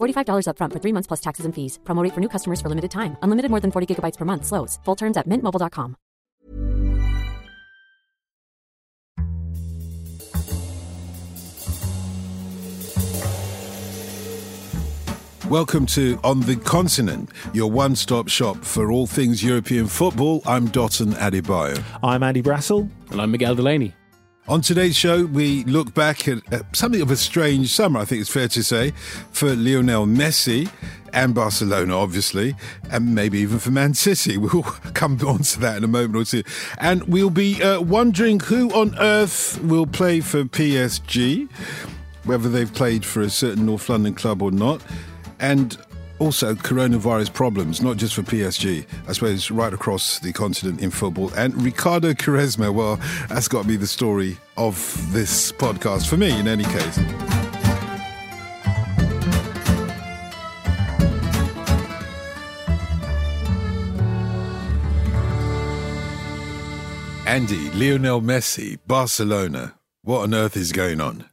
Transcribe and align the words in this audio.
$45 0.00 0.46
upfront 0.46 0.72
for 0.72 0.78
three 0.78 0.92
months 0.92 1.06
plus 1.06 1.20
taxes 1.20 1.44
and 1.46 1.54
fees. 1.54 1.78
Promo 1.84 2.04
rate 2.04 2.14
for 2.14 2.20
new 2.20 2.28
customers 2.28 2.60
for 2.60 2.68
limited 2.68 2.90
time. 2.90 3.16
Unlimited 3.22 3.50
more 3.50 3.60
than 3.60 3.70
40 3.72 3.86
gigabytes 3.90 4.16
per 4.16 4.24
month. 4.24 4.46
Slows. 4.46 4.78
Full 4.84 4.96
terms 4.96 5.16
at 5.16 5.26
mintmobile.com. 5.26 5.96
Welcome 15.50 15.86
to 15.86 16.20
On 16.22 16.38
the 16.42 16.54
Continent, 16.54 17.28
your 17.52 17.68
one 17.72 17.96
stop 17.96 18.28
shop 18.28 18.58
for 18.58 18.92
all 18.92 19.08
things 19.08 19.42
European 19.42 19.88
football. 19.88 20.42
I'm 20.46 20.68
Dotun 20.68 21.12
Adebayo. 21.14 21.82
I'm 22.04 22.22
Andy 22.22 22.40
Brassel. 22.40 22.88
And 23.10 23.20
I'm 23.20 23.32
Miguel 23.32 23.56
Delaney. 23.56 23.94
On 24.50 24.60
today's 24.60 24.96
show, 24.96 25.26
we 25.26 25.62
look 25.62 25.94
back 25.94 26.26
at, 26.26 26.38
at 26.52 26.74
something 26.74 27.00
of 27.00 27.12
a 27.12 27.16
strange 27.16 27.72
summer, 27.72 28.00
I 28.00 28.04
think 28.04 28.20
it's 28.20 28.32
fair 28.32 28.48
to 28.48 28.64
say, 28.64 28.90
for 29.30 29.54
Lionel 29.54 30.06
Messi 30.06 30.68
and 31.12 31.36
Barcelona, 31.36 31.96
obviously, 31.96 32.56
and 32.90 33.14
maybe 33.14 33.38
even 33.38 33.60
for 33.60 33.70
Man 33.70 33.94
City. 33.94 34.36
We'll 34.38 34.64
come 34.92 35.20
on 35.24 35.42
to 35.44 35.60
that 35.60 35.76
in 35.76 35.84
a 35.84 35.86
moment 35.86 36.16
or 36.16 36.24
two. 36.24 36.42
And 36.78 37.04
we'll 37.04 37.30
be 37.30 37.62
uh, 37.62 37.80
wondering 37.80 38.40
who 38.40 38.72
on 38.72 38.98
earth 38.98 39.62
will 39.62 39.86
play 39.86 40.18
for 40.20 40.42
PSG, 40.42 41.48
whether 42.24 42.48
they've 42.48 42.74
played 42.74 43.04
for 43.04 43.20
a 43.20 43.30
certain 43.30 43.66
North 43.66 43.88
London 43.88 44.14
club 44.14 44.42
or 44.42 44.50
not 44.50 44.82
and 45.40 45.78
also 46.20 46.54
coronavirus 46.54 47.32
problems, 47.32 47.82
not 47.82 47.96
just 47.96 48.14
for 48.14 48.22
PSG, 48.22 48.86
I 49.08 49.12
suppose 49.12 49.50
right 49.50 49.72
across 49.72 50.20
the 50.20 50.32
continent 50.32 50.80
in 50.80 50.90
football. 50.90 51.32
And 51.34 51.60
Ricardo 51.60 52.12
Quaresma, 52.12 52.72
well, 52.72 52.96
that's 53.28 53.48
got 53.48 53.62
to 53.62 53.68
be 53.68 53.76
the 53.76 53.86
story 53.86 54.36
of 54.56 54.76
this 55.12 55.50
podcast 55.52 56.08
for 56.08 56.16
me, 56.16 56.38
in 56.38 56.46
any 56.46 56.64
case. 56.64 56.98
Andy, 67.26 67.70
Lionel 67.70 68.20
Messi, 68.20 68.78
Barcelona. 68.86 69.74
What 70.02 70.22
on 70.22 70.34
earth 70.34 70.56
is 70.56 70.72
going 70.72 71.00
on? 71.00 71.29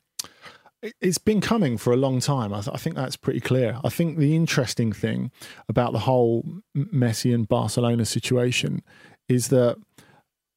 It's 1.01 1.17
been 1.17 1.41
coming 1.41 1.77
for 1.77 1.91
a 1.91 1.97
long 1.97 2.19
time. 2.19 2.53
I, 2.53 2.61
th- 2.61 2.73
I, 2.73 2.77
think 2.77 2.95
that's 2.95 3.15
pretty 3.15 3.39
clear. 3.39 3.79
I 3.83 3.89
think 3.89 4.17
the 4.17 4.35
interesting 4.35 4.91
thing 4.91 5.31
about 5.67 5.93
the 5.93 5.99
whole 5.99 6.45
Messi 6.75 7.33
and 7.33 7.47
Barcelona 7.47 8.05
situation 8.05 8.83
is 9.27 9.47
that 9.49 9.77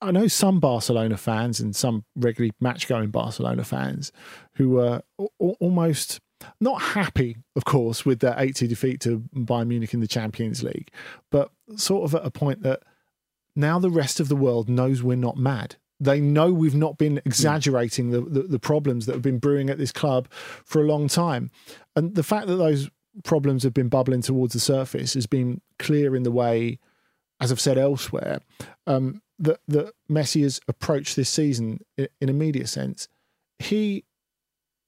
I 0.02 0.10
know 0.10 0.28
some 0.28 0.60
Barcelona 0.60 1.16
fans 1.16 1.60
and 1.60 1.74
some 1.74 2.04
regularly 2.14 2.52
match 2.60 2.88
going 2.88 3.10
Barcelona 3.10 3.64
fans 3.64 4.12
who 4.54 4.70
were 4.70 5.02
a- 5.18 5.26
almost 5.38 6.20
not 6.60 6.80
happy, 6.80 7.36
of 7.56 7.64
course, 7.64 8.04
with 8.06 8.20
their 8.20 8.34
8 8.36 8.56
2 8.56 8.66
defeat 8.66 9.00
to 9.02 9.20
Bayern 9.34 9.68
Munich 9.68 9.94
in 9.94 10.00
the 10.00 10.06
Champions 10.06 10.62
League, 10.62 10.90
but 11.30 11.50
sort 11.76 12.04
of 12.04 12.14
at 12.14 12.24
a 12.24 12.30
point 12.30 12.62
that 12.62 12.82
now 13.56 13.78
the 13.78 13.90
rest 13.90 14.20
of 14.20 14.28
the 14.28 14.36
world 14.36 14.68
knows 14.68 15.02
we're 15.02 15.16
not 15.16 15.36
mad 15.36 15.76
they 16.00 16.18
know 16.20 16.52
we've 16.52 16.74
not 16.74 16.96
been 16.96 17.20
exaggerating 17.26 18.10
the, 18.10 18.22
the, 18.22 18.42
the, 18.42 18.58
problems 18.58 19.04
that 19.06 19.12
have 19.12 19.22
been 19.22 19.38
brewing 19.38 19.68
at 19.68 19.76
this 19.76 19.92
club 19.92 20.28
for 20.64 20.80
a 20.80 20.86
long 20.86 21.08
time. 21.08 21.50
And 21.94 22.14
the 22.14 22.22
fact 22.22 22.46
that 22.46 22.56
those 22.56 22.90
problems 23.22 23.62
have 23.62 23.74
been 23.74 23.88
bubbling 23.88 24.22
towards 24.22 24.54
the 24.54 24.60
surface 24.60 25.14
has 25.14 25.26
been 25.26 25.60
clear 25.78 26.16
in 26.16 26.22
the 26.22 26.30
way, 26.30 26.78
as 27.38 27.52
I've 27.52 27.60
said 27.60 27.76
elsewhere, 27.76 28.40
um, 28.86 29.20
that, 29.38 29.60
that 29.68 29.92
Messi 30.10 30.42
has 30.42 30.60
approached 30.68 31.16
this 31.16 31.28
season 31.28 31.80
in, 31.98 32.08
in 32.20 32.28
a 32.30 32.34
media 32.34 32.66
sense. 32.66 33.06
He, 33.58 34.04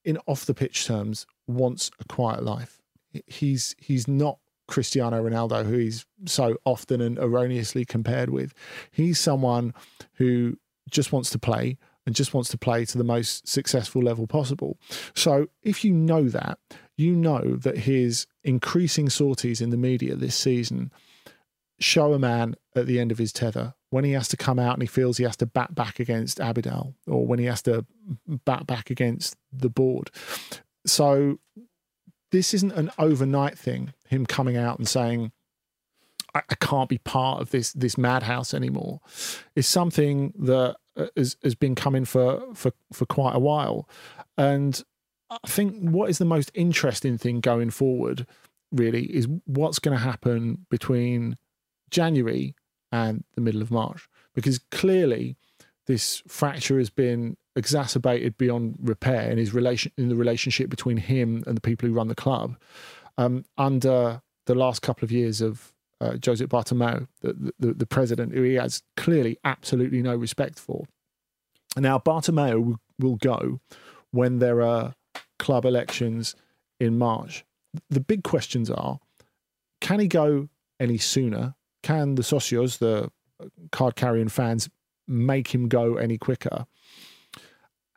in 0.03 0.17
off 0.25 0.45
the 0.45 0.55
pitch 0.55 0.85
terms, 0.85 1.27
wants 1.47 1.91
a 1.99 2.05
quiet 2.05 2.43
life. 2.43 2.81
He's 3.27 3.75
he's 3.77 4.07
not 4.07 4.39
Cristiano 4.67 5.21
Ronaldo, 5.21 5.65
who 5.65 5.77
he's 5.77 6.05
so 6.25 6.57
often 6.65 7.01
and 7.01 7.19
erroneously 7.19 7.85
compared 7.85 8.29
with. 8.29 8.53
He's 8.91 9.19
someone 9.19 9.73
who 10.13 10.57
just 10.93 11.11
wants 11.11 11.29
to 11.31 11.39
play 11.39 11.77
and 12.05 12.15
just 12.15 12.33
wants 12.33 12.49
to 12.49 12.57
play 12.57 12.85
to 12.85 12.97
the 12.97 13.03
most 13.03 13.47
successful 13.47 14.01
level 14.01 14.27
possible. 14.27 14.77
So 15.15 15.47
if 15.61 15.83
you 15.83 15.93
know 15.93 16.29
that, 16.29 16.59
you 16.97 17.15
know 17.15 17.55
that 17.57 17.79
his 17.79 18.27
increasing 18.43 19.09
sorties 19.09 19.61
in 19.61 19.69
the 19.69 19.77
media 19.77 20.15
this 20.15 20.35
season 20.35 20.91
show 21.79 22.13
a 22.13 22.19
man 22.19 22.55
at 22.75 22.85
the 22.87 22.99
end 22.99 23.11
of 23.11 23.17
his 23.17 23.33
tether 23.33 23.73
when 23.89 24.03
he 24.03 24.11
has 24.11 24.27
to 24.29 24.37
come 24.37 24.59
out 24.59 24.73
and 24.73 24.81
he 24.81 24.87
feels 24.87 25.17
he 25.17 25.23
has 25.23 25.37
to 25.37 25.45
bat 25.45 25.75
back 25.75 25.99
against 25.99 26.39
Abidal 26.39 26.93
or 27.07 27.25
when 27.25 27.39
he 27.39 27.45
has 27.45 27.61
to 27.63 27.85
bat 28.45 28.65
back 28.65 28.89
against 28.89 29.35
the 29.51 29.69
board. 29.69 30.09
So 30.85 31.39
this 32.31 32.53
isn't 32.53 32.71
an 32.71 32.91
overnight 32.97 33.57
thing, 33.57 33.93
him 34.07 34.25
coming 34.25 34.57
out 34.57 34.77
and 34.79 34.87
saying, 34.87 35.31
I, 36.33 36.41
I 36.49 36.55
can't 36.55 36.89
be 36.89 36.97
part 36.97 37.41
of 37.41 37.51
this 37.51 37.73
this 37.73 37.97
madhouse 37.97 38.53
anymore 38.53 39.01
is 39.55 39.67
something 39.67 40.33
that 40.39 40.75
has, 41.15 41.37
has 41.43 41.55
been 41.55 41.75
coming 41.75 42.05
for, 42.05 42.43
for 42.53 42.71
for 42.91 43.05
quite 43.05 43.35
a 43.35 43.39
while, 43.39 43.87
and 44.37 44.83
I 45.29 45.47
think 45.47 45.89
what 45.89 46.09
is 46.09 46.17
the 46.17 46.25
most 46.25 46.51
interesting 46.53 47.17
thing 47.17 47.39
going 47.39 47.71
forward 47.71 48.27
really 48.71 49.05
is 49.05 49.27
what's 49.45 49.79
going 49.79 49.97
to 49.97 50.03
happen 50.03 50.65
between 50.69 51.37
January 51.89 52.55
and 52.91 53.23
the 53.35 53.41
middle 53.41 53.61
of 53.61 53.71
March, 53.71 54.07
because 54.35 54.59
clearly 54.71 55.35
this 55.85 56.21
fracture 56.27 56.77
has 56.77 56.89
been 56.89 57.37
exacerbated 57.55 58.37
beyond 58.37 58.77
repair 58.79 59.29
in 59.29 59.37
his 59.37 59.53
relation 59.53 59.91
in 59.97 60.09
the 60.09 60.15
relationship 60.15 60.69
between 60.69 60.97
him 60.97 61.43
and 61.45 61.57
the 61.57 61.61
people 61.61 61.87
who 61.87 61.95
run 61.95 62.07
the 62.07 62.15
club. 62.15 62.55
Um, 63.17 63.45
under 63.57 64.21
the 64.45 64.55
last 64.55 64.81
couple 64.81 65.05
of 65.05 65.11
years 65.11 65.41
of 65.41 65.72
uh, 66.03 66.13
Josep 66.13 66.47
Bartomeu, 66.47 67.07
the, 67.21 67.53
the, 67.57 67.73
the, 67.73 67.85
president, 67.85 68.33
who 68.33 68.43
he 68.43 68.55
has 68.55 68.83
clearly 68.97 69.37
absolutely 69.43 70.01
no 70.01 70.15
respect 70.15 70.59
for. 70.59 70.85
Now, 71.77 71.97
Bartomeu 71.97 72.63
will, 72.63 72.79
will 72.99 73.15
go 73.15 73.61
when 74.11 74.39
there 74.39 74.61
are 74.61 74.95
club 75.39 75.65
elections 75.65 76.35
in 76.79 76.97
March. 76.97 77.45
The 77.89 78.01
big 78.01 78.23
questions 78.23 78.69
are 78.69 78.99
can 79.81 79.99
he 79.99 80.07
go 80.07 80.49
any 80.79 80.97
sooner? 80.97 81.55
Can 81.81 82.15
the 82.15 82.21
socios, 82.21 82.77
the 82.77 83.11
card 83.71 83.95
carrying 83.95 84.29
fans, 84.29 84.69
make 85.07 85.53
him 85.53 85.67
go 85.67 85.95
any 85.95 86.17
quicker? 86.17 86.65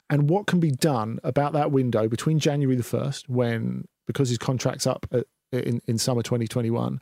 And 0.08 0.28
what 0.30 0.46
can 0.46 0.60
be 0.60 0.70
done 0.70 1.18
about 1.24 1.52
that 1.52 1.70
window 1.72 2.08
between 2.08 2.38
January 2.38 2.76
the 2.76 2.82
1st, 2.82 3.28
when, 3.28 3.86
because 4.06 4.28
his 4.28 4.38
contract's 4.38 4.86
up 4.86 5.06
at, 5.12 5.26
in, 5.52 5.80
in 5.86 5.98
summer 5.98 6.22
2021, 6.22 7.00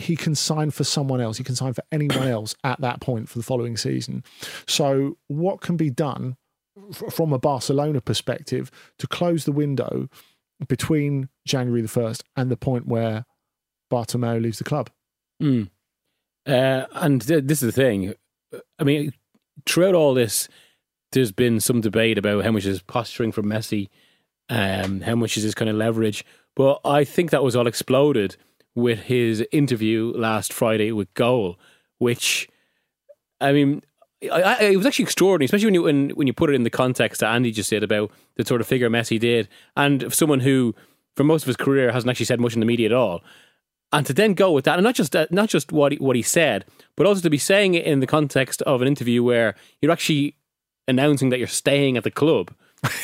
he 0.00 0.16
can 0.16 0.34
sign 0.34 0.70
for 0.70 0.84
someone 0.84 1.20
else. 1.20 1.36
He 1.36 1.44
can 1.44 1.54
sign 1.54 1.74
for 1.74 1.84
anyone 1.92 2.28
else 2.28 2.54
at 2.64 2.80
that 2.80 3.00
point 3.00 3.28
for 3.28 3.38
the 3.38 3.44
following 3.44 3.76
season. 3.76 4.24
So, 4.66 5.18
what 5.28 5.60
can 5.60 5.76
be 5.76 5.90
done 5.90 6.36
from 7.10 7.32
a 7.32 7.38
Barcelona 7.38 8.00
perspective 8.00 8.70
to 8.98 9.06
close 9.06 9.44
the 9.44 9.52
window 9.52 10.08
between 10.68 11.28
January 11.46 11.82
the 11.82 11.88
1st 11.88 12.22
and 12.36 12.50
the 12.50 12.56
point 12.56 12.86
where 12.86 13.26
Bartomeu 13.92 14.40
leaves 14.40 14.58
the 14.58 14.64
club? 14.64 14.90
Mm. 15.42 15.70
Uh, 16.46 16.86
and 16.94 17.26
th- 17.26 17.44
this 17.44 17.62
is 17.62 17.74
the 17.74 17.80
thing. 17.80 18.14
I 18.78 18.84
mean, 18.84 19.12
throughout 19.66 19.94
all 19.94 20.14
this, 20.14 20.48
there's 21.12 21.32
been 21.32 21.60
some 21.60 21.80
debate 21.80 22.18
about 22.18 22.44
how 22.44 22.52
much 22.52 22.64
is 22.64 22.82
posturing 22.82 23.32
from 23.32 23.46
Messi, 23.46 23.88
um, 24.48 25.02
how 25.02 25.14
much 25.14 25.36
is 25.36 25.42
this 25.42 25.54
kind 25.54 25.68
of 25.68 25.76
leverage. 25.76 26.24
But 26.56 26.80
I 26.84 27.04
think 27.04 27.30
that 27.30 27.44
was 27.44 27.54
all 27.54 27.66
exploded 27.66 28.36
with 28.74 29.00
his 29.00 29.44
interview 29.52 30.12
last 30.14 30.52
Friday 30.52 30.92
with 30.92 31.12
Goal, 31.14 31.58
which 31.98 32.48
I 33.40 33.52
mean, 33.52 33.82
I, 34.30 34.42
I, 34.42 34.62
it 34.64 34.76
was 34.76 34.86
actually 34.86 35.04
extraordinary, 35.04 35.46
especially 35.46 35.66
when 35.66 35.74
you 35.74 35.82
when, 35.82 36.10
when 36.10 36.26
you 36.26 36.32
put 36.32 36.50
it 36.50 36.54
in 36.54 36.64
the 36.64 36.70
context 36.70 37.20
that 37.20 37.32
Andy 37.34 37.50
just 37.50 37.70
said 37.70 37.82
about 37.82 38.10
the 38.36 38.44
sort 38.44 38.60
of 38.60 38.66
figure 38.66 38.90
Messi 38.90 39.18
did, 39.18 39.48
and 39.76 40.12
someone 40.12 40.40
who, 40.40 40.74
for 41.16 41.24
most 41.24 41.42
of 41.42 41.46
his 41.46 41.56
career, 41.56 41.90
hasn't 41.92 42.10
actually 42.10 42.26
said 42.26 42.40
much 42.40 42.54
in 42.54 42.60
the 42.60 42.66
media 42.66 42.86
at 42.86 42.92
all, 42.92 43.22
and 43.92 44.06
to 44.06 44.12
then 44.12 44.34
go 44.34 44.52
with 44.52 44.64
that, 44.66 44.78
and 44.78 44.84
not 44.84 44.94
just 44.94 45.14
not 45.30 45.48
just 45.48 45.72
what 45.72 45.92
he, 45.92 45.98
what 45.98 46.16
he 46.16 46.22
said, 46.22 46.64
but 46.96 47.06
also 47.06 47.22
to 47.22 47.30
be 47.30 47.38
saying 47.38 47.74
it 47.74 47.84
in 47.84 48.00
the 48.00 48.06
context 48.06 48.62
of 48.62 48.82
an 48.82 48.88
interview 48.88 49.22
where 49.22 49.54
you're 49.80 49.92
actually 49.92 50.36
announcing 50.86 51.30
that 51.30 51.38
you're 51.38 51.48
staying 51.48 51.96
at 51.96 52.04
the 52.04 52.10
club. 52.10 52.52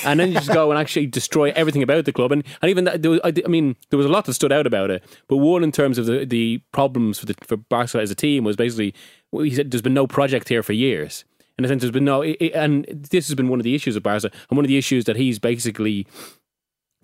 And 0.05 0.21
then 0.21 0.29
you 0.29 0.35
just 0.35 0.53
go 0.53 0.71
and 0.71 0.79
actually 0.81 1.07
destroy 1.07 1.53
everything 1.53 1.83
about 1.83 2.05
the 2.05 2.13
club. 2.13 2.33
And, 2.33 2.45
and 2.63 2.71
even 2.71 2.85
that, 2.85 3.03
there 3.03 3.11
was, 3.11 3.21
I, 3.25 3.33
I 3.45 3.49
mean, 3.49 3.77
there 3.91 3.97
was 3.97 4.07
a 4.07 4.11
lot 4.11 4.25
that 4.25 4.35
stood 4.35 4.53
out 4.53 4.67
about 4.67 4.91
it. 4.91 5.05
But 5.29 5.39
one, 5.39 5.63
in 5.65 5.73
terms 5.73 5.99
of 5.99 6.07
the, 6.07 6.25
the 6.25 6.61
problems 6.73 7.19
for 7.19 7.27
the 7.27 7.35
for 7.43 7.57
Barcelona 7.57 8.03
as 8.05 8.11
a 8.11 8.15
team, 8.15 8.45
was 8.45 8.57
basically 8.57 8.95
he 9.33 9.55
said 9.55 9.71
there's 9.71 9.83
been 9.83 9.95
no 9.95 10.07
project 10.07 10.49
here 10.49 10.63
for 10.63 10.73
years. 10.73 11.25
In 11.59 11.65
a 11.65 11.69
sense, 11.69 11.81
there's 11.83 11.91
been 11.91 12.05
no, 12.05 12.21
it, 12.23 12.37
it- 12.41 12.53
and 12.55 12.85
this 12.87 13.29
has 13.29 13.35
been 13.35 13.49
one 13.49 13.59
of 13.61 13.65
the 13.65 13.75
issues 13.75 13.97
of 13.97 14.03
Barca, 14.03 14.31
and 14.51 14.57
one 14.57 14.65
of 14.65 14.69
the 14.69 14.77
issues 14.79 15.05
that 15.07 15.17
he's 15.17 15.39
basically 15.39 16.07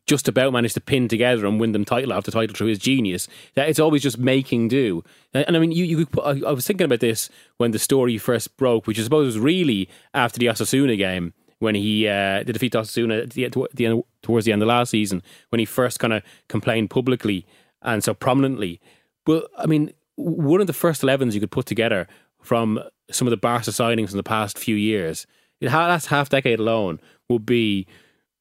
just 0.07 0.27
about 0.27 0.53
managed 0.53 0.75
to 0.75 0.81
pin 0.81 1.07
together 1.07 1.47
and 1.47 1.61
win 1.61 1.71
them 1.73 1.85
title 1.85 2.13
after 2.13 2.31
title 2.31 2.55
through 2.55 2.67
his 2.67 2.79
genius. 2.79 3.29
That 3.55 3.69
it's 3.69 3.79
always 3.79 4.03
just 4.03 4.19
making 4.19 4.69
do. 4.69 5.05
And, 5.33 5.57
I 5.57 5.61
mean, 5.61 5.71
you, 5.73 5.85
you 5.85 6.09
I, 6.23 6.43
I 6.47 6.53
was 6.53 6.67
thinking 6.67 6.85
about 6.85 7.01
this 7.01 7.31
when 7.59 7.71
the 7.71 7.79
story 7.79 8.19
first 8.19 8.57
broke, 8.57 8.87
which 8.87 8.99
I 8.99 9.05
suppose 9.05 9.27
was 9.27 9.39
really 9.39 9.89
after 10.13 10.39
the 10.41 10.47
Osasuna 10.47 10.99
game 10.99 11.35
when 11.63 11.77
he 11.77 12.09
uh, 12.09 12.43
the 12.43 12.53
defeat 12.53 12.73
Osasuna 12.73 13.23
at 13.23 13.31
the, 13.31 13.45
at 13.45 13.53
the 13.73 13.87
end, 13.87 14.03
towards 14.21 14.47
the 14.47 14.53
end 14.53 14.63
of 14.63 14.69
last 14.69 14.91
season 14.91 15.23
when 15.51 15.61
he 15.61 15.65
first 15.65 16.01
kind 16.01 16.13
of 16.13 16.23
complained 16.49 16.91
publicly 16.91 17.47
and 17.83 18.03
so 18.03 18.13
prominently. 18.13 18.81
But 19.25 19.49
I 19.57 19.67
mean, 19.67 19.93
one 20.17 20.61
of 20.61 20.67
the 20.67 20.73
first 20.73 21.03
11s 21.03 21.35
you 21.35 21.41
could 21.41 21.53
put 21.53 21.67
together 21.67 22.09
from 22.43 22.81
some 23.13 23.29
of 23.29 23.31
the 23.31 23.37
Barca 23.37 23.71
signings 23.71 24.11
in 24.11 24.17
the 24.17 24.25
past 24.25 24.59
few 24.59 24.75
years, 24.75 25.25
ha- 25.63 25.87
last 25.87 26.07
half 26.07 26.29
decade 26.29 26.59
alone, 26.59 27.01
would 27.29 27.47
be 27.47 27.87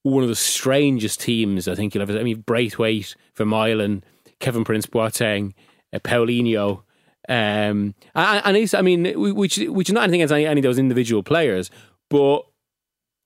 one 0.01 0.23
of 0.23 0.29
the 0.29 0.35
strangest 0.35 1.21
teams 1.21 1.67
I 1.67 1.75
think 1.75 1.93
you'll 1.93 2.01
ever. 2.01 2.17
I 2.17 2.23
mean, 2.23 2.41
Braithwaite, 2.41 3.15
Vermaelen, 3.35 4.01
Kevin 4.39 4.63
Prince 4.63 4.87
Boateng, 4.87 5.53
uh, 5.93 5.99
Paulinho. 5.99 6.81
Um, 7.29 7.93
and, 8.15 8.57
and 8.57 8.75
I 8.75 8.81
mean, 8.81 9.13
which 9.35 9.57
which 9.59 9.89
is 9.89 9.93
not 9.93 10.05
anything 10.05 10.21
against 10.21 10.33
any, 10.33 10.47
any 10.47 10.59
of 10.59 10.63
those 10.63 10.79
individual 10.79 11.21
players, 11.21 11.69
but 12.09 12.45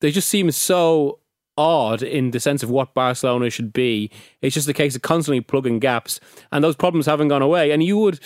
they 0.02 0.12
just 0.12 0.30
seem 0.30 0.52
so 0.52 1.20
odd 1.58 2.04
in 2.04 2.32
the 2.32 2.40
sense 2.40 2.64
of 2.64 2.70
what 2.70 2.94
Barcelona 2.94 3.50
should 3.50 3.72
be. 3.72 4.12
It's 4.42 4.54
just 4.54 4.68
a 4.68 4.74
case 4.74 4.96
of 4.96 5.02
constantly 5.02 5.42
plugging 5.42 5.80
gaps, 5.80 6.20
and 6.52 6.64
those 6.64 6.76
problems 6.76 7.06
haven't 7.06 7.30
gone 7.30 7.42
away. 7.42 7.72
And 7.72 7.84
you 7.84 7.98
would, 7.98 8.20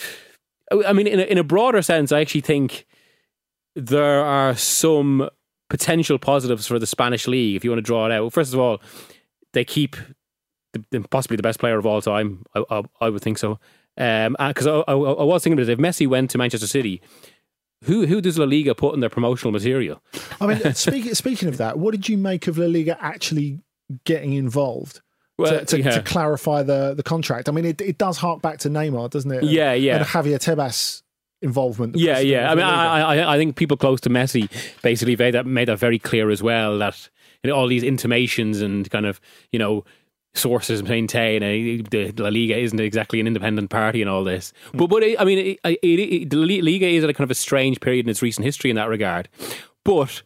I 0.85 0.93
mean, 0.93 1.07
in 1.07 1.19
a, 1.19 1.23
in 1.23 1.37
a 1.37 1.43
broader 1.43 1.81
sense, 1.81 2.11
I 2.11 2.21
actually 2.21 2.41
think 2.41 2.85
there 3.75 4.23
are 4.23 4.55
some 4.55 5.29
potential 5.69 6.17
positives 6.17 6.65
for 6.65 6.79
the 6.79 6.87
Spanish 6.87 7.27
league 7.27 7.55
if 7.55 7.63
you 7.63 7.69
want 7.69 7.77
to 7.77 7.83
draw 7.83 8.05
it 8.07 8.11
out. 8.11 8.33
First 8.33 8.53
of 8.53 8.59
all, 8.59 8.81
they 9.53 9.63
keep 9.63 9.95
the, 10.73 11.01
possibly 11.09 11.37
the 11.37 11.43
best 11.43 11.59
player 11.59 11.77
of 11.77 11.85
all 11.85 12.01
time. 12.01 12.43
I, 12.55 12.63
I, 12.69 12.83
I 13.01 13.09
would 13.09 13.21
think 13.21 13.37
so. 13.37 13.59
Um, 13.97 14.35
uh, 14.39 14.49
because 14.49 14.65
I, 14.65 14.71
I, 14.71 14.93
I 14.93 15.23
was 15.23 15.43
thinking 15.43 15.59
about 15.59 15.69
it, 15.69 15.73
if 15.73 15.79
Messi 15.79 16.07
went 16.07 16.31
to 16.31 16.37
Manchester 16.37 16.67
City, 16.67 17.01
who 17.83 18.05
who 18.05 18.21
does 18.21 18.37
La 18.37 18.45
Liga 18.45 18.75
put 18.75 18.93
in 18.93 18.99
their 18.99 19.09
promotional 19.09 19.51
material? 19.51 20.01
I 20.41 20.47
mean, 20.47 20.73
speaking 20.73 21.13
speaking 21.15 21.47
of 21.47 21.57
that, 21.57 21.77
what 21.77 21.91
did 21.91 22.09
you 22.09 22.17
make 22.17 22.47
of 22.47 22.57
La 22.57 22.65
Liga 22.65 22.97
actually 22.99 23.59
getting 24.05 24.33
involved? 24.33 25.01
Well, 25.37 25.59
to, 25.59 25.65
to, 25.65 25.79
yeah. 25.79 25.91
to 25.91 26.01
clarify 26.01 26.63
the, 26.63 26.93
the 26.93 27.03
contract. 27.03 27.47
I 27.47 27.53
mean, 27.53 27.63
it, 27.63 27.79
it 27.79 27.97
does 27.97 28.17
hark 28.17 28.41
back 28.41 28.57
to 28.59 28.69
Neymar, 28.69 29.09
doesn't 29.09 29.31
it? 29.31 29.43
Yeah, 29.45 29.71
yeah. 29.71 29.95
And 29.95 30.05
Javier 30.05 30.37
Tebas 30.37 31.01
involvement. 31.41 31.95
Yeah, 31.95 32.19
yeah. 32.19 32.51
I 32.51 32.55
mean, 32.55 32.65
I, 32.65 32.99
I, 32.99 33.35
I 33.35 33.37
think 33.37 33.55
people 33.55 33.77
close 33.77 34.01
to 34.01 34.09
Messi 34.09 34.49
basically 34.81 35.15
made 35.15 35.33
that 35.35 35.45
made 35.45 35.69
that 35.69 35.79
very 35.79 35.97
clear 35.97 36.29
as 36.29 36.43
well. 36.43 36.77
That 36.77 37.09
you 37.43 37.49
know, 37.49 37.55
all 37.55 37.67
these 37.67 37.83
intimations 37.83 38.61
and 38.61 38.89
kind 38.89 39.05
of 39.05 39.21
you 39.51 39.59
know 39.59 39.85
sources 40.35 40.83
maintain 40.83 41.43
uh, 41.43 41.83
the 41.89 42.13
La 42.17 42.29
Liga 42.29 42.57
isn't 42.57 42.79
exactly 42.79 43.19
an 43.19 43.27
independent 43.27 43.69
party 43.69 44.01
and 44.01 44.09
all 44.09 44.23
this. 44.23 44.53
But 44.73 44.87
but 44.87 45.03
it, 45.03 45.19
I 45.19 45.25
mean, 45.25 45.57
it, 45.63 45.79
it, 45.81 46.29
the 46.29 46.37
La 46.37 46.45
Liga 46.45 46.87
is 46.87 47.03
at 47.03 47.09
a 47.09 47.13
kind 47.13 47.25
of 47.25 47.31
a 47.31 47.35
strange 47.35 47.79
period 47.79 48.05
in 48.05 48.09
its 48.09 48.21
recent 48.21 48.45
history 48.45 48.69
in 48.69 48.75
that 48.75 48.89
regard. 48.89 49.29
But 49.83 50.21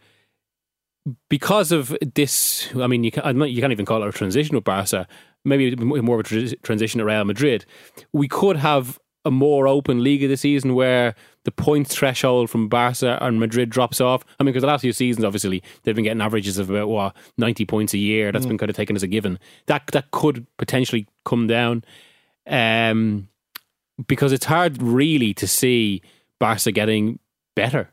because 1.29 1.71
of 1.71 1.95
this, 2.15 2.69
I 2.75 2.88
mean, 2.88 3.03
you 3.03 3.11
can't, 3.11 3.38
you 3.50 3.61
can't 3.61 3.71
even 3.71 3.85
call 3.85 4.03
it 4.03 4.07
a 4.07 4.11
transition 4.11 4.55
with 4.55 4.63
Barca. 4.63 5.07
Maybe 5.45 5.75
more 5.75 6.19
of 6.19 6.25
a 6.25 6.29
tra- 6.29 6.55
transition 6.57 7.00
to 7.00 7.05
Real 7.05 7.25
Madrid. 7.25 7.65
We 8.13 8.27
could 8.29 8.57
have 8.57 9.00
a 9.25 9.31
more 9.31 9.68
open 9.68 10.04
Liga 10.04 10.28
this 10.28 10.42
season 10.42 10.75
where 10.75 11.16
the 11.46 11.52
points 11.52 11.96
threshold 11.96 12.50
from 12.50 12.68
Barca 12.68 13.18
and 13.22 13.40
Madrid 13.40 13.70
drops 13.70 14.02
off. 14.02 14.24
I 14.40 14.44
mean, 14.44 14.52
because 14.52 14.62
the 14.62 14.68
last 14.68 14.81
few 14.81 14.94
seasons, 14.94 15.25
obviously, 15.25 15.64
they've 15.84 15.96
been 15.96 16.04
getting 16.04 16.22
averages 16.22 16.58
of 16.58 16.70
about 16.70 16.90
what 16.90 17.16
ninety 17.38 17.66
points 17.66 17.94
a 17.94 17.98
year. 17.98 18.31
That's 18.31 18.46
been 18.46 18.58
kind 18.58 18.70
of 18.70 18.75
taken 18.75 18.96
as 18.96 19.04
a 19.04 19.08
given. 19.08 19.40
That 19.68 19.88
that 19.88 20.12
could 20.12 20.46
potentially 20.58 21.08
come 21.25 21.48
down, 21.48 21.84
um, 22.48 23.30
because 24.08 24.31
it's 24.31 24.46
hard 24.46 24.81
really 24.81 25.34
to 25.36 25.48
see 25.48 26.02
Barca 26.40 26.72
getting 26.72 27.20
better. 27.56 27.90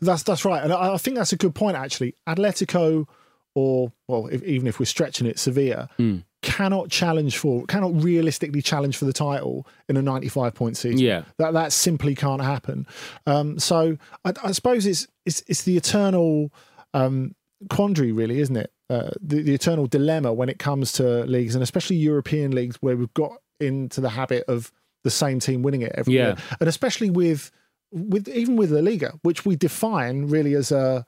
That's 0.00 0.22
that's 0.22 0.44
right, 0.44 0.62
and 0.62 0.72
I, 0.72 0.94
I 0.94 0.96
think 0.96 1.16
that's 1.16 1.32
a 1.32 1.36
good 1.36 1.54
point. 1.54 1.76
Actually, 1.76 2.14
Atletico, 2.26 3.06
or 3.54 3.92
well, 4.08 4.26
if, 4.28 4.42
even 4.42 4.66
if 4.66 4.78
we're 4.78 4.86
stretching 4.86 5.26
it, 5.26 5.38
Sevilla 5.38 5.88
Hmm. 5.96 6.18
Cannot 6.44 6.90
challenge 6.90 7.38
for, 7.38 7.64
cannot 7.66 7.92
realistically 8.02 8.62
challenge 8.62 8.96
for 8.96 9.06
the 9.06 9.12
title 9.12 9.66
in 9.88 9.96
a 9.96 10.02
ninety-five 10.02 10.54
point 10.54 10.76
season. 10.76 10.98
Yeah. 10.98 11.22
that 11.38 11.52
that 11.54 11.72
simply 11.72 12.14
can't 12.14 12.42
happen. 12.42 12.86
Um, 13.26 13.58
so 13.58 13.96
I, 14.24 14.32
I 14.44 14.52
suppose 14.52 14.86
it's 14.86 15.08
it's 15.26 15.42
it's 15.46 15.62
the 15.62 15.76
eternal 15.76 16.52
um, 16.92 17.34
quandary, 17.70 18.12
really, 18.12 18.38
isn't 18.40 18.56
it? 18.56 18.70
Uh, 18.90 19.10
the, 19.20 19.42
the 19.42 19.54
eternal 19.54 19.86
dilemma 19.86 20.32
when 20.32 20.48
it 20.48 20.58
comes 20.58 20.92
to 20.92 21.24
leagues, 21.24 21.54
and 21.56 21.62
especially 21.62 21.96
European 21.96 22.52
leagues, 22.52 22.76
where 22.82 22.96
we've 22.96 23.14
got 23.14 23.32
into 23.58 24.00
the 24.00 24.10
habit 24.10 24.44
of 24.46 24.70
the 25.04 25.10
same 25.10 25.40
team 25.40 25.62
winning 25.62 25.82
it 25.82 25.92
every 25.96 26.14
Yeah. 26.14 26.26
year, 26.26 26.36
and 26.60 26.68
especially 26.68 27.10
with 27.10 27.50
with 27.90 28.28
even 28.28 28.56
with 28.56 28.70
La 28.70 28.80
Liga, 28.80 29.14
which 29.22 29.46
we 29.46 29.56
define 29.56 30.28
really 30.28 30.54
as 30.54 30.70
a 30.72 31.06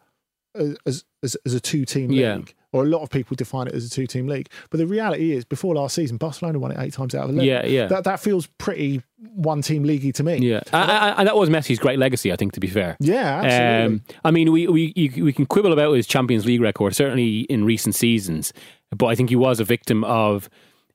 as 0.55 1.05
as, 1.23 1.37
as 1.45 1.55
a 1.55 1.61
two 1.61 1.85
team 1.85 2.09
league, 2.09 2.19
Yeah. 2.21 2.39
Or 2.73 2.83
a 2.83 2.87
lot 2.87 3.03
of 3.03 3.11
people 3.11 3.35
define 3.35 3.67
it 3.69 3.75
as 3.75 3.87
a 3.87 3.91
two 3.91 4.07
team 4.07 4.27
league. 4.27 4.49
But 4.71 4.79
the 4.79 4.87
reality 4.87 5.33
is, 5.33 5.45
before 5.45 5.75
last 5.75 5.95
season, 5.95 6.17
Barcelona 6.17 6.59
won 6.59 6.73
it 6.73 6.79
eight 6.79 6.93
times 6.93 7.15
out 7.15 7.25
of 7.25 7.31
eleven. 7.31 7.47
Yeah, 7.49 7.65
yeah. 7.67 7.87
That 7.87 8.05
that 8.05 8.21
feels 8.21 8.47
pretty 8.59 9.03
one 9.35 9.63
team 9.63 9.85
leaguey 9.85 10.13
to 10.15 10.23
me. 10.23 10.37
Yeah, 10.39 10.61
and, 10.73 10.91
and- 10.91 11.15
and 11.19 11.29
that 11.29 11.37
was 11.37 11.49
Messi's 11.49 11.79
great 11.79 11.99
legacy, 11.99 12.33
I 12.33 12.37
think. 12.37 12.53
To 12.53 12.61
be 12.61 12.67
fair, 12.69 12.97
Yeah, 13.01 13.41
absolutely. 13.43 13.97
Um, 13.97 14.03
I 14.25 14.31
mean, 14.31 14.53
we 14.53 14.67
we 14.67 14.93
you, 14.97 15.25
we 15.25 15.33
can 15.33 15.47
quibble 15.47 15.73
about 15.73 15.93
his 15.93 16.07
Champions 16.07 16.45
League 16.47 16.61
record, 16.61 16.95
certainly 16.95 17.41
in 17.43 17.65
recent 17.65 17.95
seasons, 17.95 18.53
but 18.97 19.07
I 19.07 19.15
think 19.15 19.31
he 19.31 19.37
was 19.37 19.61
a 19.61 19.65
victim 19.65 20.05
of 20.05 20.49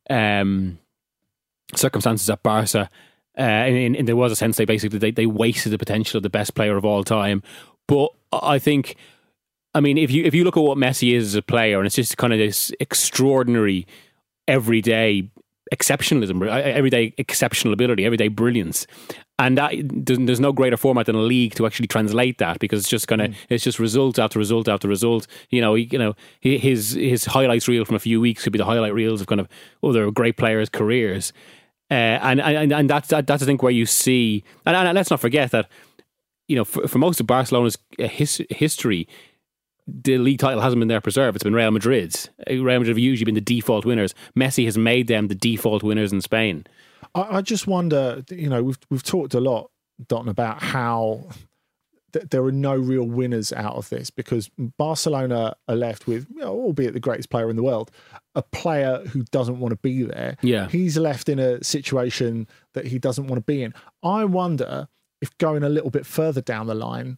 um, 0.09 0.77
circumstances 1.75 2.29
at 2.29 2.43
Barca. 2.43 2.89
Uh, 3.37 3.41
and, 3.41 3.95
and 3.95 4.07
there 4.07 4.15
was 4.17 4.31
a 4.31 4.35
sense 4.35 4.57
they 4.57 4.65
basically 4.65 4.99
they, 4.99 5.11
they 5.11 5.25
wasted 5.25 5.71
the 5.71 5.77
potential 5.77 6.17
of 6.17 6.23
the 6.23 6.29
best 6.29 6.53
player 6.53 6.75
of 6.75 6.83
all 6.83 7.03
time. 7.03 7.41
But 7.87 8.09
I 8.33 8.59
think, 8.59 8.95
I 9.73 9.79
mean, 9.79 9.97
if 9.97 10.11
you 10.11 10.23
if 10.23 10.33
you 10.33 10.43
look 10.43 10.57
at 10.57 10.63
what 10.63 10.77
Messi 10.77 11.13
is 11.13 11.27
as 11.27 11.35
a 11.35 11.41
player, 11.41 11.77
and 11.77 11.85
it's 11.85 11.95
just 11.95 12.17
kind 12.17 12.33
of 12.33 12.39
this 12.39 12.71
extraordinary, 12.79 13.87
everyday 14.47 15.29
exceptionalism, 15.73 16.45
everyday 16.47 17.13
exceptional 17.17 17.73
ability, 17.73 18.05
everyday 18.05 18.27
brilliance, 18.27 18.85
and 19.39 19.57
that 19.57 19.73
there's, 19.83 20.19
there's 20.19 20.39
no 20.39 20.51
greater 20.51 20.75
format 20.75 21.05
than 21.05 21.15
a 21.15 21.21
league 21.21 21.55
to 21.55 21.65
actually 21.65 21.87
translate 21.87 22.37
that 22.39 22.59
because 22.59 22.81
it's 22.81 22.89
just 22.89 23.07
kind 23.07 23.21
of 23.21 23.35
it's 23.49 23.63
just 23.63 23.79
result 23.79 24.19
after 24.19 24.37
result 24.37 24.67
after 24.67 24.87
result. 24.89 25.25
You 25.49 25.61
know, 25.61 25.75
he, 25.75 25.87
you 25.91 25.97
know 25.97 26.15
his 26.41 26.91
his 26.91 27.25
highlights 27.25 27.67
reel 27.67 27.85
from 27.85 27.95
a 27.95 27.99
few 27.99 28.19
weeks 28.19 28.43
could 28.43 28.53
be 28.53 28.59
the 28.59 28.65
highlight 28.65 28.93
reels 28.93 29.21
of 29.21 29.27
kind 29.27 29.39
of 29.39 29.47
other 29.83 30.11
great 30.11 30.37
players' 30.37 30.69
careers. 30.69 31.31
Uh, 31.89 32.19
and, 32.21 32.39
and 32.39 32.71
and 32.71 32.89
that's 32.89 33.09
that, 33.09 33.27
that's 33.27 33.43
I 33.43 33.45
think 33.45 33.63
where 33.63 33.71
you 33.71 33.85
see, 33.85 34.43
and, 34.65 34.75
and 34.75 34.95
let's 34.95 35.09
not 35.09 35.19
forget 35.19 35.51
that 35.51 35.69
you 36.47 36.55
know 36.55 36.65
for, 36.65 36.87
for 36.87 36.99
most 36.99 37.19
of 37.19 37.27
Barcelona's 37.27 37.77
uh, 37.99 38.07
his, 38.07 38.41
history, 38.49 39.07
the 40.03 40.17
league 40.17 40.39
title 40.39 40.61
hasn't 40.61 40.79
been 40.79 40.87
their 40.87 41.01
preserve. 41.01 41.35
It's 41.35 41.43
been 41.43 41.53
Real 41.53 41.71
Madrid's. 41.71 42.29
Uh, 42.49 42.53
Real 42.53 42.79
Madrid 42.79 42.89
have 42.89 42.99
usually 42.99 43.25
been 43.25 43.35
the 43.35 43.41
default 43.41 43.85
winners. 43.85 44.13
Messi 44.37 44.65
has 44.65 44.77
made 44.77 45.07
them 45.07 45.27
the 45.27 45.35
default 45.35 45.83
winners 45.83 46.11
in 46.11 46.21
Spain. 46.21 46.65
I, 47.15 47.37
I 47.37 47.41
just 47.41 47.67
wonder, 47.67 48.23
you 48.29 48.49
know, 48.49 48.63
we've 48.63 48.79
we've 48.89 49.03
talked 49.03 49.33
a 49.33 49.39
lot, 49.39 49.71
Don, 50.07 50.29
about 50.29 50.61
how 50.61 51.27
th- 52.13 52.25
there 52.29 52.43
are 52.43 52.51
no 52.51 52.75
real 52.75 53.03
winners 53.03 53.51
out 53.53 53.75
of 53.75 53.89
this 53.89 54.09
because 54.09 54.49
Barcelona 54.77 55.55
are 55.67 55.75
left 55.75 56.07
with, 56.07 56.27
you 56.29 56.41
know, 56.41 56.53
albeit 56.53 56.93
the 56.93 56.99
greatest 56.99 57.29
player 57.29 57.49
in 57.49 57.55
the 57.55 57.63
world, 57.63 57.91
a 58.35 58.41
player 58.41 59.03
who 59.07 59.23
doesn't 59.23 59.59
want 59.59 59.71
to 59.71 59.77
be 59.77 60.03
there. 60.03 60.37
Yeah. 60.41 60.67
he's 60.67 60.97
left 60.97 61.29
in 61.29 61.39
a 61.39 61.63
situation 61.63 62.47
that 62.73 62.87
he 62.87 62.99
doesn't 62.99 63.27
want 63.27 63.37
to 63.37 63.45
be 63.45 63.63
in. 63.63 63.73
I 64.03 64.25
wonder 64.25 64.87
if 65.21 65.37
going 65.37 65.63
a 65.63 65.69
little 65.69 65.91
bit 65.91 66.05
further 66.05 66.41
down 66.41 66.67
the 66.67 66.75
line. 66.75 67.17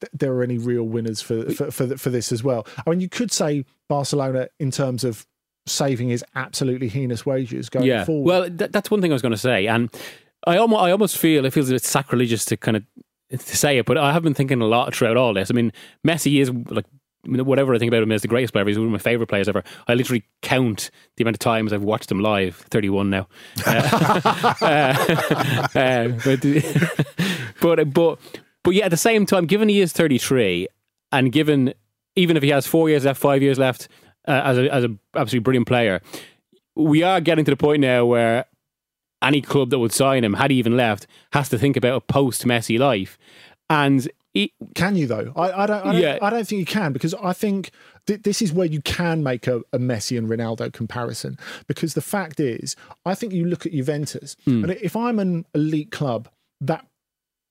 Th- 0.00 0.10
There 0.12 0.32
are 0.34 0.42
any 0.42 0.58
real 0.58 0.84
winners 0.84 1.20
for 1.20 1.50
for 1.50 1.70
for, 1.70 1.96
for 1.96 2.10
this 2.10 2.32
as 2.32 2.42
well? 2.42 2.66
I 2.86 2.90
mean, 2.90 3.00
you 3.00 3.08
could 3.08 3.32
say 3.32 3.64
Barcelona 3.88 4.48
in 4.58 4.70
terms 4.70 5.04
of 5.04 5.26
saving 5.66 6.08
his 6.08 6.24
absolutely 6.34 6.88
heinous 6.88 7.24
wages 7.24 7.68
going 7.68 7.86
yeah. 7.86 8.04
forward. 8.04 8.26
Well, 8.26 8.50
th- 8.50 8.72
that's 8.72 8.90
one 8.90 9.00
thing 9.00 9.12
I 9.12 9.14
was 9.14 9.22
going 9.22 9.32
to 9.32 9.38
say, 9.38 9.66
and 9.66 9.90
I 10.46 10.56
almost 10.56 10.82
I 10.82 10.90
almost 10.90 11.18
feel 11.18 11.44
it 11.44 11.52
feels 11.52 11.70
a 11.70 11.74
bit 11.74 11.84
sacrilegious 11.84 12.44
to 12.46 12.56
kind 12.56 12.76
of 12.76 12.84
to 13.30 13.56
say 13.56 13.78
it, 13.78 13.86
but 13.86 13.96
I 13.96 14.12
have 14.12 14.22
been 14.22 14.34
thinking 14.34 14.60
a 14.60 14.66
lot 14.66 14.94
throughout 14.94 15.16
all 15.16 15.32
this. 15.34 15.50
I 15.50 15.54
mean, 15.54 15.72
Messi 16.06 16.40
is 16.40 16.50
like 16.70 16.84
whatever 17.24 17.74
I 17.74 17.78
think 17.78 17.88
about 17.88 18.02
him 18.02 18.12
as 18.12 18.22
the 18.22 18.28
greatest 18.28 18.52
player, 18.52 18.66
he's 18.66 18.78
one 18.78 18.86
of 18.86 18.92
my 18.92 18.98
favorite 18.98 19.28
players 19.28 19.48
ever. 19.48 19.62
I 19.86 19.94
literally 19.94 20.24
count 20.42 20.90
the 21.16 21.22
amount 21.22 21.36
of 21.36 21.40
times 21.40 21.72
I've 21.72 21.84
watched 21.84 22.10
him 22.10 22.20
live. 22.20 22.56
Thirty-one 22.70 23.10
now. 23.10 23.28
Uh, 23.66 24.54
uh, 25.74 25.78
uh, 25.78 26.08
but, 26.24 26.40
but 27.60 27.92
but 27.92 28.18
but 28.64 28.74
yeah, 28.74 28.84
at 28.84 28.90
the 28.90 28.96
same 28.96 29.26
time, 29.26 29.46
given 29.46 29.68
he 29.68 29.80
is 29.80 29.92
thirty-three, 29.92 30.68
and 31.10 31.32
given 31.32 31.74
even 32.16 32.36
if 32.36 32.42
he 32.42 32.50
has 32.50 32.66
four 32.66 32.88
years 32.88 33.04
left, 33.04 33.20
five 33.20 33.42
years 33.42 33.58
left 33.58 33.88
uh, 34.28 34.40
as 34.44 34.58
a 34.58 34.72
as 34.74 34.84
a 34.84 34.88
absolutely 35.14 35.40
brilliant 35.44 35.66
player, 35.66 36.00
we 36.76 37.02
are 37.02 37.20
getting 37.20 37.44
to 37.44 37.50
the 37.50 37.56
point 37.56 37.80
now 37.80 38.04
where 38.04 38.44
any 39.22 39.40
club 39.40 39.70
that 39.70 39.78
would 39.78 39.92
sign 39.92 40.24
him, 40.24 40.34
had 40.34 40.50
he 40.50 40.56
even 40.58 40.76
left, 40.76 41.06
has 41.32 41.48
to 41.48 41.56
think 41.58 41.76
about 41.76 41.94
a 41.94 42.00
post-Messi 42.00 42.76
life. 42.78 43.16
And 43.70 44.10
he, 44.34 44.52
Can 44.74 44.96
you 44.96 45.06
though? 45.06 45.32
I, 45.36 45.62
I 45.62 45.66
don't. 45.66 45.86
I 45.86 45.92
don't, 45.92 46.00
Yeah. 46.02 46.18
I 46.20 46.30
don't 46.30 46.46
think 46.46 46.58
you 46.58 46.66
can 46.66 46.92
because 46.92 47.14
I 47.14 47.32
think 47.32 47.70
th- 48.06 48.22
this 48.22 48.42
is 48.42 48.52
where 48.52 48.66
you 48.66 48.82
can 48.82 49.22
make 49.22 49.46
a, 49.46 49.58
a 49.72 49.78
Messi 49.78 50.18
and 50.18 50.28
Ronaldo 50.28 50.72
comparison. 50.72 51.38
Because 51.68 51.94
the 51.94 52.00
fact 52.02 52.40
is, 52.40 52.74
I 53.06 53.14
think 53.14 53.32
you 53.32 53.44
look 53.44 53.64
at 53.64 53.72
Juventus, 53.72 54.36
Hmm. 54.44 54.64
and 54.64 54.72
if 54.72 54.96
I'm 54.96 55.18
an 55.18 55.46
elite 55.54 55.90
club, 55.92 56.28
that 56.60 56.84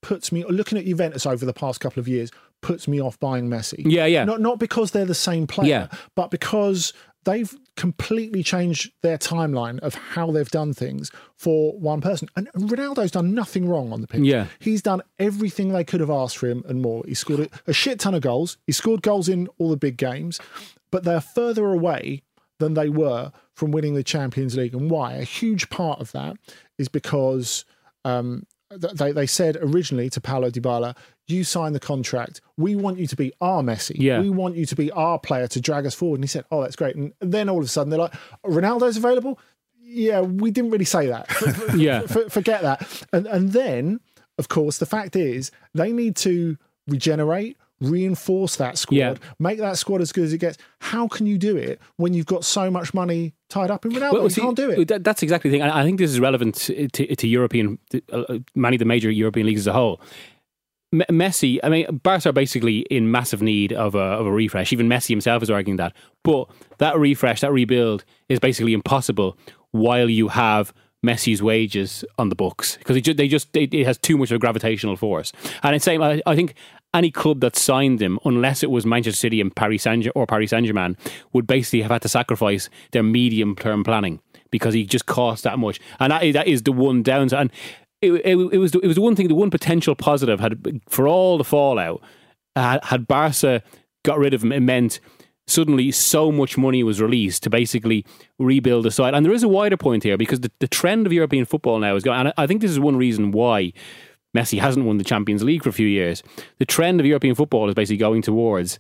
puts 0.02 0.32
me 0.32 0.44
looking 0.46 0.78
at 0.78 0.86
Juventus 0.86 1.26
over 1.26 1.46
the 1.46 1.54
past 1.54 1.80
couple 1.80 2.00
of 2.00 2.08
years 2.08 2.32
puts 2.62 2.88
me 2.88 3.02
off 3.02 3.20
buying 3.20 3.48
Messi. 3.50 3.82
Yeah, 3.86 4.06
yeah. 4.06 4.24
Not 4.24 4.42
not 4.42 4.60
because 4.60 4.92
they're 4.92 5.06
the 5.06 5.16
same 5.16 5.48
player, 5.48 5.90
Yeah. 5.92 5.98
but 6.16 6.30
because 6.32 6.94
they've 7.24 7.54
completely 7.78 8.44
changed 8.44 8.92
their 9.04 9.18
timeline 9.18 9.80
of 9.80 9.94
how 9.96 10.32
they've 10.32 10.50
done 10.50 10.74
things 10.74 11.12
for 11.38 11.78
one 11.78 12.02
person. 12.02 12.28
And 12.36 12.48
Ronaldo's 12.54 13.12
done 13.12 13.34
nothing 13.34 13.68
wrong 13.68 13.94
on 13.94 14.02
the 14.02 14.08
pitch. 14.08 14.22
Yeah. 14.22 14.48
He's 14.60 14.82
done 14.82 15.02
everything 15.20 15.70
they 15.70 15.84
could 15.84 16.00
have 16.00 16.10
asked 16.10 16.38
for 16.38 16.48
him 16.48 16.64
and 16.68 16.82
more. 16.82 17.04
He 17.08 17.14
scored 17.14 17.50
a, 17.68 17.74
shit 17.74 18.00
ton 18.00 18.14
of 18.16 18.22
goals. 18.22 18.58
He 18.66 18.72
scored 18.72 19.02
goals 19.04 19.30
in 19.30 19.48
all 19.58 19.70
the 19.70 19.78
big 19.78 19.98
games, 19.98 20.40
but 20.92 21.04
they're 21.04 21.22
further 21.22 21.68
away 21.68 22.24
than 22.60 22.74
they 22.74 22.90
were 22.90 23.32
from 23.54 23.72
winning 23.72 23.94
the 23.94 24.04
Champions 24.04 24.56
League. 24.58 24.74
And 24.74 24.90
why? 24.90 25.14
A 25.14 25.24
huge 25.24 25.70
part 25.70 26.00
of 26.00 26.12
that 26.12 26.38
is 26.78 26.88
because 26.90 27.66
um, 28.04 28.46
they, 28.78 29.12
they 29.12 29.26
said 29.26 29.58
originally 29.62 30.10
to 30.12 30.22
Paulo 30.22 30.50
Dybala, 30.50 30.96
you 31.28 31.44
sign 31.44 31.74
the 31.74 31.80
contract. 31.80 32.42
We 32.58 32.76
want 32.76 33.00
you 33.00 33.08
to 33.08 33.16
be 33.16 33.34
our 33.42 33.62
Messi. 33.62 33.96
Yeah. 33.96 34.20
We 34.20 34.30
want 34.30 34.56
you 34.56 34.66
to 34.66 34.76
be 34.76 34.92
our 34.92 35.20
player 35.20 35.48
to 35.48 35.62
drag 35.62 35.86
us 35.86 35.96
forward. 35.96 36.16
And 36.16 36.24
he 36.24 36.28
said, 36.28 36.46
oh, 36.52 36.62
that's 36.62 36.76
great. 36.76 36.96
And 36.96 37.14
then 37.20 37.50
all 37.50 37.60
of 37.60 37.66
a 37.66 37.68
sudden 37.68 37.90
they're 37.90 38.00
like, 38.00 38.14
Ronaldo's 38.46 38.98
available? 38.98 39.40
Yeah, 39.82 40.22
we 40.22 40.52
didn't 40.52 40.72
really 40.72 40.86
say 40.86 41.08
that. 41.08 41.28
Yeah. 41.76 42.02
forget 42.02 42.62
that. 42.62 43.06
And, 43.12 43.28
and 43.28 43.52
then, 43.52 44.00
of 44.38 44.48
course, 44.48 44.78
the 44.78 44.86
fact 44.86 45.16
is 45.16 45.52
they 45.74 45.92
need 45.92 46.16
to 46.18 46.58
regenerate, 46.88 47.58
reinforce 47.82 48.56
that 48.58 48.78
squad, 48.78 48.96
Yeah. 48.98 49.14
make 49.40 49.58
that 49.60 49.78
squad 49.78 50.02
as 50.02 50.12
good 50.12 50.24
as 50.24 50.34
it 50.34 50.38
gets. 50.38 50.58
How 50.80 51.08
can 51.08 51.26
you 51.26 51.38
do 51.38 51.58
it 51.58 51.82
when 51.98 52.14
you've 52.14 52.26
got 52.28 52.46
so 52.46 52.72
much 52.72 52.94
money 52.94 53.34
tied 53.50 53.70
up 53.72 53.86
in 53.86 53.92
Ronaldo? 53.92 54.24
you 54.24 54.30
see, 54.30 54.42
can't 54.42 54.56
do 54.56 54.70
it. 54.70 54.88
that- 54.88 55.04
that's 55.04 55.24
exactly 55.24 55.50
the 55.52 55.56
thing. 55.56 55.62
And 55.64 55.72
I 55.72 55.84
think 55.84 55.98
this 56.00 56.12
is 56.12 56.20
relevant 56.20 56.56
to, 56.56 56.88
to, 56.88 57.16
to 57.16 57.28
European, 57.28 57.80
uh, 58.14 58.40
many 58.56 58.76
of 58.76 58.80
the 58.80 58.86
major 58.86 59.10
European 59.12 59.46
leagues 59.48 59.62
as 59.62 59.68
a 59.68 59.74
whole. 59.74 60.00
M- 60.94 61.04
Messi, 61.10 61.58
I 61.64 61.70
mean, 61.70 62.00
Barca 62.04 62.30
are 62.30 62.34
basically 62.34 62.80
in 62.92 63.10
massive 63.12 63.42
need 63.42 63.72
of 63.74 63.96
a, 63.96 64.00
of 64.00 64.26
a 64.26 64.32
refresh. 64.32 64.74
Even 64.74 64.88
Messi 64.90 65.10
himself 65.10 65.42
is 65.42 65.50
arguing 65.50 65.78
that. 65.78 65.94
But 66.24 66.50
that 66.80 66.98
refresh, 66.98 67.42
that 67.42 67.52
rebuild, 67.54 68.04
is 68.30 68.40
basically 68.40 68.74
impossible 68.74 69.38
while 69.72 70.10
you 70.10 70.28
have 70.28 70.74
Messi's 71.06 71.42
wages 71.42 72.04
on 72.20 72.30
the 72.30 72.36
books 72.36 72.78
because 72.78 72.96
it, 72.96 73.02
ju- 73.02 73.14
they 73.14 73.28
just 73.28 73.56
it, 73.58 73.74
it 73.74 73.88
has 73.88 73.98
too 73.98 74.18
much 74.18 74.30
of 74.32 74.36
a 74.36 74.40
gravitational 74.40 74.96
force. 74.98 75.32
And 75.64 75.76
it's 75.76 75.84
same. 75.86 76.04
I, 76.04 76.22
I 76.28 76.36
think 76.36 76.54
any 76.94 77.12
club 77.12 77.40
that 77.42 77.56
signed 77.56 78.02
him, 78.02 78.20
unless 78.26 78.64
it 78.64 78.72
was 78.72 78.86
Manchester 78.86 79.18
City 79.18 79.40
and 79.42 79.56
Paris 79.56 79.84
Saint 79.84 80.08
or 80.16 80.28
Paris 80.28 80.50
Saint 80.50 80.66
Germain, 80.66 80.98
would 81.34 81.48
basically 81.48 81.82
have 81.82 81.92
had 81.92 82.02
to 82.02 82.10
sacrifice 82.10 82.70
their 82.92 83.04
medium 83.04 83.56
term 83.56 83.84
planning 83.84 84.20
because 84.52 84.74
he 84.74 84.86
just 84.86 85.06
cost 85.06 85.44
that 85.44 85.58
much. 85.58 85.80
And 86.00 86.12
that 86.12 86.48
is, 86.48 86.64
the 86.64 86.72
one 86.72 87.04
downside. 87.04 87.40
And 87.40 87.52
it, 88.02 88.12
it, 88.12 88.36
it 88.54 88.58
was 88.58 88.72
the, 88.72 88.80
it 88.80 88.88
was 88.88 88.96
the 88.96 89.02
one 89.02 89.16
thing, 89.16 89.28
the 89.28 89.36
one 89.36 89.50
potential 89.50 89.96
positive 89.96 90.40
had 90.40 90.82
for 90.88 91.08
all 91.08 91.38
the 91.38 91.44
fallout 91.44 92.02
had, 92.56 92.84
had 92.84 93.08
Barca 93.08 93.64
got 94.04 94.20
rid 94.20 94.34
of 94.34 94.44
him. 94.44 94.52
It 94.52 94.60
meant 94.60 95.00
suddenly 95.48 95.92
so 95.92 96.32
much 96.32 96.58
money 96.58 96.84
was 96.84 97.02
released 97.02 97.44
to 97.44 97.50
basically 97.50 98.06
rebuild 98.40 98.86
the 98.86 98.92
side. 98.92 99.14
And 99.14 99.26
there 99.26 99.34
is 99.34 99.44
a 99.44 99.48
wider 99.48 99.78
point 99.78 100.04
here 100.04 100.18
because 100.18 100.42
the, 100.42 100.52
the 100.60 100.68
trend 100.68 101.06
of 101.06 101.14
European 101.14 101.46
football 101.46 101.80
now 101.80 101.96
is 101.96 102.04
going. 102.04 102.20
And 102.20 102.34
I 102.38 102.48
think 102.48 102.62
this 102.62 102.72
is 102.72 102.80
one 102.80 102.98
reason 102.98 103.32
why 103.32 103.74
Messi 104.36 104.60
hasn't 104.60 104.86
won 104.86 104.98
the 104.98 105.04
Champions 105.04 105.44
League 105.44 105.64
for 105.64 105.70
a 105.70 105.74
few 105.74 105.88
years. 105.88 106.24
The 106.60 106.66
trend 106.66 107.00
of 107.00 107.06
European 107.06 107.36
football 107.36 107.68
is 107.68 107.76
basically 107.76 107.98
going 107.98 108.22
towards. 108.22 108.80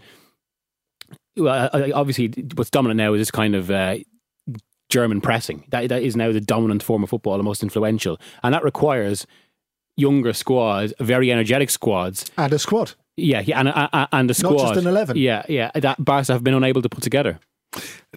Well, 1.38 1.70
obviously, 1.94 2.30
what's 2.56 2.70
dominant 2.70 2.98
now 2.98 3.14
is 3.14 3.22
this 3.22 3.32
kind 3.32 3.56
of 3.56 3.72
uh, 3.72 3.98
German 4.90 5.22
pressing. 5.22 5.66
That 5.70 5.90
that 5.90 6.04
is 6.04 6.16
now 6.16 6.32
the 6.32 6.42
dominant 6.42 6.84
form 6.84 7.04
of 7.04 7.10
football, 7.10 7.38
the 7.38 7.44
most 7.44 7.64
influential, 7.64 8.20
and 8.44 8.54
that 8.54 8.64
requires 8.64 9.26
younger 9.98 10.34
squads, 10.34 10.94
very 11.00 11.32
energetic 11.32 11.70
squads. 11.70 12.30
and 12.38 12.52
a 12.54 12.60
squad. 12.60 12.94
Yeah, 13.18 13.42
yeah, 13.42 13.60
and 13.60 13.70
and, 13.70 14.08
and 14.12 14.32
a 14.32 14.34
squad, 14.34 14.74
just 14.74 14.80
an 14.82 14.88
11. 14.88 15.18
Yeah, 15.18 15.44
yeah, 15.50 15.72
that 15.76 16.04
Barca 16.04 16.34
have 16.34 16.44
been 16.44 16.54
unable 16.54 16.82
to 16.82 16.90
put 16.90 17.04
together. 17.04 17.40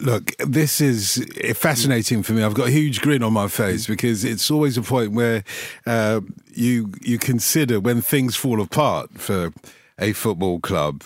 Look, 0.00 0.36
this 0.38 0.80
is 0.80 1.24
fascinating 1.54 2.24
for 2.24 2.32
me. 2.32 2.42
I've 2.42 2.54
got 2.54 2.68
a 2.68 2.72
huge 2.72 3.00
grin 3.00 3.22
on 3.22 3.32
my 3.32 3.46
face 3.46 3.86
because 3.86 4.24
it's 4.24 4.50
always 4.50 4.76
a 4.76 4.82
point 4.82 5.12
where 5.12 5.44
uh, 5.86 6.20
you 6.52 6.92
you 7.00 7.18
consider 7.18 7.78
when 7.78 8.02
things 8.02 8.34
fall 8.34 8.60
apart 8.60 9.10
for 9.20 9.52
a 9.98 10.12
football 10.12 10.58
club, 10.58 11.04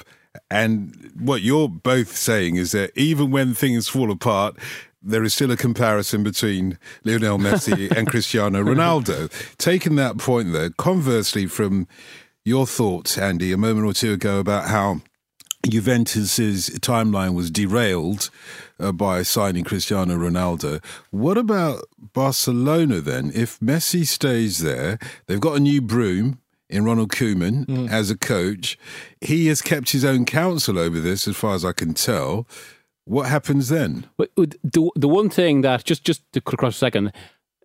and 0.50 1.12
what 1.18 1.42
you're 1.42 1.68
both 1.68 2.16
saying 2.16 2.56
is 2.56 2.72
that 2.72 2.96
even 2.96 3.30
when 3.30 3.54
things 3.54 3.88
fall 3.88 4.10
apart. 4.10 4.56
There 5.00 5.22
is 5.22 5.32
still 5.32 5.52
a 5.52 5.56
comparison 5.56 6.24
between 6.24 6.76
Lionel 7.04 7.38
Messi 7.38 7.88
and 7.96 8.08
Cristiano 8.08 8.64
Ronaldo. 8.64 9.30
Taking 9.56 9.94
that 9.94 10.18
point, 10.18 10.52
though, 10.52 10.70
conversely, 10.70 11.46
from 11.46 11.86
your 12.44 12.66
thoughts, 12.66 13.16
Andy, 13.16 13.52
a 13.52 13.56
moment 13.56 13.86
or 13.86 13.92
two 13.92 14.14
ago 14.14 14.40
about 14.40 14.68
how 14.68 15.00
Juventus's 15.66 16.70
timeline 16.78 17.34
was 17.34 17.50
derailed 17.50 18.30
uh, 18.78 18.92
by 18.92 19.22
signing 19.22 19.64
Cristiano 19.64 20.16
Ronaldo. 20.16 20.82
What 21.10 21.36
about 21.36 21.84
Barcelona 21.98 23.00
then? 23.00 23.32
If 23.34 23.58
Messi 23.60 24.06
stays 24.06 24.58
there, 24.58 24.98
they've 25.26 25.40
got 25.40 25.56
a 25.56 25.60
new 25.60 25.82
broom 25.82 26.38
in 26.70 26.84
Ronald 26.84 27.10
Koeman 27.10 27.90
as 27.90 28.10
a 28.10 28.16
coach. 28.16 28.78
He 29.20 29.46
has 29.48 29.62
kept 29.62 29.90
his 29.90 30.04
own 30.04 30.24
counsel 30.24 30.78
over 30.78 31.00
this, 31.00 31.26
as 31.26 31.36
far 31.36 31.54
as 31.54 31.64
I 31.64 31.72
can 31.72 31.94
tell. 31.94 32.46
What 33.04 33.28
happens 33.28 33.68
then? 33.68 34.06
But 34.16 34.30
the 34.36 34.90
the 34.94 35.08
one 35.08 35.30
thing 35.30 35.62
that 35.62 35.84
just 35.84 36.04
just 36.04 36.30
to 36.34 36.40
cut 36.40 36.54
across 36.54 36.76
a 36.76 36.78
second, 36.78 37.12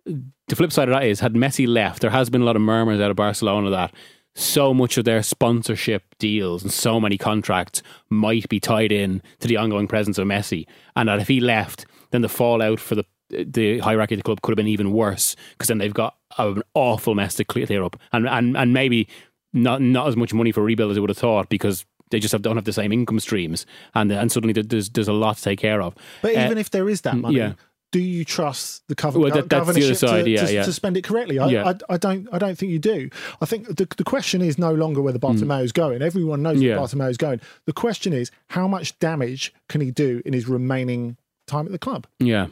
the 0.06 0.56
flip 0.56 0.72
side 0.72 0.88
of 0.88 0.94
that 0.94 1.04
is 1.04 1.20
had 1.20 1.34
Messi 1.34 1.68
left, 1.68 2.00
there 2.00 2.10
has 2.10 2.30
been 2.30 2.42
a 2.42 2.44
lot 2.44 2.56
of 2.56 2.62
murmurs 2.62 3.00
out 3.00 3.10
of 3.10 3.16
Barcelona 3.16 3.70
that 3.70 3.94
so 4.34 4.74
much 4.74 4.98
of 4.98 5.04
their 5.04 5.22
sponsorship 5.22 6.02
deals 6.18 6.62
and 6.62 6.72
so 6.72 7.00
many 7.00 7.16
contracts 7.16 7.82
might 8.10 8.48
be 8.48 8.58
tied 8.58 8.90
in 8.92 9.22
to 9.40 9.48
the 9.48 9.56
ongoing 9.56 9.86
presence 9.86 10.18
of 10.18 10.26
Messi, 10.26 10.66
and 10.96 11.08
that 11.08 11.20
if 11.20 11.28
he 11.28 11.40
left, 11.40 11.86
then 12.10 12.22
the 12.22 12.28
fallout 12.28 12.80
for 12.80 12.94
the 12.94 13.04
the 13.30 13.78
hierarchy 13.80 14.14
of 14.14 14.18
the 14.18 14.22
club 14.22 14.42
could 14.42 14.52
have 14.52 14.56
been 14.56 14.68
even 14.68 14.92
worse 14.92 15.34
because 15.52 15.68
then 15.68 15.78
they've 15.78 15.94
got 15.94 16.16
an 16.38 16.62
awful 16.74 17.14
mess 17.14 17.34
to 17.36 17.44
clear 17.44 17.82
up, 17.82 17.96
and 18.12 18.28
and 18.28 18.56
and 18.56 18.72
maybe 18.72 19.08
not 19.52 19.80
not 19.80 20.08
as 20.08 20.16
much 20.16 20.34
money 20.34 20.52
for 20.52 20.62
rebuild 20.62 20.90
as 20.90 20.96
they 20.96 21.00
would 21.00 21.10
have 21.10 21.18
thought 21.18 21.48
because. 21.48 21.84
They 22.10 22.20
just 22.20 22.32
have, 22.32 22.42
don't 22.42 22.54
have 22.54 22.66
the 22.66 22.72
same 22.72 22.92
income 22.92 23.18
streams, 23.18 23.66
and 23.94 24.12
and 24.12 24.30
suddenly 24.30 24.52
there's 24.52 24.90
there's 24.90 25.08
a 25.08 25.12
lot 25.12 25.38
to 25.38 25.42
take 25.42 25.58
care 25.58 25.82
of. 25.82 25.94
But 26.22 26.36
Uh, 26.36 26.44
even 26.44 26.58
if 26.58 26.70
there 26.70 26.88
is 26.88 27.00
that 27.00 27.16
money, 27.16 27.38
yeah. 27.38 27.54
Do 27.94 28.00
you 28.00 28.24
trust 28.24 28.82
the 28.88 28.94
cover- 28.96 29.20
Well, 29.20 29.30
that- 29.30 29.48
that's 29.48 29.66
the 29.66 29.72
governorship 29.72 29.96
side, 29.96 30.24
to, 30.24 30.30
yeah, 30.30 30.46
to, 30.46 30.52
yeah. 30.52 30.64
to 30.64 30.72
spend 30.72 30.96
it 30.96 31.04
correctly? 31.04 31.38
I, 31.38 31.46
Yeah. 31.48 31.68
I, 31.88 31.94
I 31.94 31.96
don't. 31.96 32.28
I 32.32 32.38
don't 32.38 32.58
think 32.58 32.72
you 32.72 32.80
do. 32.80 33.08
I 33.40 33.46
think 33.46 33.68
the, 33.68 33.86
the 33.96 34.02
question 34.04 34.42
is 34.42 34.58
no 34.58 34.72
longer 34.74 35.00
where 35.00 35.12
the 35.12 35.20
whether 35.20 35.38
Bartomeu's 35.38 35.70
going. 35.72 36.02
Everyone 36.02 36.42
knows 36.42 36.58
Mm. 36.58 36.62
Yeah. 36.62 36.70
where 36.70 36.80
Bartomeu's 36.88 37.16
going. 37.16 37.40
The 37.66 37.72
question 37.72 38.12
is 38.12 38.30
how 38.48 38.66
much 38.66 38.98
damage 38.98 39.54
can 39.68 39.80
he 39.80 39.90
do 39.92 40.20
in 40.24 40.32
his 40.32 40.48
remaining 40.48 41.16
time 41.46 41.66
at 41.66 41.72
the 41.72 41.78
club? 41.78 42.06
yeah, 42.18 42.48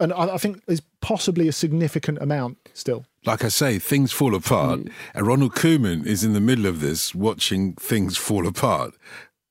And 0.00 0.12
I, 0.12 0.34
I 0.34 0.38
think 0.38 0.64
there's 0.66 0.82
possibly 1.02 1.48
a 1.48 1.52
significant 1.52 2.18
amount 2.22 2.56
still. 2.72 3.04
Like 3.26 3.44
I 3.44 3.48
say, 3.48 3.78
things 3.78 4.10
fall 4.12 4.34
apart, 4.34 4.80
and 5.14 5.26
Ronald 5.26 5.52
Koeman 5.54 6.06
is 6.06 6.24
in 6.24 6.32
the 6.32 6.40
middle 6.40 6.66
of 6.66 6.80
this, 6.80 7.14
watching 7.14 7.74
things 7.74 8.16
fall 8.16 8.46
apart. 8.46 8.94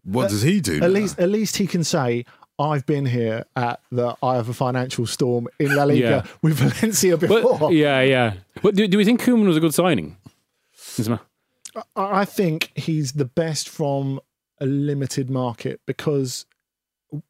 What 0.03 0.29
does 0.29 0.41
he 0.41 0.62
do? 0.62 0.79
now? 0.79 0.86
At 0.88 0.91
least, 0.94 1.20
at 1.20 1.29
least 1.29 1.58
he 1.58 1.67
can 1.67 1.84
say. 1.84 2.25
I've 2.60 2.86
been 2.86 3.06
here 3.06 3.46
at 3.56 3.80
the 3.92 4.16
eye 4.24 4.38
of 4.38 4.50
a 4.50 4.54
financial 4.54 5.06
storm 5.06 5.48
in 5.60 5.76
La 5.76 5.84
Liga 5.84 6.00
Yeah. 6.26 6.26
with 6.42 6.54
Valencia 6.56 7.16
before. 7.18 7.58
but, 7.60 7.74
yeah, 7.74 8.02
yeah. 8.02 8.34
But 8.64 8.76
do, 8.76 8.88
do 8.88 8.98
we 8.98 9.06
think 9.06 9.22
Koeman 9.22 9.46
was 9.48 9.58
a 9.58 9.60
good 9.60 9.74
signing? 9.74 10.18
I 11.96 12.22
I 12.22 12.26
think 12.26 12.72
he's 12.76 13.14
the 13.14 13.26
best 13.26 13.70
from 13.70 14.20
a 14.60 14.66
limited 14.66 15.30
market 15.30 15.80
because 15.86 16.46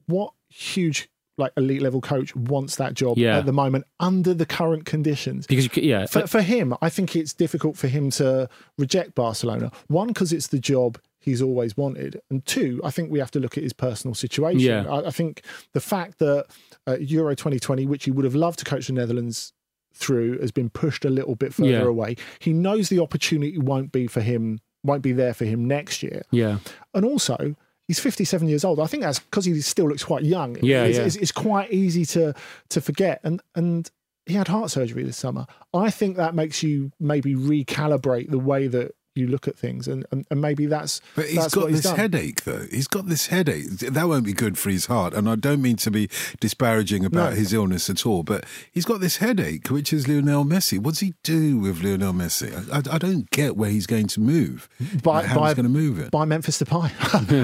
what 0.05 0.31
huge 0.49 1.09
like 1.37 1.51
elite 1.55 1.81
level 1.83 2.01
coach 2.01 2.35
wants 2.35 2.77
that 2.77 2.93
job 2.95 3.17
Yeah. 3.17 3.37
at 3.37 3.45
the 3.45 3.51
moment 3.53 3.85
under 3.99 4.33
the 4.33 4.45
current 4.45 4.85
conditions. 4.85 5.45
because 5.45 5.65
you, 5.75 5.83
yeah, 5.83 6.05
For, 6.07 6.23
uh 6.23 6.27
for 6.27 6.41
him, 6.41 6.73
I 6.81 6.89
think 6.89 7.15
it's 7.15 7.33
difficult 7.33 7.77
for 7.77 7.87
him 7.87 8.09
to 8.11 8.49
reject 8.77 9.13
Barcelona. 9.13 9.71
One, 9.87 10.07
because 10.07 10.33
it's 10.33 10.47
the 10.47 10.57
job 10.59 10.97
he's 11.27 11.41
always 11.43 11.77
wanted, 11.77 12.19
and 12.31 12.43
two, 12.45 12.81
I 12.83 12.89
think 12.89 13.11
we 13.11 13.19
have 13.19 13.31
to 13.31 13.39
look 13.39 13.55
at 13.57 13.63
his 13.63 13.73
personal 13.73 14.15
situation. 14.15 14.59
Yeah. 14.59 14.85
I, 14.89 15.07
I 15.07 15.11
think 15.11 15.43
the 15.73 15.79
fact 15.79 16.17
that 16.19 16.45
uh, 16.87 16.97
Euro 16.99 17.35
2020, 17.35 17.85
which 17.85 18.05
he 18.05 18.11
would 18.11 18.25
have 18.25 18.33
loved 18.35 18.59
to 18.59 18.65
coach 18.65 18.87
the 18.87 18.93
Netherlands 18.93 19.53
through, 19.93 20.39
has 20.39 20.51
been 20.51 20.69
pushed 20.69 21.05
a 21.05 21.09
little 21.09 21.35
bit 21.35 21.53
further 21.53 21.69
Yeah. 21.69 21.83
away. 21.83 22.15
He 22.39 22.53
knows 22.53 22.89
the 22.89 22.99
opportunity 22.99 23.57
won't 23.57 23.91
be 23.91 24.07
for 24.07 24.21
him, 24.21 24.59
won't 24.83 25.03
be 25.03 25.11
there 25.11 25.33
for 25.33 25.45
him 25.45 25.65
next 25.67 26.01
year 26.01 26.21
yeah, 26.31 26.59
and 26.93 27.03
also 27.03 27.55
he's 27.87 27.99
57 27.99 28.47
years 28.47 28.63
old. 28.65 28.79
I 28.79 28.85
think 28.87 29.03
that's 29.03 29.19
because 29.19 29.45
he 29.45 29.59
still 29.61 29.87
looks 29.89 30.03
quite 30.03 30.23
young. 30.23 30.55
Yeah, 30.61 30.83
it's, 30.85 30.97
yeah. 30.97 31.03
It's, 31.05 31.15
it's 31.15 31.31
quite 31.31 31.71
easy 31.71 32.05
to 32.05 32.33
to 32.69 32.81
forget. 32.81 33.19
And 33.23 33.41
and 33.55 33.89
he 34.25 34.33
had 34.35 34.47
heart 34.49 34.71
surgery 34.71 35.03
this 35.03 35.17
summer. 35.17 35.45
I 35.73 35.89
think 35.89 36.17
that 36.17 36.35
makes 36.35 36.61
you 36.61 36.91
maybe 36.99 37.33
recalibrate 37.33 38.29
the 38.29 38.39
way 38.39 38.67
that 38.67 38.91
you 39.17 39.27
look 39.27 39.47
at 39.47 39.57
things, 39.57 39.87
and 39.87 40.05
and, 40.11 40.25
and 40.31 40.39
maybe 40.41 40.65
that's 40.67 41.01
But 41.15 41.25
he's 41.25 41.35
that's 41.35 41.53
got 41.55 41.67
he's 41.69 41.77
this 41.81 41.91
done. 41.91 41.95
headache, 41.99 42.43
though. 42.43 42.65
He's 42.71 42.87
got 42.87 43.07
this 43.07 43.27
headache. 43.27 43.67
That 43.79 44.07
won't 44.07 44.25
be 44.25 44.33
good 44.33 44.57
for 44.57 44.69
his 44.69 44.85
heart. 44.85 45.13
And 45.13 45.27
I 45.29 45.35
don't 45.35 45.61
mean 45.61 45.75
to 45.77 45.91
be 45.91 46.09
disparaging 46.39 47.03
about 47.05 47.31
No. 47.31 47.35
his 47.35 47.53
illness 47.53 47.89
at 47.89 48.05
all, 48.05 48.23
but 48.23 48.45
he's 48.71 48.85
got 48.85 49.01
this 49.01 49.17
headache, 49.17 49.67
which 49.69 49.91
is 49.91 50.07
Lionel 50.07 50.45
Messi. 50.45 50.79
What 50.79 50.91
does 50.91 50.99
he 51.01 51.13
do 51.23 51.57
with 51.57 51.83
Lionel 51.83 52.13
Messi? 52.13 52.53
I, 52.71 52.77
I, 52.77 52.95
I 52.95 52.97
don't 52.97 53.29
get 53.31 53.57
where 53.57 53.69
he's 53.69 53.87
going 53.87 54.07
to 54.07 54.19
move. 54.19 54.69
By- 55.03 55.23
how 55.23 55.39
by- 55.39 55.47
he's 55.49 55.55
going 55.55 55.63
to 55.65 55.69
move 55.69 55.99
it. 55.99 56.11
by 56.11 56.25
Memphis 56.25 56.61
Depay. 56.61 56.91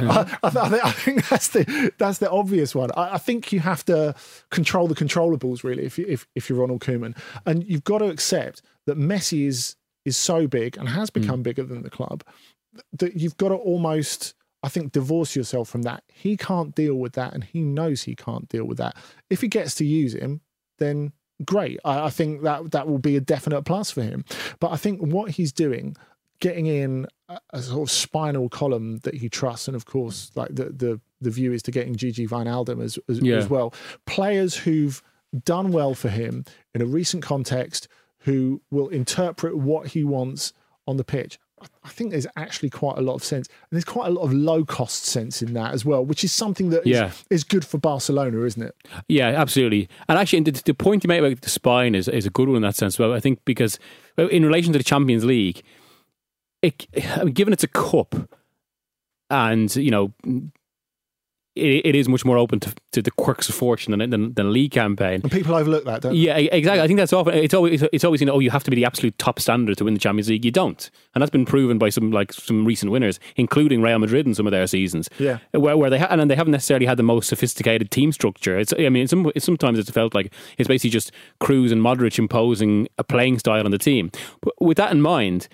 I, 0.08 0.39
I, 0.44 0.80
I 0.84 0.92
think 0.92 1.27
that's 1.27 1.50
the 1.50 1.92
that's 1.98 2.20
the 2.20 2.30
obvious 2.30 2.75
one. 2.75 2.92
I, 2.96 3.15
I 3.15 3.18
think 3.18 3.51
you 3.51 3.60
have 3.62 3.84
to 3.86 4.15
control 4.51 4.88
the 4.88 4.96
controllables 4.96 5.63
really 5.63 5.84
if 5.86 5.98
you, 5.98 6.06
if 6.08 6.27
if 6.36 6.50
you're 6.50 6.60
Ronald 6.60 6.82
Koeman, 6.82 7.18
and 7.46 7.63
you've 7.63 7.84
got 7.84 8.00
to 8.00 8.06
accept 8.06 8.62
that 8.86 8.98
Messi 8.98 9.48
is 9.48 9.75
is 10.06 10.18
so 10.18 10.48
big 10.48 10.78
and 10.78 10.90
has 10.90 11.10
become 11.10 11.40
mm. 11.40 11.44
bigger 11.44 11.64
than 11.64 11.84
the 11.84 11.90
club 11.90 12.24
that 12.94 13.16
you've 13.16 13.38
got 13.38 13.50
to 13.50 13.56
almost. 13.56 14.34
I 14.66 14.70
think 14.70 14.94
divorce 14.94 15.36
yourself 15.36 15.68
from 15.68 15.82
that. 15.82 16.04
He 16.08 16.38
can't 16.38 16.74
deal 16.74 16.96
with 16.96 17.14
that, 17.14 17.34
and 17.34 17.44
he 17.44 17.62
knows 17.62 18.04
he 18.04 18.16
can't 18.16 18.48
deal 18.48 18.64
with 18.64 18.78
that. 18.78 18.96
If 19.30 19.42
he 19.42 19.50
gets 19.50 19.76
to 19.76 19.86
use 19.86 20.14
him, 20.14 20.40
then 20.80 21.12
great. 21.44 21.80
I, 21.84 22.06
I 22.06 22.10
think 22.10 22.44
that 22.44 22.72
that 22.72 22.88
will 22.88 23.00
be 23.00 23.18
a 23.18 23.22
definite 23.22 23.64
plus 23.64 23.92
for 23.92 24.02
him. 24.02 24.24
But 24.60 24.72
I 24.72 24.78
think 24.78 25.02
what 25.02 25.32
he's 25.32 25.52
doing, 25.52 25.98
getting 26.40 26.68
in 26.68 27.08
a, 27.28 27.40
a 27.52 27.62
sort 27.62 27.90
of 27.90 27.92
spinal 27.92 28.48
column 28.48 29.00
that 29.00 29.16
he 29.16 29.28
trusts, 29.28 29.68
and 29.68 29.76
of 29.76 29.86
course, 29.86 30.32
like 30.36 30.56
the 30.56 30.66
the 30.66 31.02
the 31.20 31.32
view 31.32 31.52
is 31.52 31.62
to 31.64 31.72
getting 31.72 31.96
Gigi 31.96 32.28
Wijnaldum 32.28 32.82
as 32.82 32.98
as, 33.10 33.20
Yeah. 33.20 33.38
as 33.38 33.50
well. 33.50 33.74
Players 34.06 34.56
who've 34.56 35.02
done 35.44 35.72
well 35.72 35.94
for 35.94 36.10
him 36.10 36.46
in 36.74 36.82
a 36.82 36.86
recent 36.86 37.24
context, 37.24 37.88
who 38.24 38.62
will 38.72 38.89
interpret 38.89 39.58
what 39.58 39.88
he 39.88 40.03
wants 40.03 40.53
on 40.88 40.98
the 40.98 41.03
pitch. 41.03 41.39
I- 41.86 41.89
think 41.89 42.12
there's 42.12 42.27
actually 42.36 42.70
quite 42.70 42.98
a 42.98 43.01
lot 43.01 43.13
of 43.15 43.24
sense, 43.24 43.48
and 43.48 43.68
there's 43.72 43.86
quite 43.86 44.08
a 44.08 44.10
lot 44.10 44.24
of 44.24 44.34
low 44.34 44.65
cost 44.65 45.06
sense 45.06 45.42
in 45.42 45.53
that 45.53 45.74
as 45.74 45.86
well, 45.86 46.03
which 46.03 46.24
is 46.25 46.34
something 46.34 46.72
that 46.72 46.82
is, 46.82 46.88
Yeah. 46.88 47.12
is 47.30 47.46
good 47.46 47.63
for 47.63 47.77
Barcelona, 47.77 48.42
isn't 48.42 48.62
it? 48.63 48.75
yeah, 49.08 49.27
absolutely. 49.30 49.88
And 50.10 50.18
actually, 50.20 50.42
the, 50.42 50.51
the 50.65 50.74
point 50.74 51.06
you 51.06 51.08
made 51.08 51.24
about 51.24 51.39
the 51.39 51.50
spine 51.50 51.96
is, 51.96 52.10
is 52.10 52.25
a 52.25 52.30
good 52.30 52.50
one 52.50 52.58
in 52.58 52.62
that 52.63 52.75
sense. 52.75 53.00
Well, 53.00 53.13
I 53.13 53.22
think 53.22 53.39
because 53.46 53.80
in 54.18 54.46
relation 54.46 54.74
to 54.74 54.77
the 54.80 54.84
Champions 54.84 55.24
League, 55.24 55.62
it, 56.62 56.86
I 57.18 57.24
mean, 57.24 57.34
given 57.34 57.53
it's 57.53 57.63
a 57.63 57.68
cup, 57.70 58.13
and 59.30 59.74
you 59.75 59.92
know. 59.92 60.13
It, 61.56 61.86
it 61.86 61.96
is 61.96 62.10
much 62.10 62.26
more 62.26 62.38
open 62.38 62.60
to, 62.62 62.74
to 62.94 63.02
the 63.02 63.12
quirks 63.12 63.48
of 63.48 63.56
fortune 63.56 63.98
than, 63.98 64.10
than, 64.10 64.34
than 64.34 64.46
a 64.48 64.50
league 64.50 64.72
campaign. 64.72 65.22
And 65.22 65.32
people 65.32 65.54
overlook 65.54 65.86
that, 65.86 66.02
don't 66.02 66.14
they? 66.14 66.20
Yeah, 66.20 66.38
exactly. 66.38 66.82
I 66.82 66.88
think 66.88 66.98
that's 66.98 67.14
often 67.14 67.36
it's 67.36 67.54
always 67.54 67.84
it's 67.94 68.04
always 68.04 68.22
you 68.22 68.28
know 68.28 68.34
oh 68.34 68.40
you 68.40 68.50
have 68.50 68.64
to 68.64 68.72
be 68.72 68.76
the 68.76 68.86
absolute 68.86 69.18
top 69.18 69.40
standard 69.40 69.78
to 69.78 69.86
win 69.86 69.94
the 69.94 70.00
Champions 70.00 70.30
League. 70.30 70.46
You 70.46 70.52
don't, 70.52 70.90
and 71.14 71.22
that's 71.22 71.30
been 71.30 71.46
proven 71.46 71.78
by 71.78 71.90
some 71.90 72.12
like 72.12 72.34
some 72.34 72.66
recent 72.66 72.92
winners, 72.92 73.20
including 73.36 73.82
Real 73.82 74.00
Madrid 74.00 74.26
in 74.26 74.34
some 74.34 74.48
of 74.48 74.52
their 74.52 74.66
seasons. 74.66 75.10
Yeah. 75.20 75.40
where, 75.52 75.78
where 75.78 75.90
they 75.90 76.00
ha- 76.00 76.08
and 76.10 76.30
they 76.30 76.36
haven't 76.36 76.52
necessarily 76.52 76.86
had 76.86 76.98
the 76.98 77.04
most 77.04 77.30
sophisticated 77.30 77.92
team 77.92 78.12
structure. 78.12 78.58
It's 78.58 78.74
I 78.78 78.89
mean 78.89 79.08
some, 79.08 79.32
sometimes 79.38 79.78
it's 79.78 79.92
felt 79.92 80.16
like 80.16 80.34
it's 80.58 80.68
basically 80.68 80.89
just 80.89 81.12
Kroos 81.39 81.72
and 81.72 81.82
Modric 81.82 82.18
imposing 82.18 82.88
a 82.98 83.04
playing 83.04 83.39
style 83.39 83.66
on 83.66 83.72
the 83.72 83.78
team. 83.78 84.12
But 84.42 84.54
with 84.60 84.78
that 84.78 84.92
in 84.92 85.02
mind. 85.02 85.48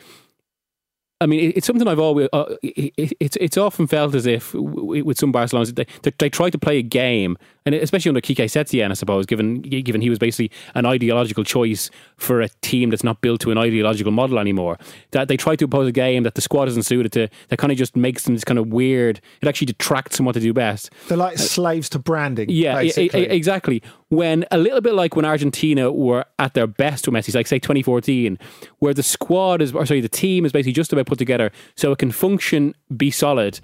I 1.22 1.26
mean, 1.26 1.52
it's 1.56 1.68
something 1.68 1.88
I've 1.88 2.00
always. 2.00 2.30
Uh, 2.32 2.56
it, 2.64 2.94
it- 2.98 3.14
it's 3.20 3.36
it's 3.42 3.58
often 3.58 3.88
felt 3.88 4.16
as 4.16 4.26
if 4.26 4.54
with 4.54 5.18
some 5.18 5.32
Barcelona's 5.32 5.74
they 5.74 5.86
they 6.18 6.30
try 6.30 6.50
to 6.50 6.58
play 6.58 6.78
a 6.78 6.82
game, 6.82 7.38
and 7.74 7.84
especially 7.84 8.10
under 8.10 8.22
Kike 8.22 8.46
Setien, 8.46 8.90
I 8.90 8.94
suppose, 8.94 9.26
given 9.26 9.62
given 9.62 10.02
he 10.02 10.10
was 10.10 10.18
basically 10.18 10.52
an 10.74 10.86
ideological 10.86 11.44
choice 11.44 11.92
for 12.18 12.42
a 12.42 12.50
team 12.62 12.90
that's 12.90 13.04
not 13.04 13.22
built 13.22 13.42
to 13.42 13.52
an 13.52 13.58
ideological 13.58 14.12
model 14.12 14.40
anymore. 14.40 14.78
That 15.12 15.28
they 15.28 15.38
try 15.38 15.56
to 15.56 15.66
impose 15.66 15.88
a 15.88 15.92
game 15.92 16.24
that 16.24 16.36
the 16.36 16.42
squad 16.42 16.68
isn't 16.70 16.84
suited 16.84 17.12
to. 17.14 17.30
That 17.50 17.58
kind 17.58 17.72
of 17.72 17.78
just 17.78 17.96
makes 17.96 18.24
them 18.24 18.34
this 18.34 18.44
kind 18.44 18.58
of 18.58 18.68
weird. 18.68 19.22
It 19.42 19.48
actually 19.48 19.68
detracts 19.68 20.18
from 20.18 20.26
what 20.26 20.34
they 20.34 20.42
do 20.42 20.54
best. 20.54 20.90
They're 21.08 21.18
like 21.18 21.36
uh, 21.36 21.42
slaves 21.42 21.90
to 21.90 22.00
branding. 22.00 22.50
Yeah, 22.50 22.82
e- 22.82 22.92
e- 22.98 23.10
exactly. 23.14 23.84
When 24.10 24.46
a 24.50 24.58
little 24.58 24.82
bit 24.82 24.96
like 24.96 25.16
when 25.16 25.26
Argentina 25.26 25.92
were 25.92 26.26
at 26.40 26.56
their 26.56 26.66
best 26.66 27.08
with 27.08 27.14
Messi, 27.14 27.36
like 27.36 27.46
say 27.46 27.60
2014, 27.60 28.40
where 28.80 28.94
the 28.94 29.04
squad 29.04 29.62
is, 29.62 29.74
or 29.74 29.86
sorry, 29.86 30.02
the 30.02 30.10
team 30.10 30.46
is 30.46 30.52
basically 30.52 30.74
just 30.74 30.92
about 30.92 31.06
put 31.06 31.20
together 31.20 31.52
so 31.76 31.92
it 31.92 32.00
can 32.00 32.12
function, 32.12 32.74
be 32.98 33.12
solid, 33.12 33.60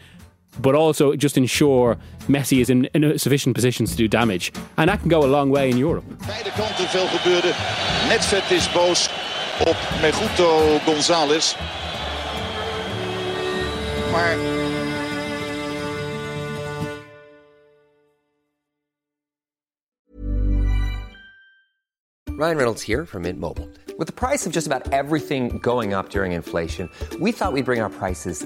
but 0.59 0.75
also 0.75 1.15
just 1.15 1.37
ensure 1.37 1.97
Messi 2.27 2.59
is 2.59 2.69
in, 2.69 2.85
in 2.93 3.03
a 3.03 3.19
sufficient 3.19 3.55
positions 3.55 3.91
to 3.91 3.97
do 3.97 4.07
damage, 4.07 4.51
and 4.77 4.89
that 4.89 4.99
can 4.99 5.09
go 5.09 5.23
a 5.23 5.27
long 5.27 5.49
way 5.49 5.69
in 5.69 5.77
Europe. 5.77 6.05
Beide 6.27 6.51
kanten 6.51 6.87
veel 6.87 7.07
gebeurde. 7.07 7.53
Netvet 8.07 8.51
is 8.51 8.67
boos 8.71 9.09
op 9.59 9.77
Meguto 10.01 10.79
González. 10.85 11.55
Maar 14.11 14.37
Ryan 22.37 22.57
Reynolds 22.57 22.81
here 22.81 23.05
from 23.05 23.21
Mint 23.21 23.39
Mobile. 23.39 23.69
With 23.97 24.07
the 24.07 24.13
price 24.13 24.45
of 24.45 24.51
just 24.51 24.67
about 24.67 24.91
everything 24.91 25.57
going 25.59 25.93
up 25.93 26.09
during 26.09 26.33
inflation, 26.33 26.89
we 27.21 27.31
thought 27.31 27.53
we'd 27.53 27.63
bring 27.63 27.79
our 27.79 27.89
prices 27.89 28.45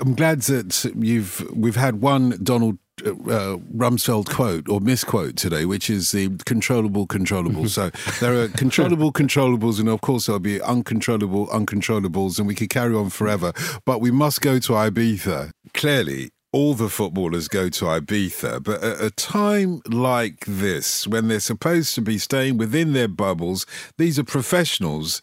I'm 0.00 0.14
glad 0.14 0.42
that 0.42 0.92
you've 0.98 1.46
we've 1.54 1.76
had 1.76 2.00
one 2.00 2.38
Donald 2.42 2.78
uh, 3.04 3.10
uh, 3.10 3.56
Rumsfeld 3.76 4.28
quote 4.30 4.68
or 4.68 4.80
misquote 4.80 5.36
today, 5.36 5.64
which 5.64 5.90
is 5.90 6.12
the 6.12 6.36
controllable 6.46 7.06
controllable. 7.06 7.68
so 7.68 7.90
there 8.20 8.40
are 8.40 8.48
controllable 8.48 9.12
controllables, 9.12 9.78
and 9.78 9.88
of 9.88 10.00
course 10.00 10.26
there'll 10.26 10.40
be 10.40 10.60
uncontrollable 10.60 11.46
uncontrollables, 11.48 12.38
and 12.38 12.46
we 12.46 12.54
could 12.54 12.70
carry 12.70 12.94
on 12.94 13.10
forever. 13.10 13.52
But 13.84 14.00
we 14.00 14.10
must 14.10 14.40
go 14.40 14.58
to 14.58 14.72
Ibiza. 14.72 15.50
Clearly, 15.74 16.30
all 16.52 16.74
the 16.74 16.88
footballers 16.88 17.48
go 17.48 17.68
to 17.68 17.84
Ibiza, 17.84 18.62
but 18.62 18.82
at 18.82 19.00
a 19.00 19.10
time 19.10 19.82
like 19.86 20.44
this, 20.46 21.06
when 21.06 21.28
they're 21.28 21.40
supposed 21.40 21.94
to 21.94 22.00
be 22.00 22.18
staying 22.18 22.56
within 22.56 22.92
their 22.92 23.08
bubbles, 23.08 23.66
these 23.98 24.18
are 24.18 24.24
professionals. 24.24 25.22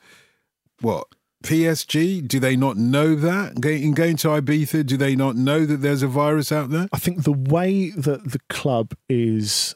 What? 0.82 1.08
PSG? 1.44 2.28
Do 2.28 2.40
they 2.40 2.56
not 2.56 2.78
know 2.78 3.16
that? 3.16 3.62
Going- 3.62 3.84
In 3.84 3.94
going 3.94 4.18
to 4.18 4.28
Ibiza, 4.30 4.86
do 4.86 4.98
they 4.98 5.16
not 5.16 5.36
know 5.36 5.66
that 5.66 5.78
there's 5.78 6.04
a 6.04 6.08
virus 6.08 6.52
out 6.52 6.70
there? 6.72 6.88
I 6.92 6.98
think 7.00 7.24
the 7.24 7.32
way 7.34 7.92
that 7.92 8.32
the 8.32 8.40
club 8.50 8.94
is 9.10 9.76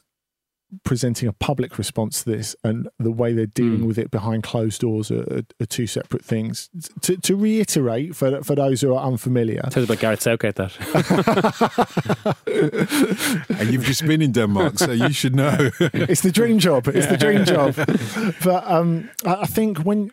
presenting 0.86 1.28
a 1.28 1.34
public 1.34 1.78
response 1.78 2.24
to 2.24 2.30
this 2.32 2.56
and 2.63 2.88
the 2.97 3.12
way 3.12 3.34
they're 3.34 3.45
dealing 3.45 3.80
Mm. 3.82 3.88
with 3.88 3.97
it 3.97 4.10
behind 4.10 4.41
closed 4.43 4.80
doors 4.80 5.12
are, 5.12 5.24
are, 5.24 5.41
are 5.60 5.65
two 5.65 5.86
separate 5.86 6.24
things. 6.24 6.69
To, 7.02 7.17
to 7.17 7.36
reiterate, 7.36 8.15
for, 8.15 8.41
for 8.41 8.56
those 8.56 8.80
who 8.80 8.95
are 8.95 9.06
unfamiliar, 9.06 9.63
Tells 9.69 9.84
about 9.84 10.00
Gareth 10.00 10.21
Southgate 10.21 10.56
that. 10.56 10.71
And 13.60 13.71
you've 13.71 13.84
just 13.84 14.06
been 14.08 14.21
in 14.21 14.32
Denmark, 14.32 14.80
so 14.80 14.91
you 14.91 15.12
should 15.12 15.36
know. 15.36 15.71
it's 15.80 16.21
the 16.21 16.32
dream 16.32 16.58
job. 16.60 16.88
It's 16.88 17.08
the 17.08 17.17
dream 17.17 17.43
job. 17.54 17.76
But 18.43 18.65
um, 18.69 19.10
I 19.26 19.41
I 19.41 19.45
think 19.45 19.80
when 19.80 20.12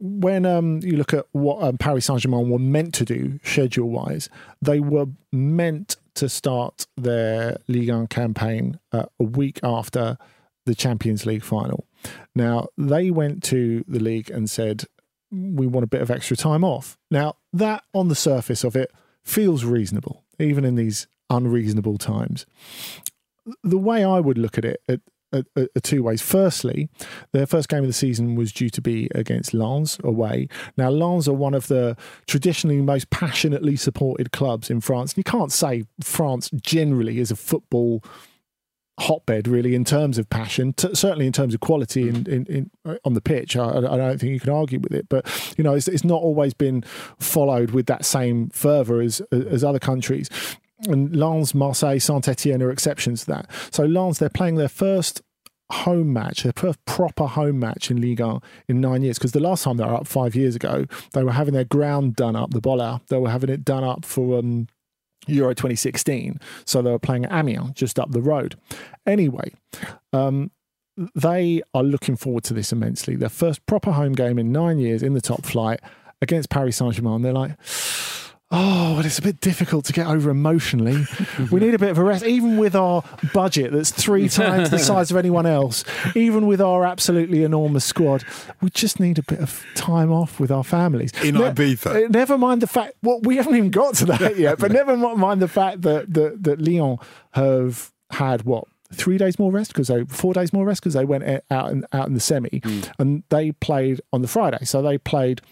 when 0.00 0.46
um, 0.46 0.80
you 0.82 0.96
look 0.96 1.12
at 1.12 1.26
what 1.32 1.62
um, 1.62 1.78
Paris 1.78 2.06
Saint 2.06 2.20
Germain 2.20 2.48
were 2.48 2.58
meant 2.58 2.94
to 2.94 3.04
do 3.04 3.40
schedule 3.42 3.88
wise, 3.88 4.28
they 4.62 4.80
were 4.80 5.06
meant 5.32 5.96
to 6.14 6.28
start 6.28 6.86
their 6.96 7.58
Ligue 7.68 7.90
1 7.90 8.06
campaign 8.08 8.78
uh, 8.92 9.06
a 9.18 9.24
week 9.24 9.60
after 9.62 10.16
the 10.66 10.74
Champions 10.74 11.26
League 11.26 11.42
final. 11.42 11.86
Now, 12.34 12.68
they 12.76 13.10
went 13.10 13.42
to 13.44 13.84
the 13.88 13.98
league 13.98 14.30
and 14.30 14.48
said, 14.48 14.84
we 15.30 15.66
want 15.66 15.84
a 15.84 15.88
bit 15.88 16.00
of 16.00 16.10
extra 16.10 16.36
time 16.36 16.64
off. 16.64 16.96
Now, 17.10 17.36
that 17.52 17.84
on 17.92 18.08
the 18.08 18.14
surface 18.14 18.64
of 18.64 18.76
it 18.76 18.90
feels 19.22 19.64
reasonable, 19.64 20.24
even 20.38 20.64
in 20.64 20.74
these 20.74 21.06
unreasonable 21.30 21.98
times. 21.98 22.46
The 23.62 23.78
way 23.78 24.04
I 24.04 24.20
would 24.20 24.38
look 24.38 24.58
at 24.58 24.64
it 24.64 24.82
two 25.82 26.02
ways. 26.02 26.22
Firstly, 26.22 26.88
their 27.32 27.46
first 27.46 27.68
game 27.68 27.80
of 27.80 27.86
the 27.86 27.92
season 27.92 28.34
was 28.34 28.52
due 28.52 28.70
to 28.70 28.80
be 28.80 29.08
against 29.14 29.54
Lens 29.54 29.98
away. 30.02 30.48
Now, 30.76 30.90
Lens 30.90 31.28
are 31.28 31.34
one 31.34 31.54
of 31.54 31.68
the 31.68 31.96
traditionally 32.26 32.80
most 32.80 33.10
passionately 33.10 33.76
supported 33.76 34.32
clubs 34.32 34.70
in 34.70 34.80
France. 34.80 35.12
And 35.12 35.18
you 35.18 35.24
can't 35.24 35.52
say 35.52 35.84
France 36.02 36.50
generally 36.62 37.18
is 37.18 37.30
a 37.30 37.36
football 37.36 38.02
hotbed 38.98 39.46
really 39.46 39.76
in 39.76 39.84
terms 39.84 40.18
of 40.18 40.28
passion 40.28 40.72
t- 40.72 40.92
certainly 40.92 41.24
in 41.24 41.32
terms 41.32 41.54
of 41.54 41.60
quality 41.60 42.08
in, 42.08 42.26
in, 42.26 42.44
in 42.46 42.98
on 43.04 43.14
the 43.14 43.20
pitch 43.20 43.56
I, 43.56 43.68
I, 43.68 43.96
don't 43.96 44.18
think 44.18 44.32
you 44.32 44.40
can 44.40 44.52
argue 44.52 44.80
with 44.80 44.92
it 44.92 45.08
but 45.08 45.24
you 45.56 45.62
know 45.62 45.74
it's, 45.74 45.86
it's 45.86 46.02
not 46.02 46.20
always 46.20 46.52
been 46.52 46.82
followed 47.20 47.70
with 47.70 47.86
that 47.86 48.04
same 48.04 48.48
fervor 48.48 49.00
as 49.00 49.20
as 49.30 49.62
other 49.62 49.78
countries 49.78 50.28
and 50.86 51.14
Lens, 51.14 51.54
Marseille, 51.54 51.98
Saint 51.98 52.28
Etienne 52.28 52.62
are 52.62 52.70
exceptions 52.70 53.24
to 53.24 53.26
that. 53.26 53.50
So 53.70 53.84
Lens, 53.84 54.18
they're 54.18 54.28
playing 54.28 54.56
their 54.56 54.68
first 54.68 55.22
home 55.70 56.12
match, 56.12 56.44
their 56.44 56.52
first 56.56 56.82
proper 56.86 57.26
home 57.26 57.58
match 57.58 57.90
in 57.90 58.00
Ligue 58.00 58.20
1 58.20 58.40
in 58.68 58.80
nine 58.80 59.02
years. 59.02 59.18
Because 59.18 59.32
the 59.32 59.40
last 59.40 59.64
time 59.64 59.76
they 59.76 59.84
were 59.84 59.94
up 59.94 60.06
five 60.06 60.34
years 60.34 60.56
ago, 60.56 60.86
they 61.12 61.24
were 61.24 61.32
having 61.32 61.54
their 61.54 61.64
ground 61.64 62.16
done 62.16 62.36
up, 62.36 62.50
the 62.52 62.60
Bollaert. 62.60 63.06
They 63.08 63.18
were 63.18 63.30
having 63.30 63.50
it 63.50 63.64
done 63.64 63.84
up 63.84 64.04
for 64.04 64.38
um, 64.38 64.68
Euro 65.26 65.54
2016. 65.54 66.40
So 66.64 66.80
they 66.80 66.90
were 66.90 66.98
playing 66.98 67.26
Amiens, 67.30 67.72
just 67.74 67.98
up 67.98 68.12
the 68.12 68.22
road. 68.22 68.56
Anyway, 69.06 69.52
um, 70.12 70.50
they 71.14 71.62
are 71.74 71.82
looking 71.82 72.16
forward 72.16 72.44
to 72.44 72.54
this 72.54 72.72
immensely. 72.72 73.14
Their 73.14 73.28
first 73.28 73.64
proper 73.66 73.92
home 73.92 74.12
game 74.12 74.38
in 74.38 74.52
nine 74.52 74.78
years 74.78 75.02
in 75.02 75.14
the 75.14 75.20
top 75.20 75.44
flight 75.44 75.80
against 76.20 76.50
Paris 76.50 76.76
Saint 76.76 76.94
Germain. 76.94 77.22
They're 77.22 77.32
like, 77.32 77.56
Oh, 78.50 78.94
but 78.96 79.04
it's 79.04 79.18
a 79.18 79.22
bit 79.22 79.40
difficult 79.40 79.84
to 79.86 79.92
get 79.92 80.06
over 80.06 80.30
emotionally. 80.30 81.04
we 81.50 81.60
need 81.60 81.74
a 81.74 81.78
bit 81.78 81.90
of 81.90 81.98
a 81.98 82.02
rest, 82.02 82.24
even 82.24 82.56
with 82.56 82.74
our 82.74 83.04
budget 83.34 83.72
that's 83.72 83.90
three 83.90 84.26
times 84.28 84.70
the 84.70 84.78
size 84.78 85.10
of 85.10 85.18
anyone 85.18 85.44
else, 85.44 85.84
even 86.16 86.46
with 86.46 86.60
our 86.60 86.86
absolutely 86.86 87.44
enormous 87.44 87.84
squad. 87.84 88.24
We 88.62 88.70
just 88.70 89.00
need 89.00 89.18
a 89.18 89.22
bit 89.22 89.40
of 89.40 89.62
time 89.74 90.10
off 90.10 90.40
with 90.40 90.50
our 90.50 90.64
families. 90.64 91.12
In 91.22 91.34
ne- 91.34 91.50
Ibiza. 91.50 92.06
Uh, 92.06 92.08
never 92.08 92.38
mind 92.38 92.62
the 92.62 92.66
fact, 92.66 92.94
well, 93.02 93.20
we 93.20 93.36
haven't 93.36 93.54
even 93.54 93.70
got 93.70 93.96
to 93.96 94.06
that 94.06 94.36
yet, 94.38 94.58
but 94.58 94.72
never 94.72 94.96
mind 94.96 95.42
the 95.42 95.48
fact 95.48 95.82
that, 95.82 96.14
that, 96.14 96.42
that 96.44 96.60
Lyon 96.62 96.96
have 97.32 97.92
had 98.10 98.44
what? 98.44 98.64
Three 98.90 99.18
days 99.18 99.38
more 99.38 99.52
rest 99.52 99.74
because 99.74 99.88
they 99.88 100.04
four 100.04 100.32
days 100.32 100.54
more 100.54 100.64
rest 100.64 100.80
because 100.80 100.94
they 100.94 101.04
went 101.04 101.42
out 101.50 101.70
in, 101.70 101.84
out 101.92 102.06
in 102.06 102.14
the 102.14 102.20
semi 102.20 102.48
mm. 102.48 102.90
and 102.98 103.22
they 103.28 103.52
played 103.52 104.00
on 104.14 104.22
the 104.22 104.28
Friday. 104.28 104.64
So 104.64 104.80
they 104.80 104.96
played 104.96 105.42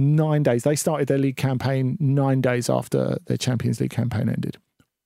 nine 0.00 0.42
days. 0.42 0.64
They 0.64 0.76
started 0.76 1.08
their 1.08 1.18
league 1.18 1.36
campaign 1.36 1.96
nine 2.00 2.40
days 2.40 2.68
after 2.68 3.18
their 3.26 3.36
Champions 3.36 3.80
League 3.80 3.90
campaign 3.90 4.28
ended 4.28 4.56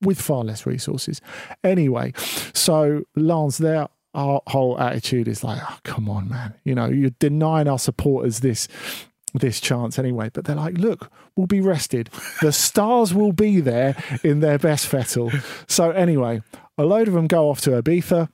with 0.00 0.20
far 0.20 0.44
less 0.44 0.66
resources. 0.66 1.20
Anyway, 1.62 2.12
so 2.52 3.02
Lens, 3.16 3.58
their 3.58 3.88
whole 4.14 4.78
attitude 4.78 5.28
is 5.28 5.42
like, 5.42 5.60
oh, 5.62 5.78
come 5.82 6.08
on, 6.08 6.28
man. 6.28 6.54
You 6.64 6.74
know, 6.74 6.86
you're 6.86 7.10
denying 7.18 7.68
our 7.68 7.78
supporters 7.78 8.40
this 8.40 8.68
this 9.36 9.58
chance 9.58 9.98
anyway. 9.98 10.30
But 10.32 10.44
they're 10.44 10.54
like, 10.54 10.78
look, 10.78 11.10
we'll 11.34 11.48
be 11.48 11.60
rested. 11.60 12.08
The 12.40 12.52
stars 12.52 13.12
will 13.12 13.32
be 13.32 13.60
there 13.60 13.96
in 14.22 14.38
their 14.38 14.58
best 14.58 14.86
fettle. 14.86 15.32
So 15.66 15.90
anyway, 15.90 16.42
a 16.78 16.84
load 16.84 17.08
of 17.08 17.14
them 17.14 17.26
go 17.26 17.50
off 17.50 17.60
to 17.62 17.70
Ibiza 17.70 18.28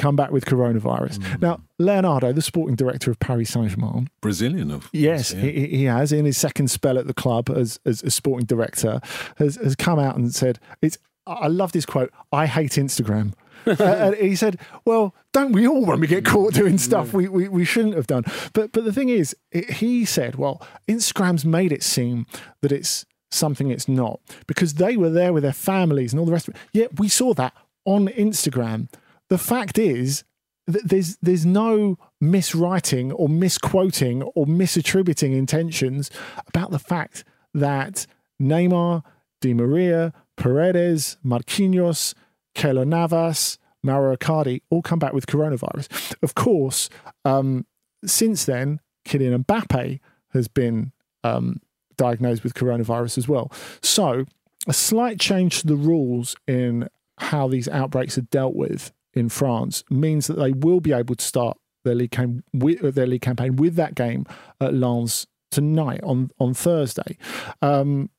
come 0.00 0.16
back 0.16 0.30
with 0.30 0.44
coronavirus. 0.44 1.18
Mm. 1.18 1.42
Now, 1.42 1.60
Leonardo, 1.78 2.32
the 2.32 2.42
sporting 2.42 2.76
director 2.76 3.10
of 3.10 3.18
Paris 3.20 3.50
Saint 3.50 3.70
Germain, 3.70 4.08
Brazilian, 4.20 4.70
of 4.70 4.88
yes, 4.92 5.32
yeah. 5.32 5.40
he, 5.42 5.66
he, 5.66 5.84
has 5.84 6.12
in 6.12 6.24
his 6.24 6.38
second 6.38 6.70
spell 6.70 6.98
at 6.98 7.06
the 7.06 7.14
club 7.14 7.50
as 7.50 7.78
as 7.84 8.02
a 8.02 8.10
sporting 8.10 8.46
director, 8.46 9.00
has 9.36 9.56
has 9.56 9.76
come 9.76 9.98
out 9.98 10.16
and 10.16 10.34
said, 10.34 10.58
"It's." 10.82 10.98
I 11.26 11.46
love 11.46 11.70
this 11.70 11.86
quote. 11.86 12.10
I 12.32 12.46
hate 12.46 12.72
Instagram. 12.72 13.34
uh, 13.66 13.74
and 13.78 14.14
he 14.16 14.34
said, 14.34 14.58
"Well, 14.84 15.14
don't 15.32 15.52
we 15.52 15.68
all 15.68 15.84
when 15.84 16.00
we 16.00 16.06
get 16.06 16.24
caught 16.24 16.54
doing 16.54 16.78
stuff 16.78 17.12
we, 17.12 17.28
we, 17.28 17.46
we 17.46 17.64
shouldn't 17.64 17.94
have 17.94 18.06
done?" 18.06 18.24
But 18.54 18.72
but 18.72 18.84
the 18.84 18.92
thing 18.92 19.10
is, 19.10 19.36
it, 19.52 19.70
he 19.70 20.04
said, 20.06 20.36
"Well, 20.36 20.66
Instagram's 20.88 21.44
made 21.44 21.72
it 21.72 21.82
seem 21.82 22.26
that 22.62 22.72
it's 22.72 23.04
something 23.30 23.70
it's 23.70 23.86
not 23.86 24.20
because 24.46 24.74
they 24.74 24.96
were 24.96 25.10
there 25.10 25.32
with 25.32 25.42
their 25.42 25.52
families 25.52 26.12
and 26.12 26.18
all 26.18 26.26
the 26.26 26.32
rest 26.32 26.48
of 26.48 26.54
it. 26.54 26.60
Yet 26.72 26.98
we 26.98 27.08
saw 27.08 27.32
that 27.34 27.54
on 27.84 28.08
Instagram 28.08 28.88
the 29.30 29.38
fact 29.38 29.78
is 29.78 30.24
that 30.66 30.88
there's 30.88 31.16
there's 31.22 31.46
no 31.46 31.96
miswriting 32.22 33.12
or 33.16 33.28
misquoting 33.28 34.22
or 34.22 34.44
misattributing 34.44 35.36
intentions 35.36 36.10
about 36.46 36.70
the 36.70 36.78
fact 36.78 37.24
that 37.54 38.06
Neymar, 38.40 39.02
Di 39.40 39.54
Maria, 39.54 40.12
Paredes, 40.36 41.16
Marquinhos, 41.24 42.14
Keylor 42.54 42.86
Navas, 42.86 43.58
Mauro 43.82 44.16
Icardi 44.16 44.60
all 44.70 44.82
come 44.82 44.98
back 44.98 45.12
with 45.12 45.26
coronavirus. 45.26 46.14
Of 46.22 46.34
course, 46.34 46.88
um, 47.24 47.66
since 48.04 48.44
then, 48.44 48.80
Kylian 49.06 49.44
Mbappe 49.44 50.00
has 50.32 50.48
been 50.48 50.92
um, 51.24 51.60
diagnosed 51.96 52.44
with 52.44 52.54
coronavirus 52.54 53.18
as 53.18 53.28
well. 53.28 53.50
So, 53.82 54.24
a 54.66 54.72
slight 54.72 55.18
change 55.18 55.60
to 55.60 55.66
the 55.66 55.76
rules 55.76 56.36
in 56.46 56.88
how 57.18 57.48
these 57.48 57.68
outbreaks 57.68 58.18
are 58.18 58.22
dealt 58.22 58.54
with 58.54 58.92
in 59.20 59.28
France 59.28 59.84
means 59.90 60.26
that 60.26 60.34
they 60.34 60.50
will 60.50 60.80
be 60.80 60.92
able 60.92 61.14
to 61.14 61.24
start 61.24 61.56
their 61.84 61.94
league, 61.94 62.10
cam- 62.10 62.42
with, 62.52 62.94
their 62.94 63.06
league 63.06 63.22
campaign 63.22 63.56
with 63.56 63.76
that 63.76 63.94
game 63.94 64.26
at 64.60 64.74
Lens 64.74 65.26
tonight 65.50 66.00
on, 66.02 66.30
on 66.38 66.54
Thursday, 66.54 67.16
um, 67.62 68.10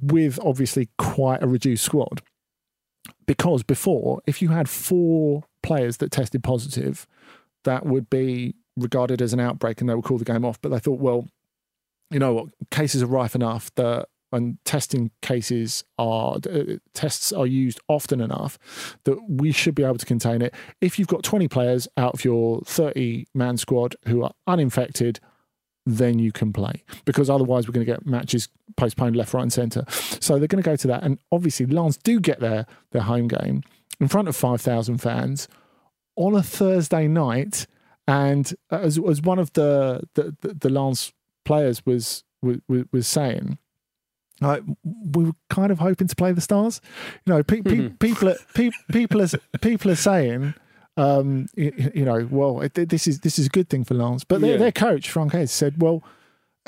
with 0.00 0.38
obviously 0.42 0.88
quite 0.98 1.42
a 1.42 1.48
reduced 1.48 1.84
squad. 1.84 2.22
Because 3.26 3.62
before, 3.62 4.20
if 4.26 4.40
you 4.40 4.48
had 4.48 4.68
four 4.68 5.44
players 5.62 5.98
that 5.98 6.10
tested 6.10 6.42
positive, 6.42 7.06
that 7.64 7.84
would 7.84 8.08
be 8.08 8.54
regarded 8.76 9.20
as 9.20 9.32
an 9.32 9.40
outbreak 9.40 9.80
and 9.80 9.88
they 9.88 9.94
would 9.94 10.04
call 10.04 10.18
the 10.18 10.24
game 10.24 10.44
off. 10.44 10.60
But 10.60 10.70
they 10.70 10.78
thought, 10.78 11.00
well, 11.00 11.26
you 12.10 12.18
know 12.18 12.32
what, 12.32 12.48
cases 12.70 13.02
are 13.02 13.06
rife 13.06 13.34
enough 13.34 13.70
that 13.74 14.08
and 14.32 14.58
testing 14.64 15.10
cases 15.22 15.84
are 15.98 16.36
uh, 16.36 16.76
tests 16.94 17.32
are 17.32 17.46
used 17.46 17.80
often 17.88 18.20
enough 18.20 18.58
that 19.04 19.18
we 19.28 19.52
should 19.52 19.74
be 19.74 19.84
able 19.84 19.98
to 19.98 20.06
contain 20.06 20.42
it. 20.42 20.54
If 20.80 20.98
you've 20.98 21.08
got 21.08 21.22
20 21.22 21.48
players 21.48 21.88
out 21.96 22.14
of 22.14 22.24
your 22.24 22.60
30 22.66 23.26
man 23.34 23.56
squad 23.56 23.96
who 24.06 24.22
are 24.22 24.32
uninfected, 24.46 25.20
then 25.86 26.18
you 26.18 26.32
can 26.32 26.52
play 26.52 26.82
because 27.04 27.30
otherwise 27.30 27.66
we're 27.66 27.72
going 27.72 27.86
to 27.86 27.90
get 27.90 28.06
matches 28.06 28.48
postponed 28.76 29.16
left, 29.16 29.32
right, 29.32 29.42
and 29.42 29.52
centre. 29.52 29.84
So 29.88 30.38
they're 30.38 30.48
going 30.48 30.62
to 30.62 30.68
go 30.68 30.76
to 30.76 30.86
that, 30.88 31.02
and 31.02 31.18
obviously 31.32 31.66
Lens 31.66 31.96
do 31.96 32.20
get 32.20 32.40
their 32.40 32.66
their 32.92 33.02
home 33.02 33.28
game 33.28 33.62
in 34.00 34.08
front 34.08 34.28
of 34.28 34.36
5,000 34.36 34.98
fans 34.98 35.48
on 36.16 36.34
a 36.34 36.42
Thursday 36.42 37.08
night, 37.08 37.66
and 38.06 38.54
as 38.70 38.98
as 38.98 39.22
one 39.22 39.38
of 39.38 39.52
the 39.54 40.02
the, 40.14 40.36
the, 40.40 40.54
the 40.54 40.68
Lens 40.68 41.12
players 41.44 41.84
was 41.86 42.24
was, 42.42 42.58
was 42.92 43.06
saying 43.06 43.58
like 44.40 44.62
we 44.84 45.24
were 45.24 45.32
kind 45.50 45.72
of 45.72 45.78
hoping 45.78 46.06
to 46.06 46.16
play 46.16 46.32
the 46.32 46.40
stars. 46.40 46.80
You 47.26 47.34
know, 47.34 47.42
pe- 47.42 47.62
pe- 47.62 47.70
mm-hmm. 47.70 47.96
people 47.96 48.28
are 48.28 48.36
pe- 48.54 48.70
people 48.92 49.22
are 49.22 49.28
people 49.60 49.90
are 49.90 49.96
saying, 49.96 50.54
um, 50.96 51.46
you, 51.54 51.90
you, 51.94 52.04
know, 52.04 52.28
well, 52.30 52.68
this 52.74 53.06
is 53.06 53.20
this 53.20 53.38
is 53.38 53.46
a 53.46 53.50
good 53.50 53.68
thing 53.68 53.84
for 53.84 53.94
Lens. 53.94 54.24
But 54.24 54.40
their, 54.40 54.52
yeah. 54.52 54.56
their 54.58 54.72
coach 54.72 55.10
Franck 55.10 55.32
Haise 55.32 55.50
said, 55.50 55.80
well. 55.80 56.02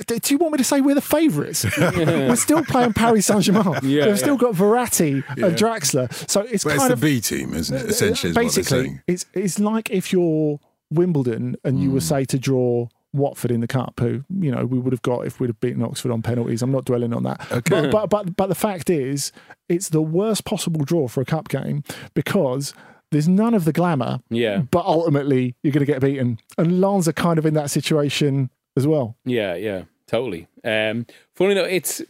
Do 0.07 0.19
you 0.29 0.39
want 0.39 0.53
me 0.53 0.57
to 0.57 0.65
say 0.65 0.81
we're 0.81 0.95
the 0.95 1.03
favourites? 1.03 1.67
we're 1.79 2.35
still 2.35 2.65
playing 2.65 2.95
Paris 2.95 3.27
Saint 3.27 3.43
Germain. 3.43 3.81
Yeah, 3.83 4.07
They've 4.07 4.19
still 4.19 4.39
got 4.39 4.55
Verratti 4.55 5.23
yeah. 5.37 5.45
and 5.49 5.55
Draxler. 5.55 6.11
So 6.27 6.41
it's 6.41 6.65
well, 6.65 6.79
kind 6.79 6.91
it's 6.91 6.95
of 6.95 7.01
the 7.01 7.07
B 7.07 7.21
team, 7.21 7.53
isn't 7.53 7.77
it? 7.77 7.91
Essentially, 7.91 8.33
basically, 8.33 9.03
it's 9.07 9.27
it's 9.35 9.59
like 9.59 9.91
if 9.91 10.11
you're 10.11 10.59
Wimbledon 10.91 11.57
and 11.65 11.83
you 11.83 11.91
mm. 11.91 11.95
were 11.95 12.01
say 12.01 12.25
to 12.25 12.39
draw 12.39 12.89
Watford 13.13 13.51
in 13.51 13.61
the 13.61 13.67
cup, 13.67 13.99
who 13.99 14.25
you 14.31 14.51
know 14.51 14.65
we 14.65 14.79
would 14.79 14.93
have 14.93 15.03
got 15.03 15.27
if 15.27 15.41
we'd 15.41 15.49
have 15.49 15.61
beaten 15.61 15.83
Oxford 15.83 16.11
on 16.11 16.23
penalties. 16.23 16.63
I'm 16.63 16.73
not 16.73 16.85
dwelling 16.85 17.13
on 17.13 17.25
that. 17.25 17.41
Okay. 17.51 17.91
But, 17.91 17.91
but 17.91 18.11
but 18.11 18.37
but 18.37 18.47
the 18.47 18.55
fact 18.55 18.89
is, 18.91 19.33
it's 19.69 19.89
the 19.89 20.03
worst 20.03 20.45
possible 20.45 20.85
draw 20.85 21.09
for 21.09 21.21
a 21.21 21.25
cup 21.25 21.49
game 21.49 21.83
because 22.15 22.73
there's 23.11 23.29
none 23.29 23.55
of 23.55 23.65
the 23.65 23.73
glamour. 23.73 24.21
Yeah. 24.31 24.59
But 24.71 24.87
ultimately, 24.87 25.57
you're 25.63 25.73
going 25.73 25.85
to 25.85 25.93
get 25.93 26.01
beaten, 26.01 26.39
and 26.57 26.81
Lens 26.81 27.09
are 27.09 27.13
kind 27.13 27.39
of 27.39 27.47
in 27.47 27.55
that 27.55 27.71
situation 27.71 28.51
as 28.77 28.87
well. 28.87 29.17
Yeah, 29.25 29.55
yeah, 29.55 29.85
totally. 30.07 30.47
Um, 30.63 31.07
funny 31.35 31.55
though, 31.55 31.65
it's 31.65 32.03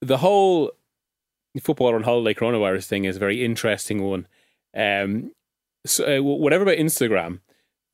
the 0.00 0.18
whole 0.18 0.70
football 1.60 1.94
on 1.94 2.02
holiday 2.02 2.38
coronavirus 2.38 2.86
thing 2.86 3.04
is 3.04 3.16
a 3.16 3.20
very 3.20 3.44
interesting 3.44 4.02
one. 4.02 4.28
Um, 4.76 5.32
so 5.84 6.18
uh, 6.18 6.22
whatever 6.22 6.62
about 6.62 6.76
Instagram 6.76 7.40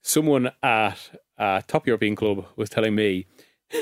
someone 0.03 0.51
at 0.63 0.99
a 1.43 1.65
top 1.67 1.87
European 1.87 2.15
club 2.15 2.47
was 2.57 2.71
telling 2.71 2.95
me 2.95 3.27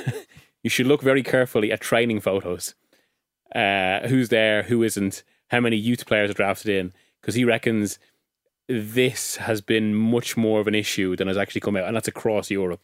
you 0.62 0.70
should 0.70 0.86
look 0.86 1.02
very 1.02 1.22
carefully 1.22 1.70
at 1.70 1.80
training 1.80 2.20
photos. 2.20 2.74
Uh, 3.54 4.06
who's 4.06 4.28
there, 4.28 4.62
who 4.62 4.82
isn't, 4.82 5.24
how 5.48 5.60
many 5.60 5.76
youth 5.76 6.06
players 6.06 6.30
are 6.30 6.34
drafted 6.34 6.68
in, 6.70 6.92
because 7.20 7.34
he 7.34 7.44
reckons 7.44 7.98
this 8.68 9.36
has 9.36 9.60
been 9.60 9.94
much 9.94 10.36
more 10.36 10.60
of 10.60 10.68
an 10.68 10.74
issue 10.74 11.16
than 11.16 11.26
has 11.26 11.36
actually 11.36 11.60
come 11.60 11.76
out, 11.76 11.84
and 11.84 11.96
that's 11.96 12.06
across 12.06 12.50
Europe. 12.50 12.80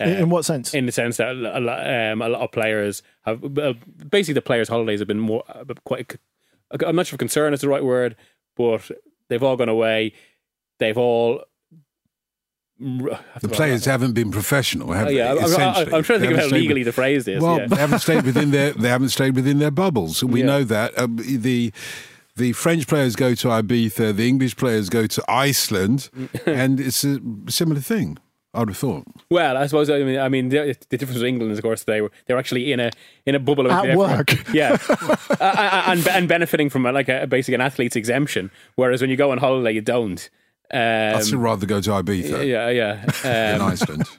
Uh, 0.00 0.04
in, 0.04 0.16
in 0.20 0.30
what 0.30 0.46
sense? 0.46 0.72
in 0.72 0.86
the 0.86 0.92
sense 0.92 1.18
that 1.18 1.28
a 1.36 1.60
lot, 1.60 1.86
um, 1.86 2.22
a 2.22 2.28
lot 2.30 2.40
of 2.40 2.50
players 2.50 3.02
have 3.26 3.44
uh, 3.58 3.74
basically 4.08 4.32
the 4.32 4.40
players' 4.40 4.70
holidays 4.70 5.00
have 5.00 5.08
been 5.08 5.20
more 5.20 5.44
uh, 5.48 5.64
quite. 5.84 6.16
I'm 6.84 6.96
not 6.96 7.06
sure 7.06 7.16
if 7.16 7.18
concern 7.18 7.52
is 7.52 7.60
the 7.60 7.68
right 7.68 7.84
word, 7.84 8.16
but 8.56 8.90
they've 9.28 9.42
all 9.42 9.56
gone 9.56 9.68
away. 9.68 10.14
They've 10.78 10.96
all. 10.96 11.44
The 13.40 13.48
players 13.48 13.84
haven't 13.84 14.12
been 14.12 14.30
professional, 14.30 14.92
have 14.92 15.06
Oh, 15.06 15.10
yeah, 15.10 15.24
they? 15.24 15.30
I'm, 15.32 15.38
I'm, 15.38 15.44
Essentially. 15.44 15.94
I'm 15.94 16.02
trying 16.02 16.20
to 16.20 16.26
think 16.26 16.38
of 16.38 16.50
how 16.50 16.56
legally 16.56 16.80
with- 16.80 16.88
to 16.88 16.92
phrase 16.92 17.28
is. 17.28 17.42
Well, 17.42 17.58
yeah. 17.60 17.66
they 17.66 17.76
haven't 17.76 18.00
stayed 18.00 18.24
within 18.24 18.50
their 18.50 18.72
they 18.72 18.88
haven't 18.88 19.10
stayed 19.10 19.36
within 19.36 19.58
their 19.58 19.70
bubbles. 19.70 20.22
We 20.24 20.40
Yeah. 20.40 20.46
know 20.46 20.64
that 20.64 20.98
um, 20.98 21.16
the 21.16 21.72
the 22.36 22.52
French 22.52 22.86
players 22.86 23.14
go 23.14 23.34
to 23.34 23.48
Ibiza, 23.48 24.16
the 24.16 24.26
English 24.28 24.56
players 24.56 24.88
go 24.88 25.06
to 25.06 25.22
Iceland, 25.28 26.08
and 26.46 26.80
it's 26.80 27.04
a 27.04 27.20
similar 27.48 27.80
thing. 27.80 28.18
I 28.54 28.58
would 28.58 28.68
have 28.68 28.76
thought. 28.76 29.04
Well, 29.30 29.56
I 29.56 29.66
suppose 29.66 29.88
I 29.88 30.00
mean, 30.02 30.18
I 30.18 30.28
mean 30.28 30.50
the, 30.50 30.76
the 30.90 30.98
difference 30.98 31.18
with 31.18 31.26
England 31.26 31.52
is, 31.52 31.58
of 31.58 31.64
course, 31.64 31.84
they 31.84 32.02
were 32.02 32.10
they 32.26 32.34
were 32.34 32.40
actually 32.40 32.70
in 32.70 32.80
a 32.80 32.90
in 33.24 33.34
a 33.34 33.38
bubble 33.38 33.70
At 33.72 33.86
yeah, 33.88 33.96
work. 33.96 34.30
yeah, 34.52 34.76
uh, 35.40 35.84
and 35.86 36.06
and 36.08 36.28
benefiting 36.28 36.68
from 36.68 36.84
a, 36.84 36.92
like 36.92 37.08
a 37.08 37.26
basically 37.26 37.54
an 37.54 37.60
athlete's 37.62 37.96
exemption. 37.96 38.50
Whereas 38.74 39.00
when 39.00 39.08
you 39.08 39.16
go 39.16 39.30
on 39.30 39.38
holiday, 39.38 39.72
you 39.72 39.80
don't. 39.80 40.28
Um, 40.72 41.16
I'd 41.16 41.24
still 41.24 41.38
rather 41.38 41.66
go 41.66 41.80
to 41.80 41.90
Ibiza 41.90 42.46
yeah, 42.46 42.68
yeah. 42.70 43.04
than 43.22 43.60
Um, 43.60 43.68
Iceland. 43.68 44.08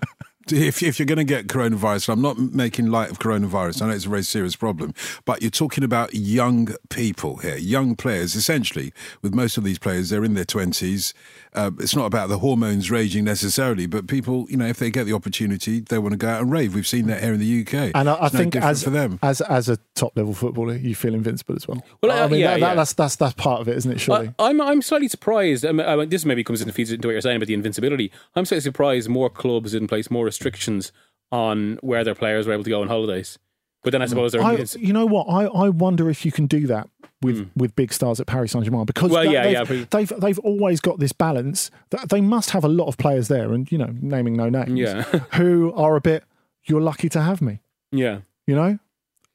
If, 0.52 0.84
if 0.84 1.00
you're 1.00 1.06
going 1.06 1.20
to 1.20 1.24
get 1.24 1.48
coronavirus, 1.48 2.10
I'm 2.10 2.22
not 2.22 2.38
making 2.38 2.88
light 2.88 3.10
of 3.10 3.20
coronavirus. 3.20 3.82
I 3.82 3.88
know 3.88 3.94
it's 3.94 4.06
a 4.06 4.10
very 4.10 4.24
serious 4.24 4.58
problem, 4.58 4.94
but 5.24 5.42
you're 5.42 5.50
talking 5.50 5.86
about 5.86 6.14
young 6.14 6.76
people 6.90 7.38
here, 7.38 7.56
young 7.56 7.96
players. 7.96 8.36
Essentially, 8.36 8.92
with 9.22 9.34
most 9.34 9.58
of 9.58 9.64
these 9.64 9.80
players, 9.80 10.10
they're 10.10 10.26
in 10.26 10.34
their 10.34 10.44
20s. 10.44 11.14
Uh, 11.56 11.72
it's 11.80 11.96
not 11.96 12.06
about 12.06 12.30
the 12.30 12.40
hormones 12.40 12.90
raging 12.90 13.24
necessarily, 13.24 13.86
but 13.86 14.08
people, 14.08 14.46
you 14.50 14.58
know, 14.58 14.66
if 14.66 14.78
they 14.78 14.90
get 14.90 15.06
the 15.06 15.14
opportunity, 15.14 15.80
they 15.82 15.98
want 15.98 16.14
to 16.14 16.18
go 16.18 16.28
out 16.28 16.42
and 16.42 16.52
rave. 16.52 16.74
We've 16.74 16.88
seen 16.88 17.08
that 17.08 17.22
here 17.22 17.34
in 17.34 17.40
the 17.40 17.62
UK. 17.62 17.92
and 17.96 18.10
I, 18.10 18.16
I 18.16 18.22
no 18.24 18.30
think 18.30 18.56
as 18.56 18.84
for 18.84 18.90
them. 18.90 19.20
as 19.22 19.42
as 19.42 19.70
a 19.70 19.78
top 19.96 20.18
level 20.18 20.34
footballer, 20.34 20.76
you 20.76 20.96
feel 20.96 21.14
invincible 21.14 21.56
as 21.56 21.68
well. 21.68 21.84
Well, 22.02 22.12
I 22.12 22.22
uh, 22.22 22.28
mean, 22.28 22.40
yeah, 22.40 22.52
that, 22.52 22.60
yeah. 22.60 22.68
That, 22.68 22.76
that's 22.76 22.94
that's 22.94 23.16
that's 23.16 23.34
part 23.36 23.62
of 23.62 23.68
it, 23.68 23.78
isn't 23.78 23.92
it? 23.92 24.00
Surely. 24.00 24.34
I, 24.40 24.50
I'm 24.50 24.62
I'm 24.62 24.82
slightly 24.82 25.08
surprised. 25.08 25.66
I 25.66 25.72
mean, 25.72 25.86
I 25.86 25.96
mean, 25.96 26.10
this 26.10 26.26
maybe 26.26 26.44
comes 26.44 26.62
into 26.62 26.74
feeds 26.74 26.92
into 26.92 27.08
what 27.08 27.14
you're 27.14 27.22
saying 27.22 27.38
about 27.38 27.48
the 27.48 27.54
invincibility. 27.54 28.12
I'm 28.36 28.46
slightly 28.46 28.62
surprised 28.62 29.10
more 29.10 29.30
clubs 29.30 29.72
didn't 29.72 29.88
place 29.88 30.10
more 30.10 30.26
restrictions 30.26 30.92
on 31.32 31.80
where 31.82 32.04
their 32.04 32.16
players 32.16 32.46
were 32.48 32.54
able 32.54 32.64
to 32.64 32.70
go 32.70 32.82
on 32.82 32.88
holidays. 32.88 33.40
But 33.84 33.92
then 33.92 34.02
I 34.02 34.06
suppose 34.06 34.32
they're 34.32 34.42
I, 34.42 34.54
it's- 34.54 34.76
you 34.76 34.94
know 34.94 35.06
what? 35.06 35.26
I, 35.26 35.44
I 35.46 35.70
wonder 35.70 36.10
if 36.10 36.26
you 36.26 36.32
can 36.32 36.48
do 36.48 36.68
that 36.68 36.90
with, 37.22 37.50
with 37.56 37.76
big 37.76 37.92
stars 37.94 38.20
at 38.20 38.28
Paris 38.28 38.52
Saint 38.54 38.66
Germain 38.66 38.86
because. 38.86 39.12
Well, 39.12 39.24
that- 39.24 39.32
yeah, 39.32 39.44
they've, 39.44 39.54
yeah, 39.54 39.64
but- 39.64 39.92
they've 39.92 40.14
they've 40.20 40.40
always 40.40 40.80
got 40.82 41.00
this 41.00 41.12
balance. 41.12 41.70
That 41.92 42.10
they 42.10 42.22
must 42.22 42.52
have 42.52 42.64
a 42.64 42.70
lot 42.70 42.88
of 42.88 42.98
players 42.98 43.28
there, 43.28 43.52
and 43.54 43.70
you 43.72 43.78
know, 43.78 43.94
naming 44.02 44.36
no 44.36 44.50
names, 44.50 44.80
Yeah. 44.80 45.02
who 45.34 45.74
are 45.76 45.96
a 45.96 46.02
bit. 46.02 46.24
You're 46.66 46.82
lucky 46.82 47.10
to 47.10 47.22
have 47.22 47.42
me. 47.42 47.60
yeah. 47.92 48.20
You 48.48 48.56
know, 48.56 48.80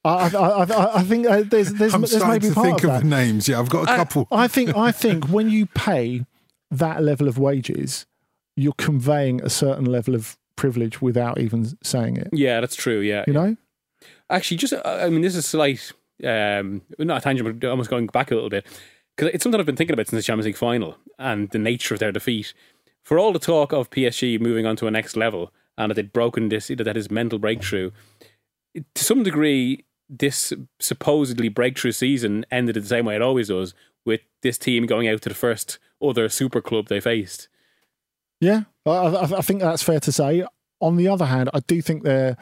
I 0.05 0.11
I, 0.11 0.29
I, 0.29 0.65
I- 0.65 0.99
I 0.99 1.03
think 1.03 1.27
uh, 1.27 1.43
there's 1.47 1.73
there's, 1.75 1.95
I'm 1.95 2.01
there's 2.03 2.25
maybe 2.25 2.49
to 2.49 2.55
part 2.55 2.67
think 2.67 2.79
of 2.85 2.85
of, 2.85 2.91
that. 2.97 3.03
the 3.03 3.09
names. 3.09 3.49
Yeah, 3.49 3.59
I've 3.59 3.69
got 3.71 3.83
a 3.85 3.97
couple. 3.97 4.29
I 4.31 4.49
think 4.49 4.75
I 4.77 4.93
think 4.93 5.29
when 5.29 5.49
you 5.51 5.65
pay 5.67 6.25
that 6.71 7.03
level 7.03 7.27
of 7.29 7.39
wages, 7.39 8.05
you're 8.57 8.75
conveying 8.79 9.43
a 9.43 9.49
certain 9.51 9.85
level 9.87 10.15
of 10.15 10.37
privilege 10.57 11.01
without 11.01 11.39
even 11.41 11.77
saying 11.83 12.17
it. 12.19 12.29
Yeah, 12.33 12.61
that's 12.61 12.77
true. 12.77 13.01
Yeah, 13.01 13.25
You 13.27 13.33
know, 13.33 13.57
Actually, 14.31 14.57
just 14.59 14.73
uh, 14.73 14.83
I 14.85 15.09
mean, 15.09 15.23
this 15.23 15.37
is 15.37 15.47
slight, 15.47 15.93
um, 16.25 16.83
not 16.99 17.19
a 17.19 17.21
tangent, 17.21 17.61
but 17.61 17.69
almost 17.69 17.91
going 17.91 18.07
back 18.07 18.31
a 18.31 18.35
little 18.35 18.51
bit 18.51 18.67
because 19.19 19.35
it's 19.35 19.43
something 19.43 19.59
I've 19.59 19.67
been 19.67 19.77
thinking 19.77 19.95
about 19.95 20.07
since 20.07 20.23
the 20.23 20.27
Champions 20.27 20.47
League 20.47 20.57
final 20.57 20.97
and 21.19 21.51
the 21.51 21.59
nature 21.59 21.93
of 21.93 22.01
their 22.01 22.13
defeat. 22.13 22.55
For 23.03 23.19
all 23.19 23.33
the 23.33 23.41
talk 23.41 23.73
of 23.73 23.91
PSG 23.91 24.41
moving 24.41 24.65
on 24.65 24.77
to 24.77 24.87
a 24.87 24.93
next 24.93 25.17
level 25.17 25.53
and 25.77 25.91
that 25.91 25.95
they'd 25.95 26.13
broken 26.13 26.51
this, 26.51 26.69
that 26.69 27.11
mental 27.11 27.41
breakthrough, 27.41 27.91
to 28.77 29.05
some 29.05 29.25
degree, 29.25 29.85
this 30.09 30.53
supposedly 30.79 31.49
breakthrough 31.49 31.93
season 31.93 32.47
ended 32.51 32.77
the 32.77 32.85
same 32.85 33.07
way 33.07 33.17
it 33.17 33.23
always 33.23 33.49
does, 33.49 33.75
with 34.05 34.21
this 34.43 34.57
team 34.57 34.87
going 34.87 35.09
out 35.09 35.23
to 35.23 35.29
the 35.29 35.35
first 35.35 35.79
other 36.01 36.29
super 36.29 36.61
club 36.61 36.87
they 36.87 37.01
faced. 37.01 37.49
Yeah, 38.41 38.65
I, 38.87 39.37
I 39.37 39.41
think 39.41 39.61
that's 39.61 39.83
fair 39.83 40.01
to 40.01 40.13
say. 40.13 40.45
On 40.81 40.97
the 40.97 41.09
other 41.09 41.27
hand, 41.27 41.51
I 41.53 41.59
do 41.61 41.83
think 41.83 42.05
they're 42.05 42.37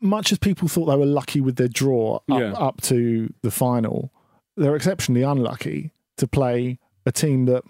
much 0.00 0.30
as 0.32 0.38
people 0.38 0.68
thought 0.68 0.86
they 0.86 0.96
were 0.96 1.06
lucky 1.06 1.40
with 1.40 1.56
their 1.56 1.68
draw 1.68 2.16
up, 2.16 2.22
Yeah. 2.28 2.52
up 2.52 2.80
to 2.82 3.32
the 3.42 3.50
final. 3.50 4.12
They're 4.56 4.76
exceptionally 4.76 5.22
unlucky 5.22 5.92
to 6.18 6.26
play 6.26 6.78
a 7.06 7.12
team 7.12 7.46
that 7.46 7.64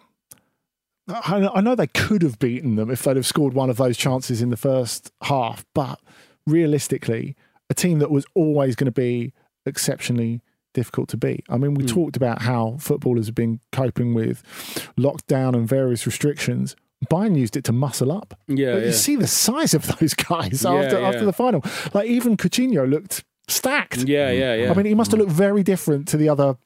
I 1.10 1.60
know, 1.62 1.74
they 1.74 1.86
could 1.86 2.20
have 2.22 2.38
beaten 2.38 2.76
them 2.76 2.90
if 2.90 3.02
they'd 3.02 3.16
have 3.16 3.24
scored 3.26 3.54
one 3.54 3.70
of 3.70 3.78
those 3.78 3.96
chances 3.96 4.42
in 4.42 4.50
the 4.50 4.58
first 4.58 5.10
half, 5.22 5.64
but 5.74 6.00
realistically, 6.46 7.34
a 7.70 7.74
team 7.74 7.98
that 8.00 8.10
was 8.10 8.26
always 8.34 8.76
going 8.76 8.86
to 8.86 8.90
be 8.92 9.32
exceptionally 9.64 10.42
difficult 10.74 11.08
to 11.08 11.16
beat. 11.16 11.44
I 11.48 11.56
mean, 11.56 11.72
we 11.74 11.84
Hmm. 11.84 11.88
talked 11.88 12.16
about 12.16 12.42
how 12.42 12.76
footballers 12.78 13.24
have 13.26 13.34
been 13.34 13.60
coping 13.72 14.12
with 14.12 14.42
lockdown 14.98 15.54
and 15.56 15.66
various 15.66 16.04
restrictions. 16.04 16.76
Bayern 17.10 17.36
used 17.38 17.56
it 17.56 17.64
to 17.64 17.72
muscle 17.72 18.10
up. 18.10 18.34
Yeah, 18.48 18.72
But 18.72 18.78
yeah. 18.80 18.86
You 18.86 18.92
see 18.92 19.16
the 19.16 19.26
size 19.26 19.74
of 19.74 19.86
those 19.98 20.14
guys 20.28 20.62
Yeah, 20.64 20.74
after 20.74 21.00
yeah. 21.00 21.08
after 21.08 21.24
the 21.24 21.32
final. 21.32 21.62
Like 21.94 22.08
even 22.08 22.36
Coutinho 22.36 22.88
looked 22.88 23.24
stacked. 23.46 23.98
Yeah, 23.98 24.30
mm. 24.32 24.38
yeah, 24.38 24.54
yeah. 24.54 24.70
I 24.70 24.74
mean, 24.74 24.86
he 24.86 24.94
must 24.94 25.10
have 25.12 25.18
mm. 25.18 25.24
looked 25.24 25.32
very 25.32 25.62
different 25.62 26.08
to 26.08 26.16
the 26.16 26.28
other 26.28 26.56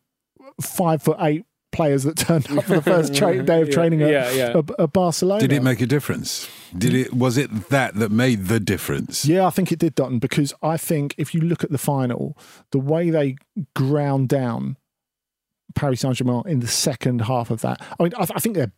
five 0.60 1.02
foot 1.02 1.16
eight 1.20 1.44
players 1.70 2.02
that 2.04 2.16
turned 2.16 2.50
up 2.50 2.64
for 2.64 2.74
the 2.74 2.82
first 2.82 3.14
tra- 3.16 3.42
day 3.42 3.62
of 3.62 3.68
Yeah, 3.68 3.74
training 3.74 4.02
at, 4.02 4.10
yeah, 4.10 4.30
yeah. 4.30 4.58
at- 4.58 4.80
at 4.80 4.92
Barcelona. 4.92 5.40
Did 5.40 5.52
it 5.52 5.62
make 5.62 5.80
a 5.80 5.86
difference? 5.86 6.48
Did 6.76 6.94
it? 6.94 7.14
Was 7.14 7.36
it 7.38 7.68
that 7.70 7.94
that 7.96 8.10
made 8.10 8.46
the 8.46 8.60
difference? 8.60 9.24
Yeah, 9.26 9.46
I 9.46 9.50
think 9.50 9.70
it 9.72 9.78
did, 9.78 9.94
Dotun, 9.94 10.18
because 10.20 10.52
I 10.62 10.76
think 10.76 11.14
if 11.18 11.34
you 11.34 11.40
look 11.40 11.62
at 11.64 11.70
the 11.70 11.78
final, 11.78 12.36
the 12.72 12.78
way 12.78 13.10
they 13.10 13.36
ground 13.74 14.28
down 14.30 14.76
Paris 15.74 16.00
Saint 16.00 16.16
Germain 16.16 16.42
in 16.46 16.60
the 16.60 16.66
second 16.66 17.22
half 17.22 17.50
of 17.50 17.60
that, 17.62 17.80
I 17.98 18.02
mean, 18.02 18.12
I, 18.18 18.26
I 18.34 18.40
think 18.40 18.54
they're 18.54 18.72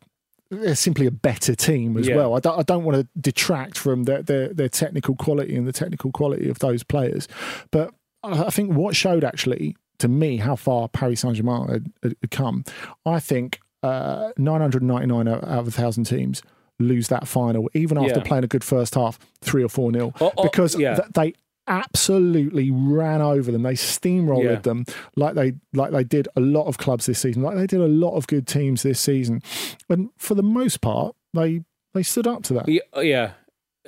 they're 0.51 0.75
simply 0.77 1.07
a 1.07 1.11
better 1.11 1.55
team 1.55 1.97
as 1.97 2.07
Yeah. 2.09 2.17
well. 2.17 2.35
I 2.35 2.41
don't, 2.41 2.59
I 2.59 2.63
don't 2.63 2.85
want 2.85 2.97
to 2.99 3.09
detract 3.21 3.77
from 3.79 4.05
their, 4.05 4.23
their 4.23 4.49
their 4.49 4.69
technical 4.69 5.15
quality 5.17 5.57
and 5.57 5.67
the 5.67 5.73
technical 5.73 6.13
quality 6.13 6.49
of 6.49 6.59
those 6.61 6.83
players, 6.83 7.29
but 7.71 7.93
I 8.23 8.51
think 8.51 8.73
what 8.75 8.97
showed 8.97 9.25
actually 9.25 9.77
to 9.99 10.09
me 10.09 10.39
how 10.39 10.57
far 10.57 10.89
Paris 10.89 11.21
Saint 11.21 11.37
Germain 11.37 11.69
had, 11.69 11.93
had 12.03 12.31
come. 12.31 12.65
I 13.07 13.21
think 13.21 13.61
uh, 13.83 14.33
999 14.39 15.29
out 15.29 15.45
out 15.45 15.59
of 15.61 15.69
a 15.69 15.71
thousand 15.71 16.05
teams 16.05 16.43
lose 16.81 17.07
that 17.09 17.29
final, 17.29 17.71
even 17.75 17.97
after 17.99 18.19
Yeah. 18.19 18.25
playing 18.25 18.45
a 18.45 18.49
good 18.49 18.65
first 18.65 18.95
half, 18.97 19.19
three 19.41 19.63
or 19.63 19.69
four 19.69 19.93
nil, 19.93 20.13
Oh, 20.21 20.33
oh, 20.37 20.43
because 20.43 20.77
yeah. 20.79 20.97
th- 20.97 21.09
they 21.15 21.35
absolutely 21.67 22.71
ran 22.71 23.21
over 23.23 23.51
them. 23.51 23.63
They 23.63 23.75
steamrolled 23.75 24.45
Yeah. 24.45 24.57
them 24.61 24.85
like 25.17 25.35
they 25.35 25.55
like 25.73 25.93
they 25.93 26.05
did 26.05 26.29
a 26.37 26.41
lot 26.41 26.67
of 26.67 26.79
clubs 26.79 27.07
this 27.07 27.19
season, 27.21 27.43
like 27.43 27.57
they 27.57 27.67
did 27.67 27.81
a 27.81 27.89
lot 27.89 28.17
of 28.17 28.27
good 28.27 28.47
teams 28.47 28.83
this 28.83 29.01
season, 29.01 29.43
and 29.89 30.11
for 30.17 30.35
the 30.35 30.43
most 30.43 30.81
part, 30.81 31.15
they 31.33 31.63
they 31.95 32.03
stood 32.03 32.27
up 32.27 32.43
to 32.45 32.55
that. 32.55 32.69
Yeah, 32.69 32.81
oh, 32.93 33.01
yeah. 33.01 33.33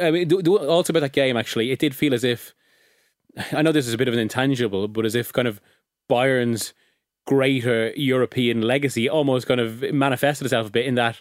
I 0.01 0.11
mean, 0.11 0.31
also 0.47 0.93
about 0.93 1.01
that 1.01 1.12
game, 1.12 1.37
actually, 1.37 1.71
it 1.71 1.79
did 1.79 1.95
feel 1.95 2.12
as 2.15 2.23
if 2.25 2.55
I 3.53 3.62
know 3.62 3.73
this 3.73 3.87
is 3.89 3.95
a 3.95 3.99
bit 3.99 4.09
of 4.09 4.15
an 4.15 4.21
intangible, 4.21 4.89
but 4.89 5.05
as 5.05 5.15
if 5.15 5.33
kind 5.33 5.49
of 5.49 5.61
Bayern's 6.09 6.73
greater 7.27 7.93
European 7.97 8.62
legacy 8.62 9.09
almost 9.09 9.47
kind 9.47 9.61
of 9.61 9.83
manifested 9.93 10.45
itself 10.45 10.69
a 10.69 10.71
bit 10.71 10.87
in 10.87 10.95
that 10.95 11.21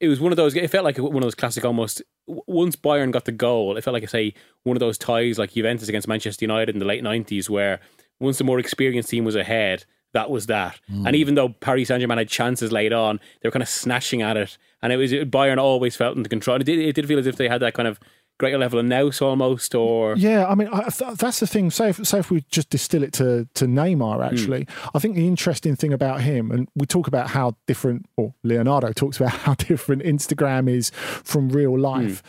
it 0.00 0.08
was 0.08 0.20
one 0.20 0.32
of 0.32 0.36
those. 0.36 0.54
It 0.56 0.70
felt 0.70 0.84
like 0.84 0.98
one 0.98 1.16
of 1.16 1.22
those 1.22 1.34
classic 1.34 1.64
almost. 1.64 2.02
Once 2.26 2.76
Bayern 2.76 3.10
got 3.10 3.24
the 3.24 3.32
goal, 3.32 3.76
it 3.76 3.82
felt 3.84 3.94
like 3.94 4.02
I 4.02 4.06
say 4.06 4.34
one 4.64 4.76
of 4.76 4.80
those 4.80 4.98
ties 4.98 5.38
like 5.38 5.52
Juventus 5.52 5.88
against 5.88 6.08
Manchester 6.08 6.44
United 6.44 6.74
in 6.74 6.80
the 6.80 6.84
late 6.84 7.02
nineties, 7.02 7.48
where 7.48 7.80
once 8.18 8.38
the 8.38 8.44
more 8.44 8.58
experienced 8.58 9.10
team 9.10 9.24
was 9.24 9.36
ahead, 9.36 9.84
that 10.12 10.30
was 10.30 10.46
that. 10.46 10.80
And 10.88 11.08
mm. 11.08 11.14
even 11.14 11.34
though 11.34 11.50
Paris 11.50 11.88
Saint 11.88 12.00
Germain 12.00 12.18
had 12.18 12.28
chances 12.28 12.72
late 12.72 12.92
on, 12.92 13.20
they 13.40 13.48
were 13.48 13.52
kind 13.52 13.62
of 13.62 13.68
snatching 13.68 14.22
at 14.22 14.36
it, 14.36 14.58
and 14.82 14.92
it 14.92 14.96
was 14.96 15.12
Bayern 15.12 15.58
always 15.58 15.94
felt 15.94 16.16
in 16.16 16.22
the 16.22 16.28
control. 16.28 16.56
It 16.56 16.64
did, 16.64 16.78
it 16.78 16.94
did 16.94 17.06
feel 17.06 17.18
as 17.18 17.26
if 17.26 17.36
they 17.36 17.48
had 17.48 17.62
that 17.62 17.74
kind 17.74 17.86
of 17.86 18.00
greater 18.38 18.58
level 18.58 18.78
of 18.78 18.84
nous 18.84 19.22
almost, 19.22 19.74
or 19.74 20.14
Yeah, 20.16 20.46
I 20.46 20.54
mean 20.54 20.68
I, 20.72 20.88
th- 20.88 21.14
that's 21.16 21.40
the 21.40 21.46
thing. 21.46 21.70
Say 21.70 21.90
if, 21.90 22.06
say 22.06 22.18
if 22.18 22.30
we 22.30 22.44
just 22.50 22.70
distill 22.70 23.02
it 23.02 23.12
to 23.14 23.48
to 23.54 23.64
Neymar, 23.66 24.24
actually, 24.24 24.66
I 24.94 24.98
think 24.98 25.14
the 25.16 25.26
interesting 25.26 25.76
thing 25.76 25.92
about 25.92 26.20
him, 26.20 26.50
and 26.50 26.68
we 26.74 26.86
talk 26.86 27.06
about 27.08 27.30
how 27.30 27.56
different, 27.66 28.06
or 28.16 28.34
Leonardo 28.42 28.92
talks 28.92 29.16
about 29.18 29.30
how 29.46 29.54
different 29.54 30.02
Instagram 30.02 30.68
is 30.68 30.90
from 31.24 31.48
real 31.48 31.78
life. 31.78 32.22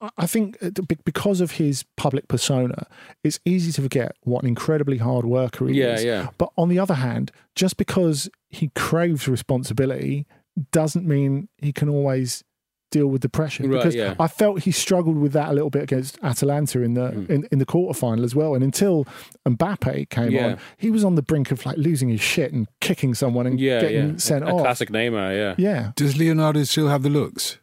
I- 0.00 0.10
I 0.18 0.26
think 0.26 0.58
uh, 0.62 0.68
because 1.06 1.40
of 1.40 1.52
his 1.52 1.84
public 1.96 2.28
persona, 2.28 2.86
it's 3.22 3.40
easy 3.46 3.72
to 3.72 3.80
forget 3.80 4.14
what 4.24 4.42
an 4.42 4.48
incredibly 4.48 4.98
hard 4.98 5.24
worker 5.24 5.66
he 5.66 5.80
Yeah, 5.80 5.94
is. 5.94 6.04
yeah. 6.04 6.28
But 6.36 6.50
on 6.58 6.68
the 6.68 6.78
other 6.78 6.94
hand, 6.94 7.32
just 7.54 7.78
because 7.78 8.28
he 8.50 8.70
craves 8.74 9.26
responsibility 9.28 10.26
doesn't 10.72 11.06
mean 11.06 11.48
he 11.58 11.72
can 11.72 11.88
always 11.88 12.44
deal 12.90 13.06
with 13.08 13.22
the 13.22 13.28
pressure 13.28 13.64
Right, 13.64 13.78
because 13.78 13.94
yeah. 13.94 14.14
I 14.20 14.28
felt 14.28 14.60
he 14.60 14.70
struggled 14.70 15.16
with 15.18 15.32
that 15.32 15.48
a 15.48 15.52
little 15.52 15.70
bit 15.70 15.82
against 15.82 16.16
Atalanta 16.22 16.80
in 16.80 16.94
the 16.94 17.08
Hmm. 17.10 17.32
in, 17.32 17.48
in 17.50 17.58
the 17.58 17.66
quarterfinal 17.66 18.22
as 18.24 18.34
well. 18.36 18.54
And 18.54 18.62
until 18.62 19.04
Mbappe 19.48 20.08
came 20.10 20.30
Yeah. 20.30 20.46
on, 20.46 20.58
he 20.76 20.90
was 20.90 21.04
on 21.04 21.16
the 21.16 21.22
brink 21.22 21.50
of 21.50 21.66
like 21.66 21.76
losing 21.76 22.08
his 22.08 22.20
shit 22.20 22.52
and 22.52 22.68
kicking 22.80 23.14
someone 23.14 23.46
and 23.46 23.58
Yeah, 23.58 23.80
getting 23.80 24.10
yeah. 24.10 24.16
sent 24.18 24.44
a 24.44 24.48
off. 24.52 24.60
classic 24.62 24.90
Neymar, 24.90 25.34
yeah. 25.34 25.54
Yeah. 25.58 25.92
Does 25.96 26.16
Leonardo 26.16 26.62
still 26.64 26.88
have 26.88 27.02
the 27.02 27.10
looks? 27.10 27.58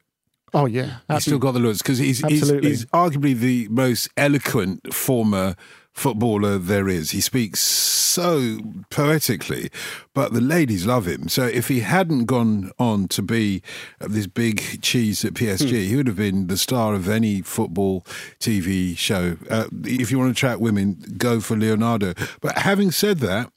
Oh 0.53 0.65
yeah. 0.65 0.97
He's 1.09 1.21
still 1.21 1.39
got 1.39 1.53
the 1.53 1.59
looks 1.61 1.77
because 1.81 1.97
he's, 1.97 2.19
he's, 2.27 2.49
he's 2.49 2.85
arguably 2.87 3.33
the 3.33 3.69
most 3.69 4.09
eloquent 4.17 4.93
former 4.93 5.55
footballer 5.93 6.57
there 6.57 6.87
is. 6.87 7.11
He 7.11 7.21
speaks 7.21 7.59
so 7.59 8.59
poetically, 8.89 9.69
but 10.13 10.33
the 10.33 10.41
ladies 10.41 10.85
love 10.85 11.07
him. 11.07 11.29
So 11.29 11.45
if 11.45 11.67
he 11.67 11.79
hadn't 11.79 12.25
gone 12.25 12.71
on 12.77 13.07
to 13.09 13.21
be 13.21 13.61
this 13.99 14.27
big 14.27 14.81
cheese 14.81 15.23
at 15.23 15.33
PSG, 15.33 15.87
he 15.87 15.95
would 15.95 16.07
have 16.07 16.17
been 16.17 16.47
the 16.47 16.57
star 16.57 16.93
of 16.93 17.07
any 17.07 17.41
football 17.41 18.01
TV 18.39 18.97
show. 18.97 19.37
Uh, 19.49 19.67
if 19.83 20.11
you 20.11 20.19
want 20.19 20.29
to 20.29 20.37
attract 20.37 20.59
women, 20.59 21.15
go 21.17 21.39
for 21.39 21.55
Leonardo. 21.55 22.13
But 22.41 22.59
having 22.59 22.91
said 22.91 23.19
that, 23.19 23.51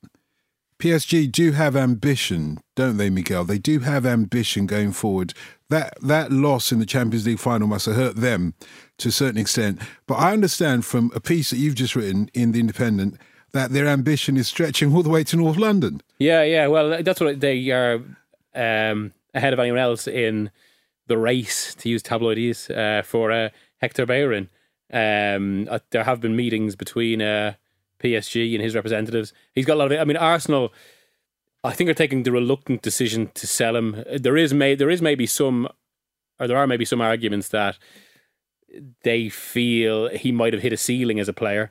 PSG 0.78 1.30
do 1.30 1.52
have 1.52 1.76
ambition, 1.76 2.58
don't 2.76 2.96
they, 2.96 3.08
Miguel? 3.08 3.44
They 3.44 3.58
do 3.58 3.80
have 3.80 4.04
ambition 4.04 4.66
going 4.66 4.92
forward. 4.92 5.32
That 5.70 5.94
that 6.02 6.30
loss 6.30 6.72
in 6.72 6.78
the 6.78 6.86
Champions 6.86 7.26
League 7.26 7.38
final 7.38 7.66
must 7.66 7.86
have 7.86 7.96
hurt 7.96 8.16
them 8.16 8.54
to 8.98 9.08
a 9.08 9.12
certain 9.12 9.40
extent. 9.40 9.80
But 10.06 10.16
I 10.16 10.32
understand 10.32 10.84
from 10.84 11.10
a 11.14 11.20
piece 11.20 11.50
that 11.50 11.56
you've 11.56 11.74
just 11.74 11.96
written 11.96 12.30
in 12.34 12.52
the 12.52 12.60
Independent 12.60 13.18
that 13.52 13.70
their 13.70 13.86
ambition 13.86 14.36
is 14.36 14.48
stretching 14.48 14.94
all 14.94 15.02
the 15.02 15.08
way 15.08 15.24
to 15.24 15.36
North 15.36 15.56
London. 15.56 16.02
Yeah, 16.18 16.42
yeah. 16.42 16.66
Well, 16.66 17.02
that's 17.02 17.20
what 17.20 17.40
they 17.40 17.70
are 17.70 18.02
um, 18.54 19.12
ahead 19.32 19.52
of 19.52 19.58
anyone 19.58 19.78
else 19.78 20.06
in 20.06 20.50
the 21.06 21.16
race, 21.16 21.74
to 21.76 21.88
use 21.88 22.02
tabloids, 22.02 22.68
uh, 22.70 23.02
for 23.04 23.30
uh, 23.30 23.50
Hector 23.80 24.06
Bellerin. 24.06 24.48
Um, 24.92 25.68
uh, 25.70 25.78
there 25.90 26.04
have 26.04 26.20
been 26.20 26.36
meetings 26.36 26.76
between 26.76 27.22
uh, 27.22 27.54
PSG 28.00 28.54
and 28.54 28.62
his 28.62 28.74
representatives. 28.74 29.32
He's 29.54 29.66
got 29.66 29.74
a 29.74 29.80
lot 29.80 29.92
of. 29.92 30.00
I 30.00 30.04
mean, 30.04 30.16
Arsenal, 30.16 30.72
I 31.64 31.72
think, 31.72 31.88
are 31.88 31.94
taking 31.94 32.22
the 32.22 32.32
reluctant 32.32 32.82
decision 32.82 33.30
to 33.34 33.46
sell 33.46 33.74
him. 33.74 34.04
There 34.14 34.36
is 34.36 34.52
may 34.52 34.74
there 34.74 34.90
is 34.90 35.00
maybe 35.00 35.26
some, 35.26 35.66
or 36.38 36.46
there 36.46 36.58
are 36.58 36.66
maybe 36.66 36.84
some 36.84 37.00
arguments 37.00 37.48
that 37.48 37.78
they 39.02 39.28
feel 39.28 40.08
he 40.08 40.30
might 40.30 40.52
have 40.52 40.62
hit 40.62 40.72
a 40.72 40.76
ceiling 40.76 41.18
as 41.18 41.28
a 41.28 41.32
player. 41.32 41.70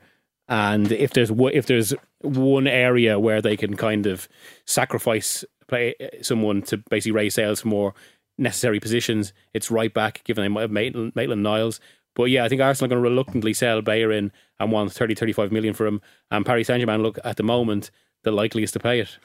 And 0.50 0.92
if 0.92 1.14
there's 1.14 1.32
if 1.32 1.68
there's 1.68 1.94
one 2.22 2.68
area 2.68 3.20
where 3.20 3.42
they 3.42 3.56
can 3.56 3.78
kind 3.78 4.08
of 4.08 4.28
sacrifice 4.66 5.46
play 5.68 5.96
someone 6.22 6.64
to 6.64 6.78
basically 6.90 7.12
raise 7.12 7.36
sales 7.36 7.62
for 7.62 7.68
more 7.68 7.94
necessary 8.38 8.80
positions, 8.80 9.32
it's 9.54 9.72
right 9.72 9.94
back. 9.94 10.24
Given 10.24 10.44
they 10.44 10.50
might 10.50 10.62
have 10.62 10.72
Maitland, 10.72 11.16
Maitland 11.16 11.44
Niles, 11.44 11.80
but 12.16 12.26
yeah, 12.26 12.44
I 12.44 12.50
think 12.50 12.62
Arsenal 12.62 12.88
are 12.88 12.96
going 12.96 13.04
to 13.04 13.10
reluctantly 13.10 13.54
sell 13.54 13.82
Bellerin 13.82 14.32
and 14.60 14.72
want 14.72 14.92
30, 14.92 15.16
35 15.16 15.52
million 15.52 15.74
for 15.74 15.86
him. 15.86 16.02
And 16.30 16.46
Paris 16.46 16.68
Saint 16.68 16.82
Germain 16.82 17.04
look 17.04 17.20
at 17.24 17.38
the 17.38 17.44
moment 17.44 17.92
the 18.24 18.32
likeliest 18.32 18.74
to 18.74 18.80
pay 18.80 19.00
it. 19.00 19.18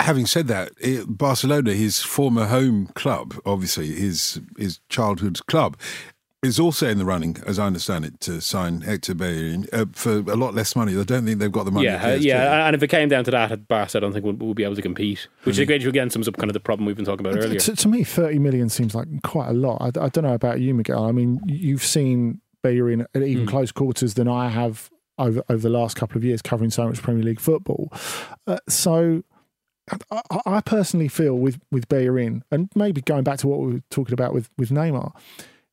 Having 0.00 0.26
said 0.26 0.46
that, 0.48 0.72
it, 0.80 1.04
Barcelona, 1.18 1.74
his 1.74 2.02
former 2.02 2.46
home 2.46 2.86
club, 2.94 3.34
obviously 3.44 3.88
his 3.88 4.40
his 4.56 4.80
childhood 4.88 5.44
club, 5.46 5.76
is 6.42 6.60
also 6.60 6.88
in 6.88 6.98
the 6.98 7.04
running, 7.04 7.36
as 7.46 7.58
I 7.58 7.66
understand 7.66 8.04
it, 8.04 8.20
to 8.20 8.40
sign 8.40 8.82
Hector 8.82 9.12
Bellerin 9.14 9.66
uh, 9.72 9.86
for 9.92 10.18
a 10.18 10.36
lot 10.36 10.54
less 10.54 10.76
money. 10.76 10.96
I 10.98 11.02
don't 11.02 11.24
think 11.26 11.40
they've 11.40 11.50
got 11.50 11.64
the 11.64 11.72
money. 11.72 11.86
Yeah, 11.86 12.10
uh, 12.10 12.14
yeah, 12.14 12.66
and 12.68 12.76
if 12.76 12.82
it 12.82 12.88
came 12.88 13.08
down 13.08 13.24
to 13.24 13.32
that 13.32 13.50
at 13.50 13.66
Barca, 13.66 13.98
I 13.98 14.00
don't 14.00 14.12
think 14.12 14.24
we'll, 14.24 14.34
we'll 14.34 14.54
be 14.54 14.62
able 14.62 14.76
to 14.76 14.82
compete. 14.82 15.26
Which 15.42 15.58
again, 15.58 15.84
again 15.84 16.10
sums 16.10 16.28
up 16.28 16.36
kind 16.36 16.48
of 16.48 16.54
the 16.54 16.60
problem 16.60 16.86
we've 16.86 16.94
been 16.94 17.04
talking 17.04 17.26
about 17.26 17.36
earlier. 17.42 17.58
To, 17.58 17.74
to 17.74 17.88
me, 17.88 18.04
30 18.04 18.38
million 18.38 18.68
seems 18.68 18.94
like 18.94 19.08
quite 19.24 19.48
a 19.48 19.52
lot. 19.52 19.78
I, 19.80 19.86
I 20.04 20.08
don't 20.10 20.22
know 20.22 20.32
about 20.34 20.60
you, 20.60 20.74
Miguel. 20.74 21.04
I 21.06 21.10
mean, 21.12 21.40
you've 21.46 21.82
seen 21.84 22.40
Bellerin 22.62 23.04
at 23.14 23.22
even 23.22 23.42
Hmm. 23.44 23.50
close 23.50 23.72
quarters 23.72 24.14
than 24.14 24.28
I 24.28 24.48
have 24.48 24.90
over, 25.18 25.42
over 25.48 25.58
the 25.60 25.68
last 25.70 25.96
couple 25.96 26.16
of 26.18 26.24
years 26.24 26.40
covering 26.40 26.70
so 26.70 26.86
much 26.86 27.02
Premier 27.02 27.24
League 27.24 27.40
football. 27.40 27.92
Uh, 28.46 28.58
so 28.68 29.24
I, 30.10 30.20
I- 30.30 30.40
I 30.56 30.60
personally 30.60 31.08
feel 31.08 31.34
with, 31.36 31.60
with 31.70 31.88
Bellerin, 31.88 32.42
and 32.50 32.68
maybe 32.74 33.00
going 33.00 33.24
back 33.24 33.38
to 33.40 33.48
what 33.48 33.60
we 33.60 33.74
were 33.74 33.82
talking 33.90 34.12
about 34.14 34.34
with, 34.34 34.48
with 34.58 34.70
Neymar, 34.70 35.12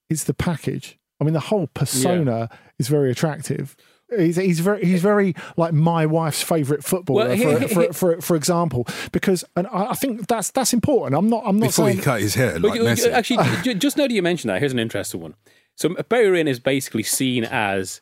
it's 0.09 0.23
the 0.25 0.33
package. 0.33 0.97
I 1.19 1.23
mean, 1.23 1.33
the 1.33 1.39
whole 1.39 1.67
persona 1.67 2.49
is 2.77 2.87
very 2.87 3.09
attractive. 3.11 3.75
He's, 4.15 4.35
he's 4.35 4.59
very 4.59 4.85
he's 4.85 5.01
very 5.01 5.33
like 5.57 5.73
my 5.73 6.05
wife's 6.05 6.43
favorite 6.43 6.83
footballer, 6.83 7.29
Well, 7.29 7.37
for, 7.37 7.59
he- 7.59 7.67
for, 7.67 7.81
he- 7.81 7.87
for 7.91 8.21
for 8.21 8.35
example, 8.35 8.85
because 9.11 9.43
and 9.55 9.65
I, 9.67 9.87
I 9.91 9.93
think 9.95 10.27
that's 10.27 10.51
that's 10.51 10.73
important. 10.73 11.17
I'm 11.17 11.27
not 11.29 11.41
I'm 11.45 11.57
not 11.57 11.67
Before 11.69 11.85
saying 11.85 11.97
he 11.97 12.03
cut 12.03 12.21
his 12.21 12.35
hair 12.35 12.59
like 12.59 12.75
you- 12.75 12.83
Messi. 12.83 13.11
actually, 13.11 13.73
just 13.75 13.97
now 13.97 14.03
that 14.07 14.13
you 14.13 14.21
mentioned 14.21 14.49
that, 14.51 14.59
here's 14.59 14.73
an 14.73 14.79
interesting 14.79 15.21
one. 15.21 15.33
So 15.75 15.89
Bellerin 16.07 16.47
is 16.47 16.59
basically 16.59 17.01
seen 17.03 17.45
as 17.45 18.01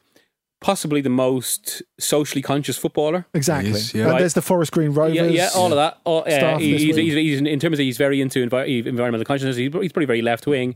possibly 0.63 1.01
the 1.01 1.09
most 1.09 1.83
socially 1.99 2.41
conscious 2.41 2.77
footballer. 2.77 3.27
Exactly. 3.33 3.71
Yes, 3.73 3.93
yeah. 3.93 4.05
Right. 4.05 4.19
there's 4.19 4.33
the 4.33 4.41
Forest 4.41 4.71
Green 4.71 4.91
Rovers. 4.91 5.13
Yeah, 5.15 5.25
yeah, 5.25 5.49
all 5.55 5.65
of 5.67 5.75
that. 5.75 5.99
All, 6.05 6.21
uh, 6.25 6.31
Staff 6.31 6.59
he- 6.61 6.71
this 6.71 6.81
he's, 6.81 6.95
he's, 6.95 7.13
he's, 7.13 7.39
in 7.41 7.59
terms 7.59 7.77
of 7.77 7.83
he's 7.83 7.97
very 7.97 8.21
into 8.21 8.39
envi- 8.47 8.85
environmental 8.85 9.25
consciousness. 9.25 9.57
He's, 9.57 9.71
he's 9.73 9.91
probably 9.91 10.05
very 10.05 10.21
left 10.21 10.47
wing, 10.47 10.73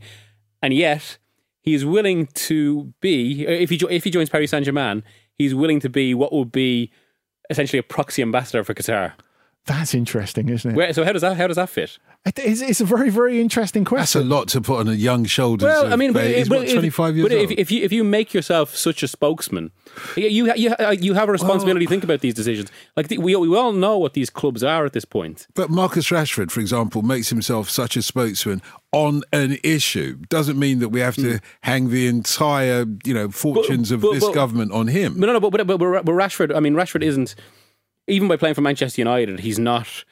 and 0.62 0.74
yet 0.74 1.16
he's 1.62 1.84
willing 1.84 2.26
to 2.26 2.92
be 3.00 3.46
if 3.46 3.70
he 3.70 3.78
jo- 3.78 3.88
if 3.88 4.04
he 4.04 4.10
joins 4.10 4.28
Paris 4.28 4.50
Saint 4.50 4.66
Germain, 4.66 5.02
he's 5.36 5.54
willing 5.54 5.80
to 5.80 5.88
be 5.88 6.14
what 6.14 6.32
would 6.32 6.52
be 6.52 6.92
essentially 7.50 7.78
a 7.78 7.82
proxy 7.82 8.20
ambassador 8.22 8.62
for 8.62 8.74
Qatar. 8.74 9.14
That's 9.68 9.92
interesting, 9.94 10.48
isn't 10.48 10.70
it? 10.70 10.74
Where, 10.74 10.92
so 10.94 11.04
how 11.04 11.12
does 11.12 11.20
that 11.20 11.36
how 11.36 11.46
does 11.46 11.56
that 11.56 11.68
fit? 11.68 11.98
It's, 12.36 12.62
it's 12.62 12.80
a 12.80 12.84
very, 12.86 13.10
very 13.10 13.38
interesting 13.40 13.84
question. 13.84 14.00
That's 14.00 14.12
question. 14.12 14.30
a 14.32 14.34
lot 14.34 14.48
to 14.48 14.60
put 14.62 14.80
on 14.80 14.88
a 14.88 14.92
young 14.92 15.24
shoulders. 15.26 15.66
Well, 15.66 15.92
I 15.92 15.96
mean, 15.96 16.12
but, 16.12 16.20
Bellerin. 16.20 16.38
he's 16.38 16.48
but 16.48 16.58
what, 16.58 16.66
if- 16.66 16.72
25 16.72 17.16
years 17.16 17.28
but 17.28 17.36
old. 17.38 17.50
if, 17.52 17.58
if 17.58 17.70
you 17.70 17.84
if 17.84 17.92
you 17.92 18.02
make 18.02 18.32
yourself 18.32 18.74
such 18.74 19.02
a 19.02 19.08
spokesman, 19.08 19.70
you 20.16 20.50
you 20.54 20.74
you 20.98 21.12
have 21.14 21.28
a 21.28 21.32
responsibility 21.32 21.84
to 21.84 21.90
think 21.90 22.02
about 22.02 22.20
these 22.20 22.32
decisions. 22.32 22.70
Like 22.96 23.08
the, 23.08 23.18
we 23.18 23.36
we 23.36 23.54
all 23.56 23.72
know 23.72 23.98
what 23.98 24.14
these 24.14 24.30
clubs 24.30 24.64
are 24.64 24.86
at 24.86 24.94
this 24.94 25.04
point. 25.04 25.46
But 25.54 25.68
Marcus 25.68 26.08
Rashford, 26.08 26.50
for 26.50 26.60
example, 26.60 27.02
makes 27.02 27.28
himself 27.28 27.68
such 27.68 27.94
a 27.94 28.00
spokesman 28.02 28.62
on 28.92 29.22
an 29.34 29.58
issue. 29.62 30.16
Doesn't 30.30 30.58
mean 30.58 30.78
that 30.78 30.88
we 30.88 31.00
have 31.00 31.14
to 31.16 31.40
hang 31.62 31.90
the 31.90 32.06
entire, 32.06 32.86
you 33.04 33.12
know, 33.12 33.28
fortunes 33.28 33.90
of 33.90 34.00
Hmm. 34.00 34.06
but- 34.06 34.12
this 34.14 34.24
but- 34.24 34.34
government 34.34 34.72
on 34.72 34.86
him. 34.88 35.20
But 35.20 35.26
no, 35.26 35.34
no, 35.34 35.40
but 35.40 35.50
but, 35.50 35.66
but, 35.66 35.78
but 35.78 36.12
Rashford. 36.12 36.56
I 36.56 36.60
mean, 36.60 36.74
Rashford 36.74 37.02
isn't 37.02 37.34
even 38.08 38.28
by 38.28 38.36
playing 38.36 38.54
for 38.54 38.60
Manchester 38.62 39.00
United. 39.00 39.40
He's 39.40 39.58
not. 39.58 40.04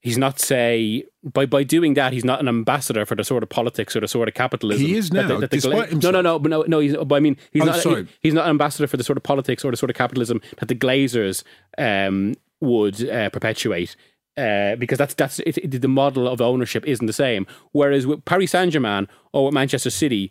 He's 0.00 0.16
not 0.16 0.38
say 0.38 1.02
by 1.24 1.44
by 1.46 1.64
doing 1.64 1.94
that. 1.94 2.12
He's 2.12 2.24
not 2.24 2.38
an 2.40 2.46
ambassador 2.46 3.04
for 3.04 3.16
the 3.16 3.24
sort 3.24 3.42
of 3.42 3.48
politics 3.48 3.96
or 3.96 4.00
the 4.00 4.06
sort 4.06 4.28
of 4.28 4.34
capitalism. 4.34 4.86
He 4.86 4.94
is 4.96 5.10
that 5.10 5.26
now, 5.28 5.40
the 5.40 5.48
despite 5.48 5.92
no, 5.92 6.10
no, 6.12 6.20
no, 6.20 6.38
but 6.38 6.50
no, 6.50 6.62
no. 6.68 6.78
He's, 6.78 6.96
but 6.96 7.16
I 7.16 7.20
mean, 7.20 7.36
he's 7.52 7.62
Oh, 7.62 7.66
not. 7.66 7.82
he- 7.82 8.06
he's 8.20 8.32
not 8.34 8.44
an 8.44 8.50
ambassador 8.50 8.86
for 8.86 8.96
the 8.96 9.02
sort 9.02 9.16
of 9.16 9.24
politics 9.24 9.64
or 9.64 9.72
the 9.72 9.76
sort 9.76 9.90
of 9.90 9.96
capitalism 9.96 10.40
that 10.58 10.66
the 10.68 10.76
Glazers 10.76 11.42
um, 11.78 12.34
would 12.60 13.08
uh, 13.08 13.28
perpetuate. 13.30 13.96
Uh, 14.36 14.76
because 14.76 14.98
that's 14.98 15.14
that's 15.14 15.40
it, 15.40 15.58
it- 15.58 15.80
the 15.82 15.88
model 15.88 16.28
of 16.28 16.40
ownership 16.40 16.86
isn't 16.86 17.06
the 17.06 17.12
same. 17.12 17.44
Whereas 17.72 18.06
with 18.06 18.24
Paris 18.24 18.52
Saint 18.52 18.72
Germain 18.72 19.08
or 19.32 19.46
with 19.46 19.54
Manchester 19.54 19.90
City, 19.90 20.30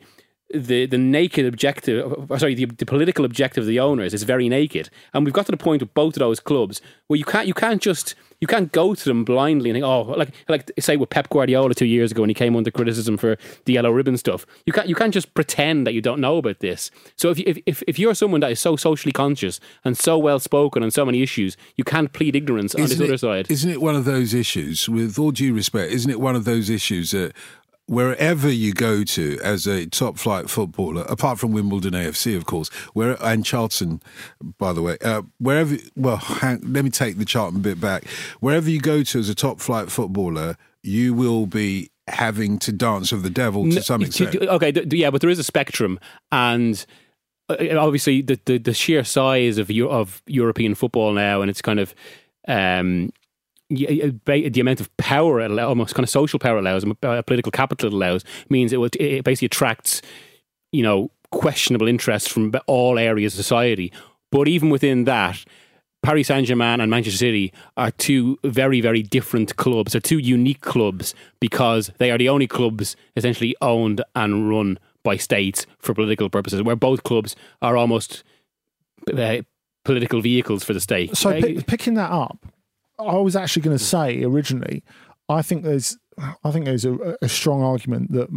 the 0.53 0.85
the 0.85 0.97
naked 0.97 1.45
objective, 1.45 2.31
uh, 2.31 2.37
sorry, 2.37 2.55
the, 2.55 2.65
the 2.65 2.85
political 2.85 3.25
objective 3.25 3.63
of 3.63 3.67
the 3.67 3.79
owners 3.79 4.13
is 4.13 4.23
very 4.23 4.47
naked, 4.47 4.89
and 5.13 5.25
we've 5.25 5.33
got 5.33 5.45
to 5.45 5.51
the 5.51 5.57
point 5.57 5.81
with 5.81 5.93
both 5.93 6.15
of 6.15 6.19
those 6.19 6.39
clubs 6.39 6.81
where 7.07 7.17
you 7.17 7.25
can't 7.25 7.47
you 7.47 7.53
can't 7.53 7.81
just 7.81 8.15
you 8.39 8.47
can't 8.47 8.71
go 8.71 8.93
to 8.93 9.03
them 9.03 9.25
blindly 9.25 9.69
and 9.69 9.75
think, 9.75 9.85
oh, 9.85 10.01
like 10.01 10.29
like 10.47 10.71
say 10.79 10.95
with 10.95 11.09
Pep 11.09 11.29
Guardiola 11.29 11.73
two 11.73 11.85
years 11.85 12.11
ago 12.11 12.21
when 12.21 12.29
he 12.29 12.33
came 12.33 12.55
under 12.55 12.71
criticism 12.71 13.17
for 13.17 13.37
the 13.65 13.73
yellow 13.73 13.91
ribbon 13.91 14.15
stuff. 14.15 14.45
You 14.65 14.73
can't 14.73 14.87
you 14.87 14.95
can't 14.95 15.13
just 15.13 15.33
pretend 15.33 15.87
that 15.87 15.93
you 15.93 16.01
don't 16.01 16.21
know 16.21 16.37
about 16.37 16.59
this. 16.59 16.91
So 17.15 17.29
if 17.31 17.39
you, 17.39 17.45
if 17.65 17.83
if, 17.87 17.99
you're 17.99 18.13
someone 18.13 18.41
that 18.41 18.51
is 18.51 18.59
so 18.59 18.75
socially 18.75 19.11
conscious 19.11 19.59
and 19.83 19.97
so 19.97 20.17
well 20.17 20.39
spoken 20.39 20.83
on 20.83 20.91
so 20.91 21.05
many 21.05 21.23
issues, 21.23 21.57
you 21.75 21.83
can't 21.83 22.13
plead 22.13 22.35
ignorance 22.35 22.75
on 22.75 22.81
this 22.81 22.91
Isn't 22.91 23.07
other 23.07 23.17
side. 23.17 23.49
Isn't 23.49 23.71
it 23.71 23.81
one 23.81 23.95
of 23.95 24.05
those 24.05 24.33
issues, 24.33 24.87
with 24.87 25.17
all 25.17 25.31
due 25.31 25.53
respect, 25.53 25.91
isn't 25.91 26.11
it 26.11 26.19
one 26.19 26.35
of 26.35 26.45
those 26.45 26.69
issues 26.69 27.11
that 27.11 27.33
wherever 27.87 28.49
you 28.49 28.73
go 28.73 29.03
to 29.03 29.39
as 29.43 29.65
a 29.65 29.85
top 29.87 30.17
flight 30.17 30.49
footballer, 30.49 31.03
apart 31.09 31.39
from 31.39 31.51
Wimbledon 31.53 31.93
AFC, 31.93 32.35
of 32.37 32.45
course, 32.45 32.69
where 32.93 33.17
and 33.23 33.43
Charlton, 33.45 34.01
by 34.59 34.73
the 34.73 34.81
way, 34.81 34.97
uh, 35.03 35.23
wherever, 35.39 35.77
well, 35.95 36.17
hang, 36.41 36.59
let 36.63 36.83
me 36.83 36.89
take 36.89 37.17
the 37.17 37.25
Charlton 37.25 37.61
bit 37.61 37.79
back. 37.81 38.05
Wherever 38.39 38.69
you 38.69 38.79
go 38.79 39.03
to 39.03 39.19
as 39.19 39.29
a 39.29 39.35
top 39.35 39.59
flight 39.59 39.89
footballer, 39.91 40.57
you 40.83 41.13
will 41.13 41.47
be 41.47 41.89
having 42.07 42.57
to 42.59 42.71
dance 42.71 43.11
with 43.11 43.23
the 43.23 43.29
devil 43.29 43.63
to 43.71 43.81
some 43.81 44.01
extent. 44.01 44.35
Okay, 44.35 44.71
yeah, 44.91 45.09
but 45.09 45.21
there 45.21 45.29
is 45.29 45.39
a 45.39 45.43
spectrum, 45.43 45.99
and 46.31 46.85
uh, 47.49 47.55
obviously 47.77 48.21
the, 48.21 48.39
the, 48.45 48.57
the 48.57 48.73
sheer 48.73 49.03
size 49.03 49.57
of 49.57 49.69
of 49.71 50.21
European 50.27 50.75
football 50.75 51.13
now, 51.13 51.41
and 51.41 51.49
it's 51.49 51.61
kind 51.61 51.79
of 51.79 51.93
um, 52.47 52.57
y- 52.97 53.09
y- 53.09 53.09
ba- 53.09 53.16
the 53.69 54.59
amount 54.59 54.79
of 54.79 54.95
power 54.97 55.41
it 55.41 55.51
allows, 55.51 55.67
almost 55.67 55.95
kind 55.95 56.03
of 56.03 56.09
social 56.09 56.39
power 56.39 56.57
it 56.57 56.61
allows, 56.61 56.83
and 56.83 56.95
uh, 57.03 57.21
political 57.21 57.51
capital 57.51 57.87
it 57.87 57.93
allows, 57.93 58.23
means 58.49 58.71
it, 58.73 58.77
would, 58.77 58.95
it 58.95 59.23
basically 59.23 59.47
attracts, 59.47 60.01
you 60.71 60.83
know, 60.83 61.11
questionable 61.31 61.87
interest 61.87 62.31
from 62.31 62.53
all 62.67 62.97
areas 62.97 63.33
of 63.33 63.37
society. 63.37 63.91
But 64.31 64.47
even 64.47 64.69
within 64.69 65.03
that, 65.05 65.43
Paris 66.03 66.27
Saint 66.27 66.47
Germain 66.47 66.79
and 66.79 66.89
Manchester 66.89 67.17
City 67.17 67.51
are 67.75 67.91
two 67.91 68.37
very, 68.43 68.79
very 68.81 69.01
different 69.01 69.55
clubs. 69.57 69.91
They're 69.91 70.01
two 70.01 70.19
unique 70.19 70.61
clubs 70.61 71.13
because 71.39 71.91
they 71.97 72.11
are 72.11 72.17
the 72.17 72.29
only 72.29 72.47
clubs 72.47 72.95
essentially 73.15 73.55
owned 73.61 74.01
and 74.15 74.49
run 74.49 74.79
by 75.03 75.17
states 75.17 75.65
for 75.79 75.93
political 75.93 76.29
purposes, 76.29 76.61
where 76.61 76.75
both 76.75 77.03
clubs 77.03 77.35
are 77.61 77.75
almost 77.75 78.23
uh, 79.13 79.41
political 79.83 80.21
vehicles 80.21 80.63
for 80.63 80.73
the 80.73 80.81
state. 80.81 81.17
So 81.17 81.41
pick, 81.41 81.65
picking 81.65 81.95
that 81.95 82.11
up, 82.11 82.45
I 82.99 83.17
was 83.17 83.35
actually 83.35 83.61
going 83.61 83.77
to 83.77 83.83
say 83.83 84.23
originally, 84.23 84.83
I 85.29 85.41
think 85.41 85.63
there's, 85.63 85.97
I 86.43 86.51
think 86.51 86.65
there's 86.65 86.85
a, 86.85 87.17
a 87.21 87.29
strong 87.29 87.61
argument 87.61 88.11
that 88.11 88.29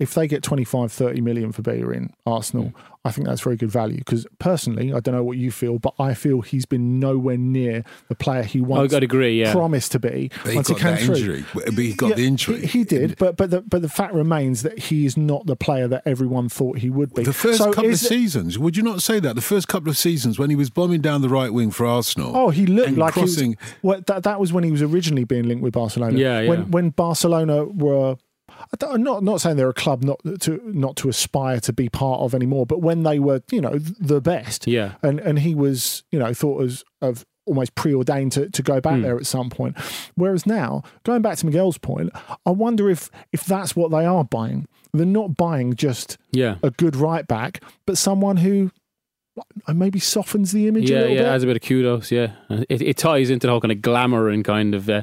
if 0.00 0.14
they 0.14 0.26
get 0.26 0.42
25, 0.42 0.90
30 0.90 1.20
million 1.20 1.52
for 1.52 1.62
Bellerin, 1.62 2.12
Arsenal, 2.26 2.64
Mm. 2.64 2.72
I 3.02 3.10
think 3.12 3.26
that's 3.26 3.40
very 3.40 3.56
good 3.56 3.70
value. 3.70 3.96
Because 3.96 4.26
personally, 4.38 4.92
I 4.92 5.00
don't 5.00 5.14
know 5.14 5.24
what 5.24 5.38
you 5.38 5.50
feel, 5.50 5.78
but 5.78 5.94
I 5.98 6.12
feel 6.12 6.42
he's 6.42 6.66
been 6.66 7.00
nowhere 7.00 7.38
near 7.38 7.82
the 8.08 8.14
player 8.14 8.42
he 8.42 8.60
once 8.60 8.92
I'd 8.92 9.02
agree, 9.02 9.40
yeah. 9.40 9.52
promised 9.52 9.92
to 9.92 9.98
be. 9.98 10.30
But 10.42 10.50
he 10.50 10.56
once 10.56 10.68
got 10.68 10.78
came 10.80 11.06
that 11.06 11.16
through. 11.16 11.44
But 11.54 11.72
he 11.78 11.94
got 11.94 12.10
Yeah, 12.10 12.16
the 12.16 12.26
injury. 12.26 12.60
He, 12.60 12.66
he 12.80 12.84
did, 12.84 13.16
but 13.16 13.38
but 13.38 13.50
the 13.50 13.62
but 13.62 13.80
the 13.80 13.88
fact 13.88 14.12
remains 14.12 14.62
that 14.64 14.78
he 14.78 15.06
is 15.06 15.16
not 15.16 15.46
the 15.46 15.56
player 15.56 15.88
that 15.88 16.02
everyone 16.04 16.50
thought 16.50 16.78
he 16.78 16.90
would 16.90 17.14
be. 17.14 17.22
The 17.22 17.32
first 17.32 17.58
So 17.58 17.72
couple 17.72 17.90
of 17.90 17.98
seasons, 17.98 18.58
would 18.58 18.76
you 18.76 18.82
not 18.82 19.00
say 19.00 19.18
that? 19.18 19.34
The 19.34 19.40
first 19.40 19.66
couple 19.66 19.88
of 19.88 19.96
seasons 19.96 20.38
when 20.38 20.50
he 20.50 20.56
was 20.56 20.68
bombing 20.68 21.00
down 21.00 21.22
the 21.22 21.30
right 21.30 21.54
wing 21.54 21.70
for 21.70 21.86
Arsenal. 21.86 22.36
Oh, 22.36 22.50
he 22.50 22.66
looked 22.66 22.98
like 22.98 23.14
crossing. 23.14 23.52
he 23.52 23.56
was, 23.56 23.74
well, 23.82 24.00
that 24.08 24.24
that 24.24 24.38
was 24.38 24.52
when 24.52 24.64
he 24.64 24.70
was 24.72 24.82
originally 24.82 25.24
being 25.24 25.44
linked 25.48 25.62
with 25.62 25.72
Barcelona. 25.72 26.18
Yeah, 26.18 26.40
yeah. 26.40 26.50
When 26.50 26.70
when 26.70 26.90
Barcelona 26.90 27.64
were. 27.64 28.16
I'm 28.88 29.02
not 29.02 29.22
not 29.22 29.40
saying 29.40 29.56
they're 29.56 29.68
a 29.68 29.74
club 29.74 30.02
not 30.02 30.20
to 30.40 30.60
not 30.64 30.96
to 30.96 31.08
aspire 31.08 31.60
to 31.60 31.72
be 31.72 31.88
part 31.88 32.20
of 32.20 32.34
anymore, 32.34 32.66
but 32.66 32.80
when 32.80 33.02
they 33.02 33.18
were, 33.18 33.42
you 33.50 33.60
know, 33.60 33.78
the 33.78 34.20
best, 34.20 34.66
Yeah. 34.66 34.94
and 35.02 35.20
and 35.20 35.38
he 35.40 35.54
was, 35.54 36.02
you 36.10 36.18
know, 36.18 36.32
thought 36.34 36.62
as 36.64 36.84
of 37.00 37.24
almost 37.46 37.74
preordained 37.74 38.30
to, 38.32 38.48
to 38.50 38.62
go 38.62 38.80
back 38.80 39.00
there 39.02 39.16
at 39.16 39.26
some 39.26 39.50
point. 39.50 39.76
Whereas 40.14 40.46
now, 40.46 40.82
going 41.04 41.20
back 41.22 41.36
to 41.38 41.46
Miguel's 41.46 41.78
point, 41.78 42.10
I 42.46 42.50
wonder 42.50 42.88
if 42.90 43.10
if 43.32 43.44
that's 43.44 43.74
what 43.74 43.90
they 43.90 44.04
are 44.04 44.24
buying. 44.24 44.66
They're 44.92 45.06
not 45.06 45.36
buying 45.36 45.74
just 45.74 46.18
Yeah. 46.32 46.56
a 46.62 46.70
good 46.70 46.96
right 46.96 47.26
back, 47.26 47.62
but 47.86 47.96
someone 47.98 48.36
who 48.38 48.70
uh, 49.66 49.72
maybe 49.72 49.98
softens 50.00 50.52
the 50.52 50.66
image 50.68 50.90
a 50.90 50.94
Yeah, 50.94 51.00
little 51.00 51.16
yeah, 51.16 51.22
bit. 51.22 51.28
adds 51.28 51.44
a 51.44 51.46
bit 51.46 51.56
of 51.56 51.62
kudos. 51.62 52.10
Yeah, 52.12 52.32
it, 52.68 52.82
it 52.82 52.96
ties 52.96 53.30
into 53.30 53.46
the 53.46 53.52
whole 53.52 53.60
kind 53.60 53.72
of 53.72 53.80
glamour 53.82 54.28
and 54.28 54.44
kind 54.44 54.74
of 54.74 54.88
uh, 54.90 55.02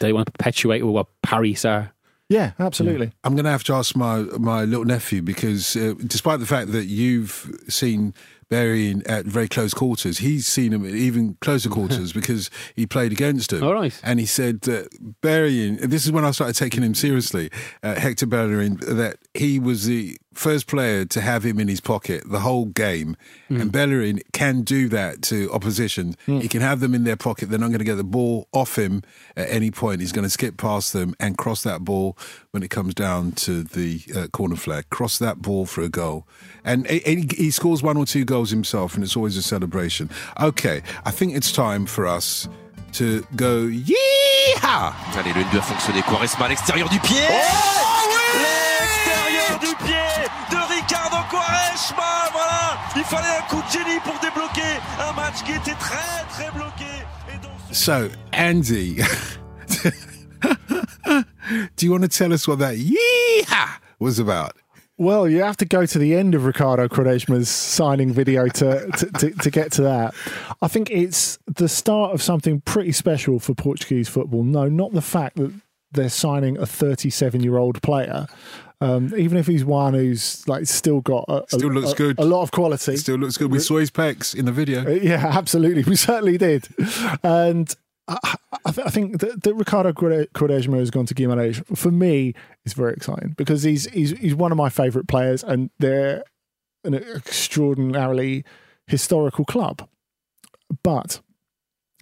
they 0.00 0.12
want 0.12 0.26
to 0.26 0.32
perpetuate 0.32 0.82
what 0.82 1.06
Paris 1.22 1.64
are. 1.64 1.92
Yeah, 2.32 2.52
absolutely. 2.58 3.12
I'm 3.24 3.34
going 3.34 3.44
to 3.44 3.50
have 3.50 3.64
to 3.64 3.74
ask 3.74 3.94
my 3.94 4.22
my 4.38 4.64
little 4.64 4.86
nephew 4.86 5.20
because, 5.22 5.76
uh, 5.76 5.94
despite 6.06 6.40
the 6.40 6.46
fact 6.46 6.72
that 6.72 6.86
you've 6.86 7.60
seen 7.68 8.14
Bellerin, 8.52 9.02
at 9.06 9.24
very 9.24 9.48
close 9.48 9.72
quarters, 9.72 10.18
he's 10.18 10.46
seen 10.46 10.72
him 10.72 10.84
at 10.86 10.94
even 10.94 11.38
closer 11.40 11.68
quarters 11.78 12.12
because 12.12 12.50
he 12.76 12.86
played 12.86 13.10
against 13.10 13.52
him. 13.52 13.62
All 13.62 13.72
right. 13.72 13.98
And 14.02 14.20
he 14.20 14.26
said 14.26 14.62
that 14.62 14.88
this 15.22 16.04
is 16.04 16.12
when 16.12 16.24
I 16.24 16.30
started 16.32 16.54
taking 16.56 16.82
him 16.82 16.94
seriously, 16.94 17.50
uh, 17.82 17.94
Hector 17.94 18.26
Bellerin, 18.26 18.76
that 18.82 19.16
he 19.34 19.58
was 19.58 19.86
the 19.86 20.18
first 20.34 20.66
player 20.66 21.04
to 21.06 21.20
have 21.20 21.44
him 21.44 21.58
in 21.60 21.68
his 21.68 21.80
pocket 21.80 22.24
the 22.26 22.40
whole 22.40 22.66
game. 22.66 23.16
And 23.60 23.70
Bellerin 23.70 24.20
can 24.32 24.62
do 24.62 24.88
that 24.88 25.20
to 25.22 25.50
opposition. 25.52 26.16
He 26.26 26.48
can 26.48 26.60
have 26.62 26.80
them 26.80 26.94
in 26.94 27.04
their 27.04 27.16
pocket. 27.16 27.50
They're 27.50 27.58
not 27.58 27.68
going 27.68 27.78
to 27.80 27.84
get 27.84 27.96
the 27.96 28.04
ball 28.04 28.48
off 28.52 28.76
him 28.78 29.02
at 29.36 29.48
any 29.50 29.70
point. 29.70 30.00
He's 30.00 30.12
going 30.12 30.24
to 30.24 30.30
skip 30.30 30.56
past 30.56 30.92
them 30.92 31.14
and 31.20 31.36
cross 31.36 31.62
that 31.64 31.84
ball 31.84 32.16
when 32.52 32.62
it 32.62 32.70
comes 32.70 32.94
down 32.94 33.32
to 33.32 33.62
the 33.62 34.00
uh, 34.16 34.26
corner 34.28 34.56
flag. 34.56 34.88
Cross 34.90 35.18
that 35.18 35.42
ball 35.42 35.66
for 35.66 35.82
a 35.82 35.88
goal. 35.88 36.26
And 36.64 36.86
he, 36.88 36.98
he- 37.00 37.28
he 37.36 37.50
scores 37.50 37.82
one 37.82 37.96
or 37.96 38.06
two 38.06 38.24
goals 38.24 38.50
himself, 38.50 38.94
and 38.94 39.02
it's 39.04 39.16
always 39.16 39.36
a 39.36 39.42
celebration. 39.42 40.08
Okay, 40.40 40.82
I 41.04 41.10
think 41.10 41.34
it's 41.36 41.52
time 41.52 41.86
for 41.86 42.06
us 42.06 42.48
to 42.94 43.24
go 43.36 43.66
yeehaw! 43.66 44.92
Allez, 45.16 45.32
le 45.34 45.42
N2 45.44 45.58
a 45.58 45.62
fonctionné. 45.62 46.02
Quaresma 46.02 46.44
à 46.46 46.48
l'extérieur 46.48 46.88
du 46.88 46.98
pied. 47.00 47.26
Oh, 47.28 48.08
oui 48.08 48.42
L'extérieur 48.42 49.58
du 49.60 49.74
pied 49.84 50.28
de 50.50 50.56
Ricardo 50.74 51.16
Quaresma. 51.30 52.41
Voilà, 52.92 52.96
il 52.96 53.04
fallait 53.04 53.38
un 53.38 53.42
coup 53.48 53.62
de 53.62 53.70
génie 53.70 54.00
pour 54.04 54.18
débloquer 54.20 54.78
un 55.00 55.12
match 55.14 55.42
qui 55.44 55.52
était 55.52 55.74
très 55.78 56.24
très 56.30 56.50
bloqué. 56.50 56.84
Et 57.28 57.38
donc, 57.42 57.52
So, 57.72 58.08
Andy, 58.32 58.96
do 61.76 61.86
you 61.86 61.90
want 61.90 62.02
to 62.02 62.08
tell 62.08 62.32
us 62.32 62.46
what 62.46 62.58
that 62.58 62.76
yeehaw 62.76 63.78
was 63.98 64.18
about? 64.18 64.52
Well, 64.98 65.26
you 65.28 65.42
have 65.42 65.56
to 65.56 65.64
go 65.64 65.86
to 65.86 65.98
the 65.98 66.14
end 66.14 66.34
of 66.34 66.44
Ricardo 66.44 66.86
Quaresma's 66.86 67.48
signing 67.48 68.12
video 68.12 68.46
to, 68.48 68.86
to, 68.90 69.06
to, 69.18 69.30
to 69.30 69.50
get 69.50 69.72
to 69.72 69.82
that. 69.82 70.14
I 70.60 70.68
think 70.68 70.90
it's 70.90 71.38
the 71.46 71.68
start 71.68 72.12
of 72.12 72.22
something 72.22 72.60
pretty 72.60 72.92
special 72.92 73.40
for 73.40 73.54
Portuguese 73.54 74.08
football. 74.08 74.44
No, 74.44 74.68
not 74.68 74.92
the 74.92 75.02
fact 75.02 75.36
that 75.36 75.50
they're 75.92 76.10
signing 76.10 76.58
a 76.58 76.66
37 76.66 77.42
year 77.42 77.56
old 77.56 77.82
player. 77.82 78.26
Um, 78.82 79.12
even 79.16 79.38
if 79.38 79.46
he's 79.46 79.64
one 79.64 79.94
who's 79.94 80.46
like 80.48 80.66
still 80.66 81.00
got 81.00 81.24
a, 81.28 81.44
Still 81.48 81.70
a- 81.70 81.72
looks 81.72 81.92
a- 81.92 81.96
good. 81.96 82.18
a 82.18 82.24
lot 82.24 82.42
of 82.42 82.50
quality. 82.50 82.96
Still 82.96 83.16
looks 83.16 83.36
good. 83.36 83.50
We 83.50 83.58
saw 83.60 83.78
his 83.78 83.90
pecs 83.90 84.34
in 84.34 84.44
the 84.44 84.52
video. 84.52 84.84
Uh, 84.84 84.90
Yeah, 84.90 85.24
absolutely. 85.32 85.82
We 85.84 85.96
certainly 85.96 86.36
did. 86.38 86.68
And 87.22 87.72
I, 88.08 88.18
I, 88.66 88.70
th- 88.72 88.86
I 88.86 88.90
think 88.90 89.20
that, 89.20 89.42
that 89.44 89.54
Ricardo 89.54 89.92
Quare- 89.92 90.26
Quaresma 90.34 90.78
has 90.78 90.90
gone 90.90 91.06
to 91.06 91.14
Guimarães 91.14 91.64
for 91.78 91.90
me 91.92 92.34
is 92.64 92.72
very 92.72 92.92
exciting 92.94 93.34
because 93.36 93.62
he's 93.62 93.84
he's 93.90 94.10
he's 94.18 94.34
one 94.34 94.50
of 94.50 94.58
my 94.58 94.68
favourite 94.68 95.06
players, 95.06 95.44
and 95.44 95.70
they're 95.78 96.24
an 96.84 96.94
extraordinarily 96.94 98.44
historical 98.88 99.44
club. 99.44 99.88
But 100.82 101.20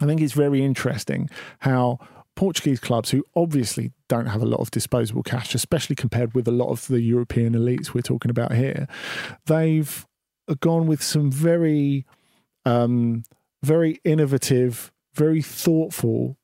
I 0.00 0.06
think 0.06 0.20
it's 0.22 0.32
very 0.32 0.64
interesting 0.64 1.28
how 1.60 1.98
Portuguese 2.36 2.80
clubs, 2.80 3.10
who 3.10 3.24
obviously 3.36 3.92
don't 4.10 4.26
have 4.26 4.42
a 4.42 4.46
lot 4.46 4.60
of 4.60 4.70
disposable 4.72 5.22
cash, 5.22 5.54
especially 5.54 5.94
compared 5.94 6.34
with 6.34 6.46
a 6.48 6.50
lot 6.50 6.68
of 6.68 6.88
the 6.88 7.00
European 7.00 7.54
elites 7.54 7.94
we're 7.94 8.02
talking 8.02 8.30
about 8.30 8.52
here, 8.52 8.88
they've 9.46 10.04
gone 10.58 10.88
with 10.88 11.00
some 11.00 11.30
very, 11.30 12.04
um, 12.66 13.22
very 13.62 14.00
innovative, 14.04 14.92
very 15.14 15.40
thoughtful 15.40 16.36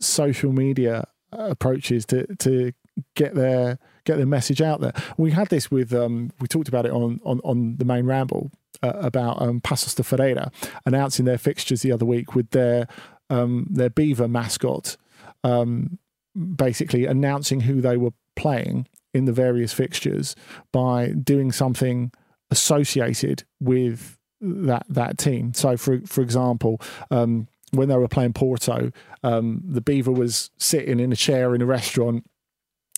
social 0.00 0.50
media 0.52 1.04
approaches 1.30 2.06
to 2.06 2.26
to 2.36 2.72
get 3.14 3.34
their 3.34 3.78
get 4.04 4.16
their 4.16 4.26
message 4.26 4.62
out 4.62 4.80
there. 4.80 4.94
We 5.18 5.30
had 5.30 5.48
this 5.48 5.70
with 5.70 5.92
um, 5.92 6.30
we 6.40 6.48
talked 6.48 6.68
about 6.68 6.86
it 6.86 6.92
on 6.92 7.20
on, 7.22 7.40
on 7.44 7.76
the 7.76 7.84
main 7.84 8.06
ramble 8.06 8.50
uh, 8.82 8.94
about 8.94 9.42
um, 9.42 9.60
Paços 9.60 9.94
de 9.94 10.02
Ferreira 10.02 10.50
announcing 10.86 11.26
their 11.26 11.38
fixtures 11.38 11.82
the 11.82 11.92
other 11.92 12.06
week 12.06 12.34
with 12.34 12.50
their 12.50 12.88
um, 13.28 13.66
their 13.70 13.90
beaver 13.90 14.26
mascot, 14.26 14.96
um, 15.44 15.98
basically 16.34 17.06
announcing 17.06 17.60
who 17.60 17.80
they 17.80 17.96
were 17.96 18.12
playing 18.36 18.86
in 19.12 19.24
the 19.24 19.32
various 19.32 19.72
fixtures 19.72 20.36
by 20.72 21.08
doing 21.08 21.52
something 21.52 22.12
associated 22.50 23.44
with 23.60 24.18
that 24.40 24.84
that 24.88 25.18
team. 25.18 25.52
So, 25.54 25.76
for 25.76 26.00
for 26.06 26.22
example, 26.22 26.80
um, 27.10 27.48
when 27.72 27.88
they 27.88 27.96
were 27.96 28.08
playing 28.08 28.32
Porto, 28.32 28.90
um, 29.22 29.62
the 29.64 29.80
Beaver 29.80 30.12
was 30.12 30.50
sitting 30.58 31.00
in 31.00 31.12
a 31.12 31.16
chair 31.16 31.54
in 31.54 31.62
a 31.62 31.66
restaurant. 31.66 32.24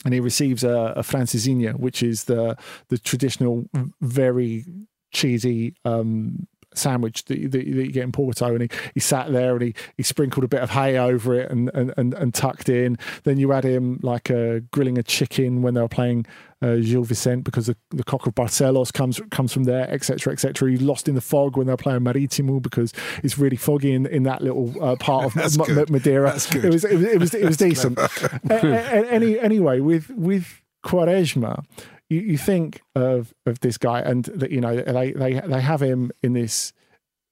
And 0.04 0.12
he 0.12 0.18
receives 0.18 0.64
a, 0.64 0.94
a 0.96 1.02
francesinha, 1.02 1.78
which 1.78 2.02
is 2.02 2.24
the 2.24 2.56
the 2.88 2.98
traditional, 2.98 3.66
very 4.00 4.64
cheesy 5.12 5.76
um, 5.84 6.48
sandwich 6.74 7.24
that, 7.26 7.38
you- 7.38 7.48
that, 7.48 7.66
you- 7.66 7.90
get 7.92 8.04
in 8.04 8.12
Porto. 8.12 8.46
And 8.54 8.62
he, 8.62 8.68
he 8.94 9.00
sat 9.00 9.32
there 9.32 9.52
and 9.54 9.62
he, 9.62 9.74
he 9.96 10.02
sprinkled 10.02 10.44
a 10.44 10.48
bit 10.48 10.60
of 10.62 10.70
hay 10.70 10.96
over 10.98 11.34
it 11.34 11.50
and, 11.50 11.70
and, 11.74 11.92
and, 11.96 12.14
and 12.14 12.32
tucked 12.34 12.68
in. 12.68 12.96
Then 13.24 13.38
you 13.38 13.50
had 13.50 13.64
him 13.64 13.98
like 14.02 14.30
uh, 14.30 14.60
grilling 14.70 14.98
a 14.98 15.02
chicken 15.02 15.62
when 15.62 15.74
they 15.74 15.80
were 15.80 15.88
playing 15.88 16.26
uh, 16.62 16.76
Gil 16.76 17.02
Vicente 17.02 17.42
because 17.42 17.66
the, 17.66 17.76
the 17.90 18.04
cock 18.04 18.26
of 18.26 18.34
Barcelos 18.36 18.92
comes 18.92 19.20
comes 19.32 19.52
from 19.52 19.64
there, 19.64 19.90
etc., 19.92 20.32
etc. 20.32 20.70
He 20.70 20.76
lost 20.78 21.08
in 21.08 21.16
the 21.16 21.20
fog 21.20 21.56
when 21.56 21.66
they 21.66 21.72
were 21.72 21.76
playing 21.76 22.04
Maritimo 22.04 22.60
because 22.60 22.92
it's 23.24 23.36
really 23.36 23.56
foggy 23.56 23.92
in, 23.92 24.06
in 24.06 24.22
that 24.22 24.42
little 24.42 24.72
uh, 24.82 24.94
part 24.96 25.24
of 25.24 25.34
That's 25.42 25.58
Ma- 25.58 25.64
good. 25.64 25.90
Madeira. 25.90 26.30
That's 26.30 26.48
good. 26.48 26.64
It 26.64 26.72
was 26.72 26.84
it 26.84 26.94
was 26.94 27.04
it 27.04 27.18
was, 27.18 27.34
it 27.34 27.44
was 27.44 27.56
decent. 27.68 27.98
A- 27.98 28.30
a- 28.50 29.10
any 29.10 29.40
anyway, 29.40 29.80
with 29.80 30.08
with 30.10 30.60
Quaresma, 30.84 31.64
you, 32.12 32.20
you 32.20 32.38
think 32.38 32.82
of 32.94 33.32
of 33.46 33.60
this 33.60 33.78
guy, 33.78 34.00
and 34.00 34.24
that 34.26 34.50
you 34.50 34.60
know 34.60 34.76
they 34.76 35.12
they 35.12 35.40
they 35.40 35.60
have 35.60 35.82
him 35.82 36.10
in 36.22 36.32
this. 36.32 36.72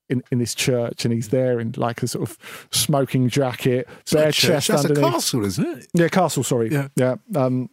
In, 0.09 0.25
in 0.33 0.41
this 0.41 0.57
church, 0.57 1.05
and 1.05 1.15
he's 1.15 1.29
there 1.29 1.61
in 1.61 1.73
like 1.77 2.03
a 2.03 2.09
sort 2.09 2.29
of 2.29 2.37
smoking 2.73 3.29
jacket, 3.29 3.89
It's 4.01 4.13
bare 4.13 4.33
chest 4.33 4.67
That's 4.67 4.85
a 4.85 4.93
castle, 4.93 5.45
isn't 5.45 5.65
it? 5.65 5.87
Yeah, 5.95 6.09
castle. 6.09 6.43
Sorry. 6.43 6.69
Yeah. 6.69 6.89
yeah. 6.97 7.15
Um, 7.37 7.71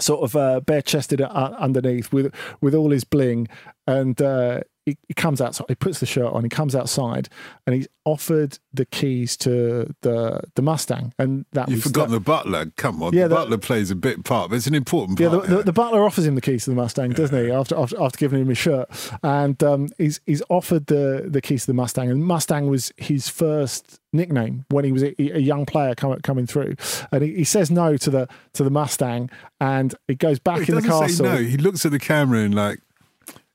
sort 0.00 0.22
of 0.22 0.34
uh, 0.34 0.58
bare 0.62 0.82
chested 0.82 1.20
uh, 1.20 1.28
underneath 1.28 2.12
with 2.12 2.34
with 2.60 2.74
all 2.74 2.90
his 2.90 3.04
bling, 3.04 3.46
and 3.86 4.20
uh, 4.20 4.62
he, 4.86 4.96
he 5.08 5.14
comes 5.14 5.40
outside, 5.40 5.66
he 5.68 5.74
puts 5.74 6.00
the 6.00 6.06
shirt 6.06 6.32
on, 6.32 6.42
he 6.42 6.48
comes 6.48 6.74
outside, 6.74 7.28
and 7.66 7.74
he's 7.76 7.86
offered 8.06 8.58
the 8.72 8.86
keys 8.86 9.36
to 9.36 9.94
the 10.00 10.40
the 10.54 10.62
Mustang, 10.62 11.12
and 11.18 11.44
that 11.52 11.68
You've 11.68 11.78
was 11.84 11.84
forgotten 11.92 12.12
the 12.12 12.20
butler. 12.20 12.72
Come 12.76 13.02
on, 13.02 13.12
Yeah, 13.12 13.24
the 13.24 13.28
the- 13.28 13.34
butler 13.34 13.58
plays 13.58 13.90
a 13.90 13.94
big 13.94 14.24
part, 14.24 14.50
but 14.50 14.56
it's 14.56 14.66
an 14.66 14.74
important 14.74 15.20
Yeah, 15.20 15.28
part. 15.28 15.46
the, 15.46 15.56
the, 15.56 15.62
the 15.64 15.72
butler 15.72 16.02
offers 16.04 16.24
him 16.26 16.34
the 16.34 16.40
keys 16.40 16.64
to 16.64 16.70
the 16.70 16.76
Mustang, 16.76 17.10
doesn't 17.10 17.36
he? 17.44 17.50
After 17.50 17.76
after, 17.76 18.00
after 18.02 18.16
giving 18.18 18.40
him 18.40 18.48
his 18.48 18.58
shirt, 18.58 18.88
and 19.22 19.62
um, 19.62 19.88
he's 19.98 20.20
he's 20.26 20.42
offered 20.48 20.86
the 20.86 21.26
the 21.28 21.40
keys 21.42 21.62
to 21.62 21.66
the 21.68 21.74
Mustang, 21.74 22.10
and 22.10 22.24
Mustang 22.24 22.68
was 22.68 22.90
his 22.96 23.28
first 23.28 24.00
nickname 24.12 24.64
when 24.70 24.84
he 24.84 24.92
was 24.92 25.02
a, 25.04 25.14
a 25.18 25.38
young 25.40 25.66
player 25.66 25.94
coming 25.94 26.18
coming 26.20 26.46
through, 26.46 26.74
and 27.12 27.22
he, 27.22 27.34
he 27.36 27.44
says 27.44 27.70
no 27.70 27.96
to 27.98 28.10
the 28.10 28.28
to 28.54 28.64
the 28.64 28.70
Mustang, 28.70 29.30
and 29.60 29.94
he 30.08 30.14
goes 30.14 30.38
back 30.38 30.66
in 30.68 30.74
the 30.74 30.82
castle. 30.82 31.08
say 31.08 31.22
no. 31.24 31.36
He 31.36 31.58
looks 31.58 31.84
at 31.84 31.92
the 31.92 31.98
camera 31.98 32.40
and 32.40 32.54
like, 32.54 32.80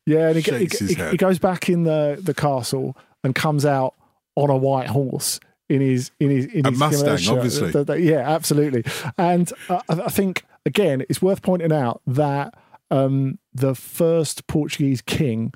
Yeah, 0.06 0.28
and 0.30 0.36
he, 0.38 0.42
he, 0.42 0.66
his 0.66 0.80
he- 0.90 0.94
head. 0.96 1.12
he 1.12 1.18
goes 1.18 1.40
back 1.40 1.70
in 1.70 1.84
the, 1.84 2.20
the 2.22 2.34
castle 2.34 2.96
and 3.24 3.34
comes 3.34 3.66
out 3.66 3.96
on 4.36 4.50
a 4.50 4.56
white 4.58 4.88
horse 4.88 5.40
in 5.70 5.82
his 5.82 6.12
in 6.20 6.30
his 6.30 6.46
in 6.46 6.66
A 6.66 6.70
his 6.70 6.80
Mustang, 6.80 7.18
shirt. 7.18 7.36
obviously. 7.38 7.72
Th- 7.72 7.88
th- 7.88 8.00
yeah, 8.04 8.20
absolutely. 8.30 8.84
And 9.18 9.52
uh, 9.70 9.82
I 9.90 10.02
I 10.02 10.10
think 10.10 10.44
again, 10.66 11.04
it's 11.10 11.22
worth 11.22 11.42
pointing 11.42 11.72
out 11.72 12.02
that 12.06 12.54
um, 12.92 13.40
the 13.54 13.74
first 13.74 14.46
Portuguese 14.48 15.02
king 15.02 15.54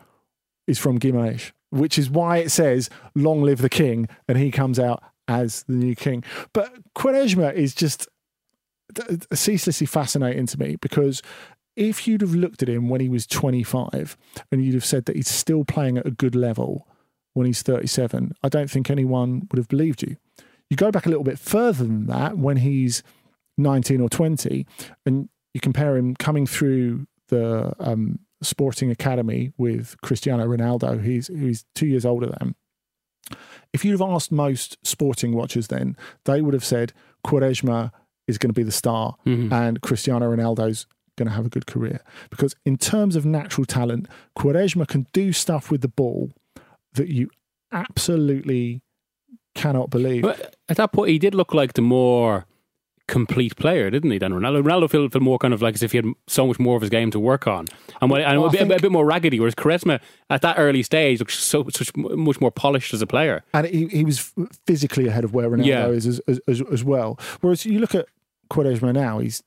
is 0.65 0.79
from 0.79 0.97
Guimarães, 0.99 1.51
which 1.69 1.99
is 1.99 2.09
why 2.09 2.37
it 2.37 2.49
says 2.49 2.89
"Long 3.13 3.43
live 3.43 3.59
the 3.61 3.69
king," 3.69 4.07
and 4.27 4.37
he 4.39 4.49
comes 4.49 4.79
out 4.79 5.03
as 5.27 5.61
the 5.67 5.73
new 5.73 5.93
king. 5.95 6.23
But 6.53 6.73
Quaresma 6.95 7.53
is 7.53 7.75
just 7.75 8.07
ceaselessly 9.33 9.85
fascinating 9.85 10.47
to 10.47 10.59
me 10.59 10.75
because 10.77 11.21
if 11.75 12.07
you'd 12.07 12.21
have 12.21 12.35
looked 12.35 12.61
at 12.61 12.69
him 12.69 12.89
when 12.89 13.01
he 13.01 13.09
was 13.09 13.25
25 13.27 14.17
and 14.51 14.63
you'd 14.63 14.73
have 14.73 14.85
said 14.85 15.05
that 15.05 15.15
he's 15.15 15.29
still 15.29 15.63
playing 15.63 15.97
at 15.97 16.05
a 16.05 16.11
good 16.11 16.35
level 16.35 16.87
when 17.33 17.45
he's 17.45 17.61
37, 17.61 18.33
I 18.43 18.49
don't 18.49 18.69
think 18.69 18.89
anyone 18.89 19.47
would 19.49 19.57
have 19.57 19.67
believed 19.67 20.01
you. 20.01 20.17
You 20.69 20.77
go 20.77 20.91
back 20.91 21.05
a 21.05 21.09
little 21.09 21.23
bit 21.23 21.39
further 21.39 21.83
than 21.83 22.07
that 22.07 22.37
when 22.37 22.57
he's 22.57 23.01
19 23.57 24.01
or 24.01 24.09
20 24.09 24.65
and 25.05 25.29
you 25.53 25.61
compare 25.61 25.95
him 25.97 26.15
coming 26.15 26.45
through 26.45 27.07
the 27.29 27.73
um, 27.79 28.19
sporting 28.41 28.91
academy 28.91 29.51
with 29.57 29.95
Cristiano 30.01 30.45
Ronaldo, 30.45 31.03
he's, 31.03 31.27
who's 31.27 31.65
two 31.75 31.87
years 31.87 32.05
older 32.05 32.27
than 32.27 32.49
him. 32.49 32.55
If 33.73 33.85
you'd 33.85 33.91
have 33.91 34.01
asked 34.01 34.31
most 34.31 34.77
sporting 34.83 35.33
watchers 35.35 35.67
then, 35.67 35.95
they 36.25 36.41
would 36.41 36.53
have 36.53 36.65
said 36.65 36.93
Quaresma 37.25 37.91
is 38.27 38.37
going 38.37 38.49
to 38.49 38.53
be 38.53 38.63
the 38.63 38.71
star 38.71 39.15
and 39.53 39.81
Cristiano 39.81 40.35
Ronaldo's 40.35 40.87
going 41.19 41.27
to 41.29 41.35
have 41.35 41.45
a 41.45 41.49
good 41.49 41.67
career. 41.67 41.99
Because 42.31 42.55
in 42.65 42.77
terms 42.77 43.15
of 43.15 43.25
natural 43.25 43.65
talent, 43.65 44.07
Quaresma 44.37 44.87
can 44.87 45.05
do 45.13 45.31
stuff 45.31 45.69
with 45.69 45.81
the 45.81 45.87
ball 45.87 46.31
that 46.93 47.09
you 47.09 47.29
absolutely 47.71 48.81
cannot 49.55 49.89
believe. 49.89 50.23
But 50.23 50.55
at 50.67 50.77
that 50.77 50.91
point, 50.93 51.09
he 51.11 51.19
did 51.19 51.35
look 51.35 51.53
like 51.53 51.73
the 51.73 51.81
more 51.81 52.45
complete 53.07 53.55
player, 53.55 53.89
didn't 53.89 54.11
he? 54.11 54.17
Than 54.19 54.31
Ronaldo. 54.33 54.61
Ronaldo 54.63 54.89
felt, 54.89 55.11
felt 55.11 55.23
more 55.23 55.39
kind 55.39 55.53
of 55.53 55.61
like 55.63 55.73
as 55.73 55.81
if 55.83 55.91
he 55.93 55.97
had 55.97 56.05
so 56.27 56.45
much 56.45 56.59
more 56.59 56.75
of 56.75 56.81
his 56.81 56.91
game 56.91 57.09
to 57.11 57.19
work 57.19 57.47
on, 57.47 57.65
and, 58.01 58.11
and 58.11 58.39
Well, 58.39 58.49
a, 58.49 58.51
bit, 58.51 58.59
think- 58.59 58.73
a 58.73 58.81
bit 58.81 58.91
more 58.91 59.05
raggedy. 59.05 59.39
Whereas 59.39 59.55
Quaresma 59.55 59.99
at 60.29 60.41
that 60.43 60.57
early 60.59 60.83
stage 60.83 61.19
looks 61.19 61.37
so 61.37 61.65
such 61.69 61.95
much 61.97 62.39
more 62.39 62.51
polished 62.51 62.93
as 62.93 63.01
a 63.01 63.07
player. 63.07 63.43
and 63.53 63.65
he, 63.67 63.87
he 63.87 64.05
was 64.05 64.31
physically 64.67 65.07
ahead 65.07 65.23
of 65.23 65.33
where 65.33 65.49
Ronaldo 65.49 65.65
Yeah. 65.65 65.87
is 65.87 66.05
as, 66.05 66.19
as, 66.27 66.39
as, 66.47 66.61
as 66.71 66.83
well. 66.83 67.19
Whereas 67.41 67.65
you 67.65 67.79
look 67.79 67.95
at 67.95 68.05
Quaresma 68.51 68.93
now, 68.93 69.17
he's 69.19 69.41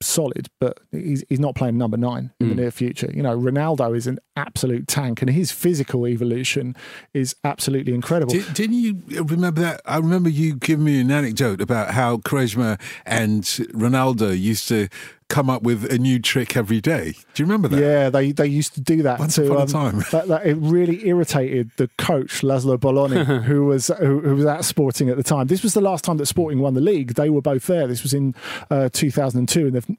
solid, 0.00 0.48
but 0.60 0.80
he's 0.90 1.24
he's 1.28 1.40
not 1.40 1.54
playing 1.54 1.78
number 1.78 1.96
nine 1.96 2.32
in 2.40 2.48
the 2.48 2.54
mm. 2.54 2.58
near 2.58 2.70
future. 2.70 3.10
You 3.12 3.22
know, 3.22 3.36
Ronaldo 3.36 3.96
is 3.96 4.06
an 4.06 4.18
absolute 4.36 4.86
tank, 4.86 5.22
and 5.22 5.30
his 5.30 5.52
physical 5.52 6.06
evolution 6.06 6.76
is 7.12 7.34
absolutely 7.44 7.94
incredible. 7.94 8.32
Did, 8.32 8.54
didn't 8.54 8.76
you 8.76 9.02
remember 9.24 9.60
that? 9.62 9.80
I 9.86 9.98
remember 9.98 10.28
you 10.28 10.56
giving 10.56 10.84
me 10.84 11.00
an 11.00 11.10
anecdote 11.10 11.60
about 11.60 11.92
how 11.92 12.18
Quaresma 12.18 12.80
and 13.06 13.42
Ronaldo 13.42 14.38
used 14.38 14.68
to 14.68 14.88
come 15.28 15.48
up 15.50 15.62
with 15.62 15.90
a 15.90 15.98
new 15.98 16.18
trick 16.18 16.56
every 16.56 16.80
day. 16.80 17.12
Do 17.34 17.42
you 17.42 17.46
remember 17.46 17.68
that? 17.68 17.80
Yeah, 17.80 18.10
they 18.10 18.32
they 18.32 18.46
used 18.46 18.74
to 18.74 18.80
do 18.80 19.02
that. 19.02 19.18
Once 19.18 19.36
to, 19.36 19.44
upon 19.46 19.56
a 19.56 19.60
um, 19.62 19.66
time. 19.68 20.04
That, 20.10 20.28
that 20.28 20.46
it 20.46 20.54
really 20.56 21.06
irritated 21.08 21.70
the 21.76 21.88
coach 21.98 22.42
Laszlo 22.42 22.76
Boloni, 22.76 23.42
who 23.44 23.64
was 23.64 23.88
who, 23.98 24.20
who 24.20 24.36
was 24.36 24.44
at 24.44 24.64
Sporting 24.64 25.08
at 25.08 25.16
the 25.16 25.22
time. 25.22 25.46
This 25.46 25.62
was 25.62 25.74
the 25.74 25.80
last 25.80 26.04
time 26.04 26.18
that 26.18 26.26
Sporting 26.26 26.60
won 26.60 26.74
the 26.74 26.80
league. 26.80 27.14
They 27.14 27.30
were 27.30 27.42
both 27.42 27.66
there. 27.66 27.86
This 27.86 28.02
was 28.02 28.14
in 28.14 28.34
uh, 28.70 28.88
2002, 28.92 29.66
and 29.66 29.74
they've 29.74 29.96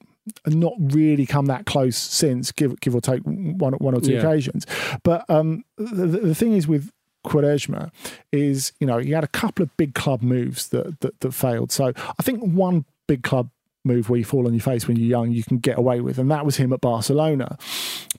not 0.48 0.74
really 0.80 1.26
come 1.26 1.48
that 1.48 1.66
close 1.66 1.98
since, 1.98 2.52
give 2.52 2.80
give 2.80 2.96
or 2.96 3.02
take 3.02 3.22
one 3.24 3.74
one 3.74 3.96
or 3.96 4.02
two 4.02 4.14
Yeah. 4.14 4.20
occasions. 4.20 4.66
But 5.04 5.28
um, 5.30 5.64
the, 5.78 6.06
the 6.06 6.20
the 6.20 6.36
thing 6.36 6.54
is 6.54 6.68
with 6.68 6.92
Quaresma 7.26 7.92
is 8.32 8.72
you 8.80 8.88
know 8.88 9.00
he 9.00 9.12
had 9.12 9.24
a 9.24 9.28
couple 9.30 9.64
of 9.64 9.76
big 9.78 9.96
club 9.96 10.22
moves 10.22 10.70
that, 10.70 11.00
that 11.02 11.20
that 11.20 11.34
failed. 11.34 11.72
So 11.72 11.94
I 11.98 12.24
think 12.24 12.42
one 12.42 12.86
big 13.08 13.24
club 13.24 13.50
move 13.86 14.10
where 14.10 14.18
you 14.20 14.26
fall 14.26 14.48
on 14.48 14.54
your 14.54 14.62
face 14.62 14.88
when 14.88 14.98
you're 14.98 15.08
young 15.08 15.32
you 15.32 15.44
can 15.44 15.58
get 15.58 15.78
away 15.78 16.02
with 16.02 16.18
and 16.18 16.30
that 16.32 16.46
was 16.46 16.58
him 16.58 16.74
at 16.74 16.82
Barcelona 16.82 17.58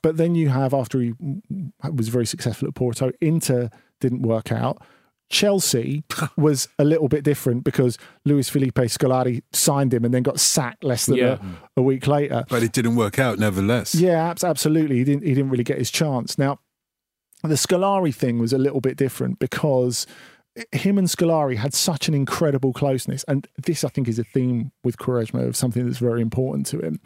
but 0.02 0.16
then 0.16 0.34
you 0.34 0.48
have 0.48 0.72
after 0.72 1.00
he 1.00 1.12
was 1.92 2.08
very 2.08 2.26
successful 2.26 2.68
at 2.68 2.74
Porto 2.74 3.10
Inter 3.20 3.68
didn't 4.00 4.22
work 4.22 4.52
out 4.52 4.80
Chelsea 5.28 6.04
was 6.36 6.68
a 6.78 6.84
little 6.84 7.08
bit 7.08 7.24
different 7.24 7.64
because 7.64 7.98
Luis 8.24 8.48
Felipe 8.48 8.74
Scolari 8.76 9.42
signed 9.52 9.92
him 9.92 10.04
and 10.04 10.14
then 10.14 10.22
got 10.22 10.38
sacked 10.38 10.84
less 10.84 11.06
than 11.06 11.16
Yeah. 11.16 11.38
a, 11.76 11.80
a 11.80 11.82
week 11.82 12.06
later 12.06 12.44
But 12.48 12.62
it 12.62 12.70
didn't 12.72 12.94
work 12.94 13.18
out, 13.18 13.38
nevertheless. 13.38 13.94
yeah, 13.94 14.32
absolutely. 14.44 14.98
He 14.98 15.04
didn't. 15.04 15.24
He 15.24 15.34
didn't 15.34 15.50
really 15.50 15.64
get 15.64 15.78
his 15.78 15.90
chance. 15.90 16.38
Now, 16.38 16.60
the 17.42 17.54
Scolari 17.56 18.14
thing 18.14 18.38
was 18.38 18.52
a 18.52 18.58
little 18.58 18.80
bit 18.80 18.96
different 18.96 19.40
because 19.40 20.06
him 20.72 20.98
and 20.98 21.08
Scolari 21.08 21.56
had 21.56 21.74
such 21.74 22.08
an 22.08 22.14
incredible 22.14 22.72
closeness, 22.72 23.24
and 23.28 23.46
this 23.58 23.84
I 23.84 23.88
think 23.88 24.08
is 24.08 24.18
a 24.18 24.24
theme 24.24 24.72
with 24.84 24.96
Quaresma 24.96 25.46
of 25.46 25.56
something 25.56 25.84
that's 25.84 25.98
very 25.98 26.22
important 26.22 26.66
to 26.68 26.80
him. 26.80 27.00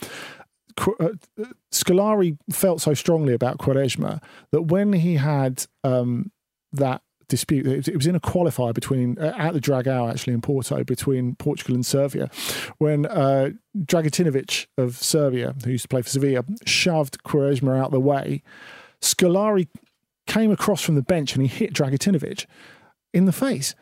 Uh, 0.78 1.10
Scolari 1.72 2.38
felt 2.50 2.80
so 2.80 2.94
strongly 2.94 3.34
about 3.34 3.58
Quaresma 3.58 4.22
that 4.52 4.62
when 4.62 4.92
he 4.92 5.16
had 5.16 5.66
um, 5.84 6.30
that 6.72 7.02
dispute, 7.28 7.88
it 7.88 7.96
was, 7.96 8.06
in 8.06 8.14
a 8.14 8.20
qualifier 8.20 8.72
between 8.72 9.18
uh, 9.18 9.34
at 9.36 9.52
the 9.52 9.60
Dragao 9.60 10.10
actually 10.10 10.32
in 10.32 10.40
Porto 10.40 10.82
between 10.84 11.34
Portugal 11.36 11.74
and 11.74 11.84
Serbia, 11.84 12.30
when 12.78 13.06
uh, 13.06 13.50
Dragutinovic 13.78 14.66
of 14.78 14.96
Serbia, 14.96 15.54
who 15.64 15.72
used 15.72 15.82
to 15.82 15.88
play 15.88 16.02
for 16.02 16.08
Sevilla, 16.08 16.44
shoved 16.64 17.22
Quaresma 17.24 17.78
out 17.78 17.90
the 17.90 18.00
way. 18.00 18.42
Scolari 19.02 19.68
came 20.26 20.50
across 20.50 20.82
from 20.82 20.94
the 20.94 21.02
bench 21.02 21.34
and 21.34 21.42
he 21.42 21.48
hit 21.48 21.72
Dragutinovic 21.72 22.46
in 23.12 23.24
the 23.26 23.32
face. 23.32 23.74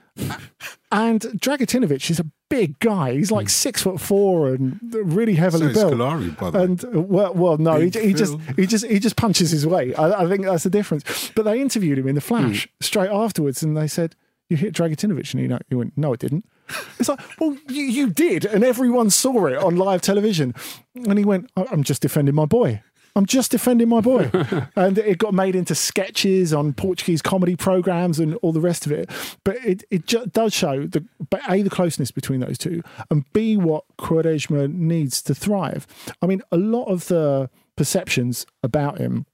and 0.91 1.21
Dragutinovic 1.21 2.11
is 2.11 2.19
a 2.19 2.27
big 2.51 2.79
guy. 2.81 3.13
He's 3.13 3.31
like 3.31 3.49
six 3.49 3.83
foot 3.83 4.01
four 4.01 4.49
and 4.49 4.79
really 4.93 5.35
heavily 5.35 5.73
So 5.73 5.91
built. 5.91 5.95
Scolari, 6.01 6.37
by 6.39 6.51
the 6.51 6.59
way. 6.59 6.65
And 6.65 6.85
uh, 6.85 7.01
well, 7.01 7.35
well, 7.35 7.59
no, 7.59 7.79
he, 7.79 7.91
he 7.91 8.13
just 8.15 8.37
he 8.57 8.67
just 8.67 8.85
he 8.87 8.99
just 8.99 9.17
punches 9.17 9.51
his 9.51 9.67
way. 9.67 9.95
I, 9.95 10.25
I 10.25 10.29
think 10.29 10.45
that's 10.45 10.65
the 10.65 10.71
difference. 10.71 11.31
But 11.35 11.45
they 11.45 11.61
interviewed 11.61 11.99
him 11.99 12.09
in 12.09 12.15
the 12.15 12.21
Flash 12.21 12.67
straight 12.81 13.11
afterwards, 13.11 13.63
and 13.63 13.77
they 13.77 13.87
said, 13.87 14.17
"You 14.49 14.57
hit 14.57 14.75
Dragutinovic," 14.75 15.33
and 15.35 15.41
he, 15.43 15.47
no, 15.47 15.59
he 15.69 15.75
went, 15.77 15.97
"No, 15.97 16.13
it 16.15 16.21
didn't." 16.21 16.47
It's 16.99 17.09
like, 17.09 17.21
well, 17.41 17.57
you, 17.69 17.85
you 17.85 18.11
did, 18.11 18.45
and 18.45 18.63
everyone 18.63 19.09
saw 19.11 19.47
it 19.47 19.57
on 19.57 19.77
live 19.77 20.03
television. 20.03 20.55
And 20.95 21.17
he 21.19 21.25
went, 21.25 21.51
"I'm 21.57 21.83
just 21.85 22.03
defending 22.03 22.35
my 22.35 22.45
boy." 22.47 22.83
I'm 23.19 23.27
just 23.27 23.51
defending 23.51 23.89
my 23.89 24.01
boy. 24.01 24.31
and 24.77 24.97
it 24.97 25.19
got 25.19 25.35
made 25.35 25.57
into 25.57 25.75
sketches 25.75 26.55
on 26.55 26.73
Portuguese 26.73 27.21
comedy 27.21 27.57
programs 27.57 28.21
and 28.21 28.37
all 28.37 28.53
the 28.53 28.61
rest 28.61 28.87
of 28.87 28.93
it. 28.93 29.11
But 29.43 29.57
it, 29.65 29.83
it 29.91 30.07
ju- 30.07 30.27
does 30.27 30.55
show 30.55 30.87
the 30.87 31.05
but 31.29 31.41
A, 31.51 31.63
the 31.63 31.71
closeness 31.71 32.13
between 32.13 32.41
those 32.41 32.57
two, 32.59 32.83
and 33.11 33.25
B, 33.33 33.57
what 33.57 33.85
Quaresma 33.99 34.73
needs 34.73 35.21
to 35.23 35.35
thrive. 35.35 35.87
I 36.23 36.27
mean, 36.27 36.43
a 36.53 36.57
lot 36.57 36.85
of 36.85 37.09
the 37.09 37.51
perceptions 37.77 38.47
about 38.63 38.99
him 38.99 39.27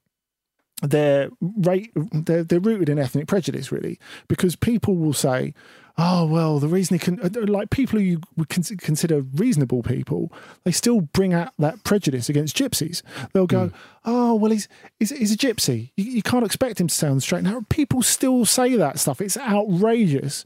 they're, 0.81 1.29
ra- 1.39 1.77
they're 2.11 2.43
they're 2.43 2.59
rooted 2.59 2.89
in 2.89 2.99
ethnic 2.99 3.27
prejudice, 3.27 3.71
really, 3.71 3.97
because 4.27 4.55
people 4.55 4.97
will 4.97 5.13
say, 5.13 5.53
"Oh, 5.97 6.25
well, 6.25 6.59
the 6.59 6.67
reason 6.67 6.95
he 6.95 6.99
can 6.99 7.19
uh, 7.21 7.29
like 7.47 7.69
people 7.69 7.99
who 7.99 8.05
you 8.05 8.21
would 8.35 8.49
consider 8.49 9.21
reasonable 9.21 9.81
people, 9.83 10.31
they 10.63 10.71
still 10.71 11.01
bring 11.01 11.33
out 11.33 11.53
that 11.59 11.83
prejudice 11.83 12.29
against 12.29 12.57
gypsies. 12.57 13.01
They'll 13.33 13.47
go, 13.47 13.71
"Oh, 14.03 14.35
well, 14.35 14.51
he's 14.51 14.67
he's, 14.99 15.11
he's 15.11 15.33
a 15.33 15.37
gypsy. 15.37 15.91
You, 15.95 16.05
you 16.05 16.21
can't 16.21 16.45
expect 16.45 16.81
him 16.81 16.87
to 16.87 16.95
sound 16.95 17.23
straight." 17.23 17.43
Now, 17.43 17.65
people 17.69 18.01
still 18.01 18.45
say 18.45 18.75
that 18.75 18.99
stuff. 18.99 19.21
It's 19.21 19.37
outrageous. 19.37 20.45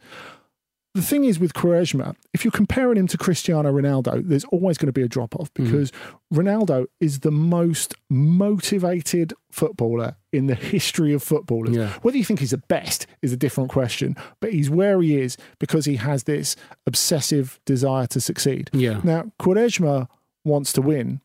The 0.99 1.05
thing 1.05 1.23
is 1.23 1.39
with 1.39 1.53
Quaresma, 1.53 2.13
if 2.33 2.43
you're 2.43 2.51
comparing 2.51 2.97
him 2.97 3.07
to 3.07 3.17
Cristiano 3.17 3.71
Ronaldo, 3.71 4.21
there's 4.27 4.43
always 4.45 4.77
going 4.77 4.87
to 4.87 4.91
be 4.91 5.01
a 5.01 5.07
drop 5.07 5.33
off 5.33 5.49
mm. 5.53 5.63
because 5.63 5.93
Ronaldo 6.33 6.87
is 6.99 7.19
the 7.19 7.31
most 7.31 7.95
motivated 8.09 9.33
footballer 9.49 10.17
in 10.33 10.47
the 10.47 10.55
history 10.55 11.13
of 11.13 11.23
footballers. 11.23 11.73
Yeah. 11.73 11.93
Whether 12.01 12.17
you 12.17 12.25
think 12.25 12.41
he's 12.41 12.51
the 12.51 12.57
best 12.57 13.07
is 13.21 13.31
a 13.31 13.37
different 13.37 13.69
question, 13.69 14.17
but 14.41 14.51
he's 14.51 14.69
where 14.69 15.01
he 15.01 15.21
is 15.21 15.37
because 15.57 15.85
he 15.85 15.95
has 15.95 16.23
this 16.23 16.57
obsessive 16.85 17.61
desire 17.63 18.05
to 18.07 18.19
succeed. 18.19 18.69
Yeah. 18.73 18.99
Now, 19.01 19.31
Quaresma 19.39 20.09
wants 20.43 20.73
to 20.73 20.81
win, 20.81 21.21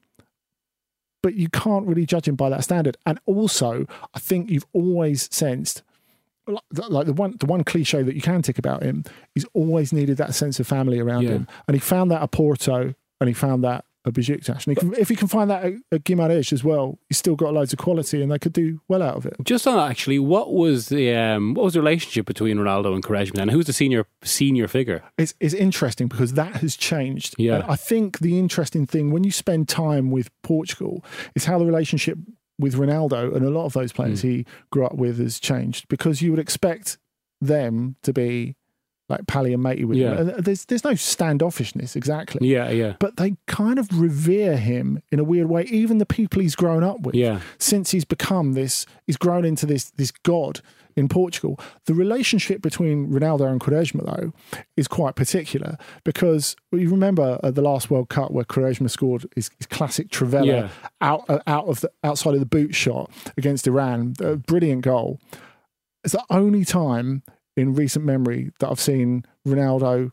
but 1.20 1.34
you 1.34 1.48
can't 1.48 1.84
really 1.84 2.06
judge 2.06 2.28
him 2.28 2.36
by 2.36 2.48
that 2.48 2.62
standard. 2.62 2.96
And 3.06 3.18
also, 3.26 3.86
I 4.14 4.20
think 4.20 4.50
you've 4.50 4.66
always 4.72 5.28
sensed 5.34 5.82
like 6.46 7.06
the 7.06 7.12
one 7.12 7.34
the 7.38 7.46
one 7.46 7.64
cliche 7.64 8.02
that 8.02 8.14
you 8.14 8.20
can 8.20 8.42
tick 8.42 8.58
about 8.58 8.82
him, 8.82 9.04
he's 9.34 9.46
always 9.54 9.92
needed 9.92 10.16
that 10.18 10.34
sense 10.34 10.60
of 10.60 10.66
family 10.66 10.98
around 10.98 11.22
Yeah. 11.24 11.30
him, 11.30 11.48
and 11.66 11.74
he 11.74 11.80
found 11.80 12.10
that 12.10 12.22
at 12.22 12.30
Porto, 12.32 12.94
and 13.20 13.28
he 13.28 13.34
found 13.34 13.64
that 13.64 13.84
at 14.06 14.12
Besiktas. 14.12 14.66
And 14.66 14.72
he 14.72 14.74
can, 14.74 14.94
if 15.00 15.08
he 15.08 15.16
can 15.16 15.28
find 15.28 15.48
that 15.50 15.64
at, 15.64 15.72
at 15.90 16.04
Guimarães 16.04 16.52
as 16.52 16.62
well, 16.62 16.98
he's 17.08 17.16
still 17.16 17.36
got 17.36 17.54
loads 17.54 17.72
of 17.72 17.78
quality, 17.78 18.20
and 18.20 18.30
they 18.30 18.38
could 18.38 18.52
do 18.52 18.82
well 18.86 19.02
out 19.02 19.16
of 19.16 19.24
it. 19.24 19.34
Just 19.44 19.66
on 19.66 19.76
that, 19.76 19.90
actually, 19.90 20.18
what 20.18 20.52
was 20.52 20.90
the 20.90 21.14
um, 21.14 21.54
what 21.54 21.64
was 21.64 21.72
the 21.72 21.80
relationship 21.80 22.26
between 22.26 22.58
Ronaldo 22.58 22.94
and 22.94 23.02
Quaresma? 23.02 23.38
And 23.40 23.50
who's 23.50 23.64
the 23.64 23.72
senior 23.72 24.06
senior 24.22 24.68
figure? 24.68 25.02
It's, 25.16 25.32
it's 25.40 25.54
interesting 25.54 26.08
because 26.08 26.34
that 26.34 26.56
has 26.56 26.76
changed. 26.76 27.34
Yeah. 27.38 27.54
And 27.54 27.64
I 27.64 27.76
think 27.76 28.18
the 28.18 28.38
interesting 28.38 28.86
thing 28.86 29.10
when 29.10 29.24
you 29.24 29.30
spend 29.30 29.68
time 29.70 30.10
with 30.10 30.28
Portugal 30.42 31.02
is 31.34 31.46
how 31.46 31.58
the 31.58 31.64
relationship 31.64 32.18
with 32.58 32.74
Ronaldo 32.74 33.34
and 33.34 33.44
a 33.44 33.50
lot 33.50 33.64
of 33.66 33.72
those 33.72 33.92
players 33.92 34.22
Hmm. 34.22 34.28
he 34.28 34.46
grew 34.70 34.84
up 34.84 34.94
with 34.94 35.18
has 35.18 35.40
changed 35.40 35.88
because 35.88 36.22
you 36.22 36.30
would 36.30 36.38
expect 36.40 36.98
them 37.40 37.96
to 38.02 38.12
be 38.12 38.54
like 39.08 39.26
pally 39.26 39.52
and 39.52 39.62
matey 39.62 39.84
with 39.84 39.98
Yeah. 39.98 40.14
him. 40.16 40.28
And 40.30 40.44
there's 40.44 40.64
there's 40.64 40.84
no 40.84 40.92
standoffishness 40.92 41.94
exactly. 41.96 42.48
Yeah, 42.48 42.70
yeah, 42.70 42.94
But 43.00 43.16
they 43.16 43.36
kind 43.46 43.78
of 43.78 43.88
revere 44.00 44.56
him 44.56 45.00
in 45.10 45.18
a 45.18 45.24
weird 45.24 45.48
way. 45.48 45.64
Even 45.64 45.98
the 45.98 46.06
people 46.06 46.40
he's 46.40 46.56
grown 46.56 46.82
up 46.82 47.00
with, 47.00 47.14
Yeah. 47.14 47.40
since 47.58 47.90
he's 47.90 48.04
become 48.04 48.52
this, 48.54 48.86
he's 49.06 49.16
grown 49.18 49.44
into 49.44 49.66
this 49.66 49.90
this 49.90 50.10
god 50.10 50.60
in 50.96 51.08
Portugal. 51.08 51.58
The 51.86 51.94
relationship 51.94 52.62
between 52.62 53.10
Ronaldo 53.10 53.50
and 53.50 53.60
Quaresma, 53.60 54.04
though, 54.04 54.32
is 54.76 54.86
quite 54.88 55.14
particular 55.16 55.76
because 56.04 56.56
well, 56.70 56.80
you 56.80 56.90
remember 56.90 57.38
at 57.42 57.54
the 57.54 57.62
last 57.62 57.90
World 57.90 58.08
Cup 58.08 58.30
where 58.30 58.44
Quaresma 58.44 58.90
scored 58.90 59.26
his, 59.34 59.50
his 59.58 59.66
classic 59.66 60.08
trivela 60.08 60.46
Yeah. 60.46 60.68
out 61.00 61.24
uh, 61.28 61.40
out 61.46 61.66
of 61.66 61.80
the 61.80 61.90
outside 62.02 62.34
of 62.34 62.40
the 62.40 62.46
boot 62.46 62.74
shot 62.74 63.10
against 63.36 63.66
Iran, 63.66 64.14
a 64.20 64.36
brilliant 64.36 64.82
goal. 64.82 65.20
It's 66.04 66.12
the 66.12 66.24
only 66.30 66.64
time 66.64 67.22
in 67.56 67.74
recent 67.74 68.04
memory 68.04 68.50
that 68.58 68.68
I've 68.70 68.80
seen 68.80 69.24
Ronaldo. 69.46 70.10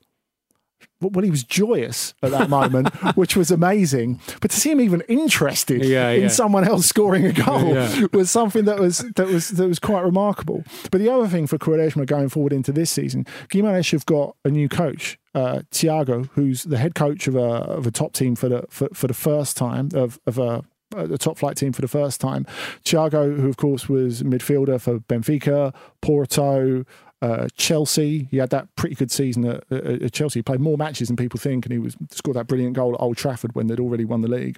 Well, 1.01 1.23
he 1.23 1.31
was 1.31 1.43
joyous 1.43 2.13
at 2.21 2.29
that 2.31 2.49
moment, 2.49 2.89
which 3.15 3.35
was 3.35 3.49
amazing. 3.49 4.19
But 4.39 4.51
to 4.51 4.59
see 4.59 4.71
him 4.71 4.79
even 4.81 5.01
interested 5.07 5.83
Yeah, 5.83 6.09
in 6.09 6.23
yeah. 6.23 6.27
someone 6.27 6.63
else 6.67 6.85
scoring 6.85 7.25
a 7.25 7.33
goal 7.33 7.73
Yeah. 7.73 8.05
was 8.13 8.29
something 8.29 8.65
that 8.65 8.79
was 8.79 8.99
that 9.15 9.27
was 9.27 9.49
that 9.49 9.67
was 9.67 9.79
quite 9.79 10.03
remarkable. 10.03 10.63
But 10.91 10.99
the 11.01 11.09
other 11.09 11.27
thing 11.27 11.47
for 11.47 11.57
Quaresma 11.57 12.05
going 12.05 12.29
forward 12.29 12.53
into 12.53 12.71
this 12.71 12.91
season, 12.91 13.25
Guimarães 13.49 13.91
have 13.91 14.05
got 14.05 14.35
a 14.45 14.49
new 14.49 14.69
coach, 14.69 15.17
uh, 15.33 15.61
Tiago, 15.71 16.23
who's 16.35 16.63
the 16.63 16.77
head 16.77 16.93
coach 16.93 17.27
of 17.27 17.35
a 17.35 17.39
of 17.39 17.87
a 17.87 17.91
top 17.91 18.13
team 18.13 18.35
for 18.35 18.47
the 18.49 18.65
for, 18.69 18.87
for 18.93 19.07
the 19.07 19.13
first 19.15 19.57
time 19.57 19.89
of 19.95 20.19
of 20.27 20.37
a 20.37 20.63
a 20.95 21.17
top 21.17 21.37
flight 21.37 21.55
team 21.55 21.71
for 21.71 21.81
the 21.81 21.87
first 21.87 22.19
time. 22.19 22.45
Thiago, 22.83 23.39
who 23.39 23.47
of 23.47 23.55
course 23.57 23.87
was 23.87 24.23
midfielder 24.23 24.79
for 24.79 24.99
Benfica, 24.99 25.73
Porto, 26.01 26.83
uh, 27.21 27.47
Chelsea. 27.55 28.27
He 28.31 28.37
had 28.37 28.49
that 28.49 28.73
pretty 28.75 28.95
good 28.95 29.11
season 29.11 29.45
at, 29.45 29.71
at, 29.71 30.11
Chelsea. 30.11 30.39
He 30.39 30.43
played 30.43 30.59
more 30.59 30.77
matches 30.77 31.07
than 31.07 31.17
people 31.17 31.39
think, 31.39 31.65
and 31.65 31.73
he 31.73 31.79
was 31.79 31.95
scored 32.09 32.35
that 32.35 32.47
brilliant 32.47 32.75
goal 32.75 32.93
at 32.93 33.01
Old 33.01 33.17
Trafford 33.17 33.55
when 33.55 33.67
they'd 33.67 33.79
already 33.79 34.05
won 34.05 34.21
the 34.21 34.27
league. 34.27 34.57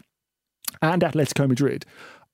And 0.81 1.01
Atletico 1.01 1.47
Madrid, 1.47 1.85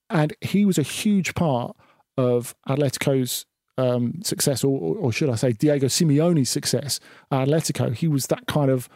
and 0.10 0.34
he 0.42 0.66
was 0.66 0.78
a 0.78 0.84
huge 0.84 1.34
part 1.34 1.76
of 2.18 2.56
Atletico's 2.68 3.46
um, 3.78 4.22
success, 4.24 4.64
or, 4.64 4.98
or 4.98 5.12
should 5.12 5.30
I 5.30 5.36
say, 5.36 5.54
Diego 5.54 5.88
Simeone's 5.88 6.50
success 6.50 7.00
at 7.32 7.48
Atletico. 7.48 7.94
He 7.94 8.08
was 8.08 8.28
that 8.28 8.46
kind 8.46 8.70
of 8.70 8.90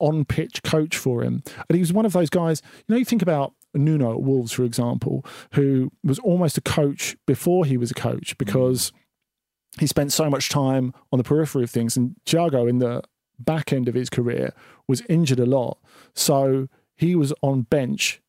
on 0.00 0.24
pitch 0.24 0.62
coach 0.62 0.96
for 0.96 1.22
him. 1.22 1.42
And 1.68 1.76
he 1.76 1.80
was 1.80 1.92
one 1.92 2.04
of 2.04 2.12
those 2.12 2.30
guys, 2.30 2.60
you 2.86 2.94
know, 2.94 2.98
you 2.98 3.04
think 3.04 3.22
about 3.22 3.54
Nuno 3.74 4.12
at 4.12 4.22
Wolves, 4.22 4.52
for 4.52 4.64
example, 4.64 5.24
who 5.52 5.90
was 6.02 6.18
almost 6.18 6.58
a 6.58 6.60
coach 6.60 7.16
before 7.26 7.64
he 7.64 7.76
was 7.76 7.90
a 7.90 7.94
coach 7.94 8.36
because 8.38 8.92
he 9.78 9.86
spent 9.86 10.12
so 10.12 10.30
much 10.30 10.48
time 10.48 10.94
on 11.12 11.18
the 11.18 11.24
periphery 11.24 11.64
of 11.64 11.70
things. 11.70 11.96
And 11.96 12.14
Thiago, 12.26 12.68
in 12.68 12.78
the 12.78 13.02
back 13.38 13.72
end 13.72 13.88
of 13.88 13.94
his 13.94 14.08
career, 14.10 14.52
was 14.86 15.02
injured 15.08 15.40
a 15.40 15.46
lot. 15.46 15.78
So 16.14 16.68
he 16.96 17.16
was 17.16 17.32
on 17.42 17.62
bench 17.62 18.20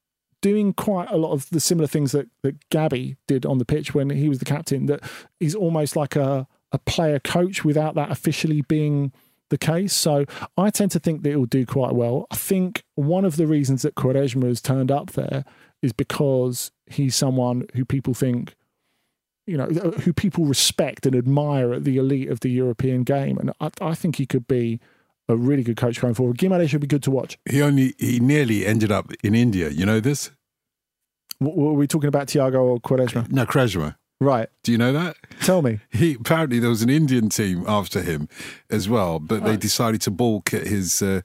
doing 0.41 0.73
quite 0.73 1.09
a 1.09 1.17
lot 1.17 1.31
of 1.31 1.49
the 1.49 1.59
similar 1.59 1.87
things 1.87 2.11
that, 2.11 2.27
that 2.43 2.69
Gabi 2.69 3.17
did 3.27 3.45
on 3.45 3.57
the 3.57 3.65
pitch 3.65 3.93
when 3.93 4.09
he 4.11 4.29
was 4.29 4.39
the 4.39 4.45
captain, 4.45 4.85
that 4.85 5.01
he's 5.39 5.55
almost 5.55 5.95
like 5.95 6.15
a, 6.15 6.47
a 6.71 6.77
player 6.79 7.19
coach 7.19 7.65
without 7.65 7.95
that 7.95 8.11
officially 8.11 8.61
being 8.61 9.11
the 9.49 9.57
case. 9.57 9.93
So 9.93 10.25
I 10.57 10.69
tend 10.69 10.91
to 10.91 10.99
think 10.99 11.23
that 11.23 11.31
it 11.31 11.37
will 11.37 11.45
do 11.45 11.65
quite 11.65 11.93
well. 11.93 12.27
I 12.31 12.35
think 12.35 12.83
one 12.95 13.25
of 13.25 13.37
the 13.37 13.47
reasons 13.47 13.81
that 13.83 13.95
Quaresma 13.95 14.47
has 14.47 14.61
turned 14.61 14.91
up 14.91 15.11
there 15.11 15.45
is 15.81 15.93
because 15.93 16.71
he's 16.87 17.15
someone 17.15 17.65
who 17.73 17.85
people 17.85 18.13
think, 18.13 18.55
you 19.45 19.57
know, 19.57 19.65
who 19.65 20.11
people 20.13 20.45
respect 20.45 21.05
and 21.05 21.15
admire 21.15 21.73
at 21.73 21.83
the 21.83 21.97
elite 21.97 22.29
of 22.29 22.39
the 22.39 22.49
European 22.49 23.03
game. 23.03 23.37
And 23.37 23.51
I, 23.59 23.69
I 23.81 23.93
think 23.95 24.15
he 24.15 24.25
could 24.25 24.47
be 24.47 24.79
a 25.27 25.35
really 25.35 25.63
good 25.63 25.77
coach 25.77 25.99
going 26.01 26.13
forward. 26.13 26.37
Guimaraes 26.37 26.69
should 26.69 26.81
be 26.81 26.87
good 26.87 27.03
to 27.03 27.11
watch. 27.11 27.37
He 27.49 27.61
only 27.61 27.93
he 27.97 28.19
nearly 28.19 28.65
ended 28.65 28.91
up 28.91 29.11
in 29.23 29.35
India. 29.35 29.69
You 29.69 29.85
know 29.85 29.99
this? 29.99 30.31
W- 31.41 31.59
Were 31.59 31.73
we 31.73 31.87
talking 31.87 32.07
about 32.07 32.27
Thiago 32.27 32.61
or 32.61 32.79
Quaresma? 32.79 33.29
No, 33.31 33.45
Quaresma. 33.45 33.95
Right. 34.19 34.49
Do 34.63 34.71
you 34.71 34.77
know 34.77 34.93
that? 34.93 35.17
Tell 35.41 35.61
me. 35.61 35.79
He 35.91 36.13
apparently 36.13 36.59
there 36.59 36.69
was 36.69 36.81
an 36.81 36.89
Indian 36.89 37.29
team 37.29 37.65
after 37.67 38.01
him 38.01 38.29
as 38.69 38.87
well, 38.87 39.19
but 39.19 39.43
they 39.43 39.57
decided 39.57 40.01
to 40.01 40.11
balk 40.11 40.53
at 40.53 40.67
his 40.67 41.01
uh, 41.01 41.21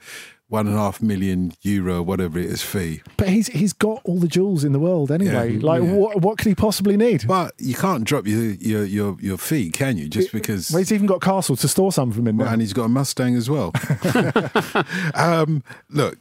one 0.50 0.66
and 0.66 0.74
a 0.74 0.78
half 0.78 1.00
million 1.00 1.52
euro, 1.62 2.02
whatever 2.02 2.38
it 2.38 2.46
is, 2.46 2.60
fee. 2.60 3.02
But 3.16 3.28
he's 3.28 3.46
he's 3.46 3.72
got 3.72 4.00
all 4.04 4.18
the 4.18 4.26
jewels 4.26 4.64
in 4.64 4.72
the 4.72 4.80
world 4.80 5.12
anyway. 5.12 5.54
Yeah, 5.54 5.66
like 5.66 5.82
yeah. 5.82 5.92
what 5.92 6.20
what 6.20 6.38
could 6.38 6.48
he 6.48 6.56
possibly 6.56 6.96
need? 6.96 7.26
But 7.26 7.54
you 7.58 7.74
can't 7.74 8.02
drop 8.04 8.26
your 8.26 8.42
your 8.42 8.84
your, 8.84 9.16
your 9.20 9.38
fee, 9.38 9.70
can 9.70 9.96
you? 9.96 10.08
Just 10.08 10.32
because. 10.32 10.70
Well, 10.70 10.80
he's 10.80 10.92
even 10.92 11.06
got 11.06 11.20
Castle 11.22 11.54
to 11.56 11.68
store 11.68 11.92
some 11.92 12.10
from 12.10 12.26
in 12.26 12.36
there. 12.36 12.46
Well, 12.46 12.52
and 12.52 12.60
he's 12.60 12.72
got 12.72 12.84
a 12.84 12.88
Mustang 12.88 13.36
as 13.36 13.48
well. 13.48 13.72
um, 15.14 15.62
look, 15.88 16.18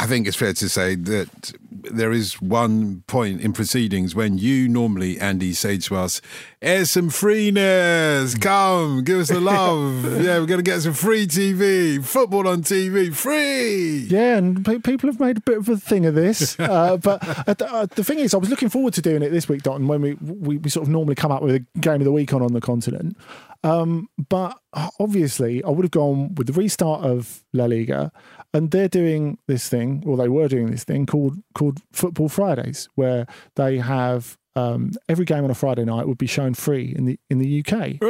I 0.00 0.06
think 0.06 0.26
it's 0.26 0.36
fair 0.36 0.54
to 0.54 0.68
say 0.70 0.94
that 0.94 1.52
there 1.70 2.10
is 2.10 2.40
one 2.40 3.02
point 3.06 3.42
in 3.42 3.52
proceedings 3.52 4.14
when 4.14 4.38
you 4.38 4.66
normally, 4.66 5.20
Andy, 5.20 5.52
say 5.52 5.76
to 5.76 5.96
us, 5.96 6.22
Here's 6.62 6.90
some 6.90 7.10
freeness. 7.10 8.34
Come, 8.38 9.04
give 9.04 9.18
us 9.18 9.28
the 9.28 9.40
love. 9.40 10.04
yeah, 10.22 10.38
we're 10.38 10.46
going 10.46 10.58
to 10.58 10.62
get 10.62 10.80
some 10.80 10.94
free 10.94 11.26
TV, 11.26 12.02
football 12.02 12.48
on 12.48 12.62
TV, 12.62 13.14
free. 13.14 14.06
Yeah, 14.08 14.38
and 14.38 14.64
pe- 14.64 14.78
people 14.78 15.10
have 15.10 15.20
made 15.20 15.36
a 15.36 15.40
bit 15.42 15.58
of 15.58 15.68
a 15.68 15.76
thing 15.76 16.06
of 16.06 16.14
this. 16.14 16.56
Uh, 16.70 16.96
but 16.96 17.20
uh, 17.48 17.54
the, 17.54 17.72
uh, 17.72 17.86
thing 17.86 18.20
is, 18.20 18.32
I 18.32 18.36
was 18.36 18.48
looking 18.48 18.68
forward 18.68 18.94
to 18.94 19.02
doing 19.02 19.22
it 19.22 19.30
this 19.30 19.48
week, 19.48 19.62
Don. 19.62 19.88
when 19.88 20.00
we, 20.00 20.14
we, 20.14 20.58
we 20.58 20.70
sort 20.70 20.84
of 20.84 20.88
normally 20.88 21.16
come 21.16 21.32
up 21.32 21.42
with 21.42 21.54
a 21.56 21.78
game 21.80 22.00
of 22.00 22.04
the 22.04 22.12
week 22.12 22.32
on 22.32 22.42
on 22.42 22.52
the 22.52 22.60
continent. 22.60 23.16
Um, 23.62 24.08
but 24.28 24.58
obviously, 24.98 25.62
I 25.64 25.70
would 25.70 25.84
have 25.84 25.90
gone 25.90 26.34
with 26.34 26.46
the 26.46 26.52
restart 26.52 27.02
of 27.02 27.44
La 27.52 27.66
Liga, 27.66 28.10
and 28.54 28.70
they're 28.70 28.88
doing 28.88 29.38
this 29.46 29.68
thing, 29.68 30.02
or 30.06 30.16
they 30.16 30.28
were 30.28 30.48
doing 30.48 30.70
this 30.70 30.84
thing 30.84 31.06
called 31.06 31.36
called 31.54 31.80
Football 31.92 32.28
Fridays, 32.28 32.88
where 32.94 33.26
they 33.56 33.78
have 33.78 34.38
um, 34.56 34.92
every 35.08 35.24
game 35.24 35.44
on 35.44 35.50
a 35.50 35.54
Friday 35.54 35.84
night 35.84 36.08
would 36.08 36.18
be 36.18 36.26
shown 36.26 36.54
free 36.54 36.94
in 36.96 37.04
the 37.04 37.18
in 37.28 37.38
the 37.38 37.60
UK. 37.60 38.00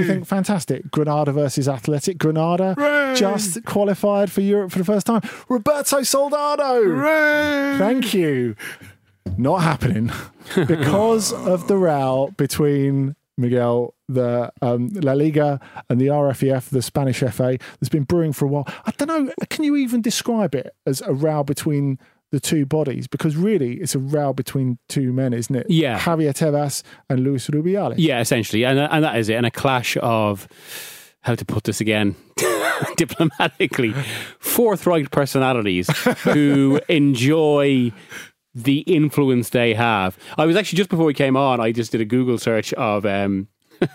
You 0.00 0.04
think 0.06 0.26
fantastic? 0.26 0.90
Granada 0.90 1.32
versus 1.32 1.68
Athletic. 1.68 2.18
Granada 2.18 2.74
Hooray! 2.76 3.14
just 3.16 3.64
qualified 3.64 4.30
for 4.30 4.40
Europe 4.40 4.72
for 4.72 4.78
the 4.78 4.84
first 4.84 5.06
time. 5.06 5.22
Roberto 5.48 6.02
Soldado. 6.02 6.82
Hooray! 6.82 7.76
Thank 7.78 8.12
you. 8.12 8.56
Not 9.36 9.58
happening 9.62 10.10
because 10.66 11.32
of 11.32 11.68
the 11.68 11.76
row 11.76 12.32
between 12.36 13.14
Miguel, 13.40 13.94
the 14.08 14.52
um, 14.62 14.88
La 14.94 15.12
Liga, 15.12 15.60
and 15.88 16.00
the 16.00 16.06
RFEF, 16.06 16.70
the 16.70 16.82
Spanish 16.82 17.20
FA. 17.20 17.58
That's 17.80 17.88
been 17.88 18.04
brewing 18.04 18.32
for 18.32 18.44
a 18.44 18.48
while. 18.48 18.68
I 18.84 18.92
don't 18.92 19.08
know. 19.08 19.32
Can 19.48 19.64
you 19.64 19.76
even 19.76 20.02
describe 20.02 20.54
it 20.54 20.74
as 20.86 21.00
a 21.02 21.12
row 21.12 21.42
between 21.42 21.98
the 22.30 22.40
two 22.40 22.66
bodies? 22.66 23.06
Because 23.06 23.36
really, 23.36 23.74
it's 23.74 23.94
a 23.94 23.98
row 23.98 24.32
between 24.32 24.78
two 24.88 25.12
men, 25.12 25.32
isn't 25.32 25.54
it? 25.54 25.66
Yeah. 25.68 25.98
Javier 25.98 26.32
Tebas 26.32 26.82
and 27.08 27.20
Luis 27.20 27.48
Rubiales. 27.48 27.94
Yeah, 27.98 28.20
essentially, 28.20 28.64
and 28.64 28.78
and 28.78 29.04
that 29.04 29.16
is 29.16 29.28
it, 29.28 29.34
and 29.34 29.46
a 29.46 29.50
clash 29.50 29.96
of 30.00 30.46
how 31.22 31.34
to 31.34 31.44
put 31.44 31.64
this 31.64 31.80
again 31.80 32.16
diplomatically, 32.96 33.92
forthright 34.38 35.10
personalities 35.10 35.88
who 36.24 36.80
enjoy 36.88 37.92
the 38.54 38.80
influence 38.80 39.50
they 39.50 39.74
have. 39.74 40.18
I 40.36 40.46
was 40.46 40.56
actually 40.56 40.78
just 40.78 40.90
before 40.90 41.04
we 41.06 41.14
came 41.14 41.36
on, 41.36 41.60
I 41.60 41.72
just 41.72 41.92
did 41.92 42.00
a 42.00 42.04
Google 42.04 42.38
search 42.38 42.72
of 42.74 43.06
um, 43.06 43.48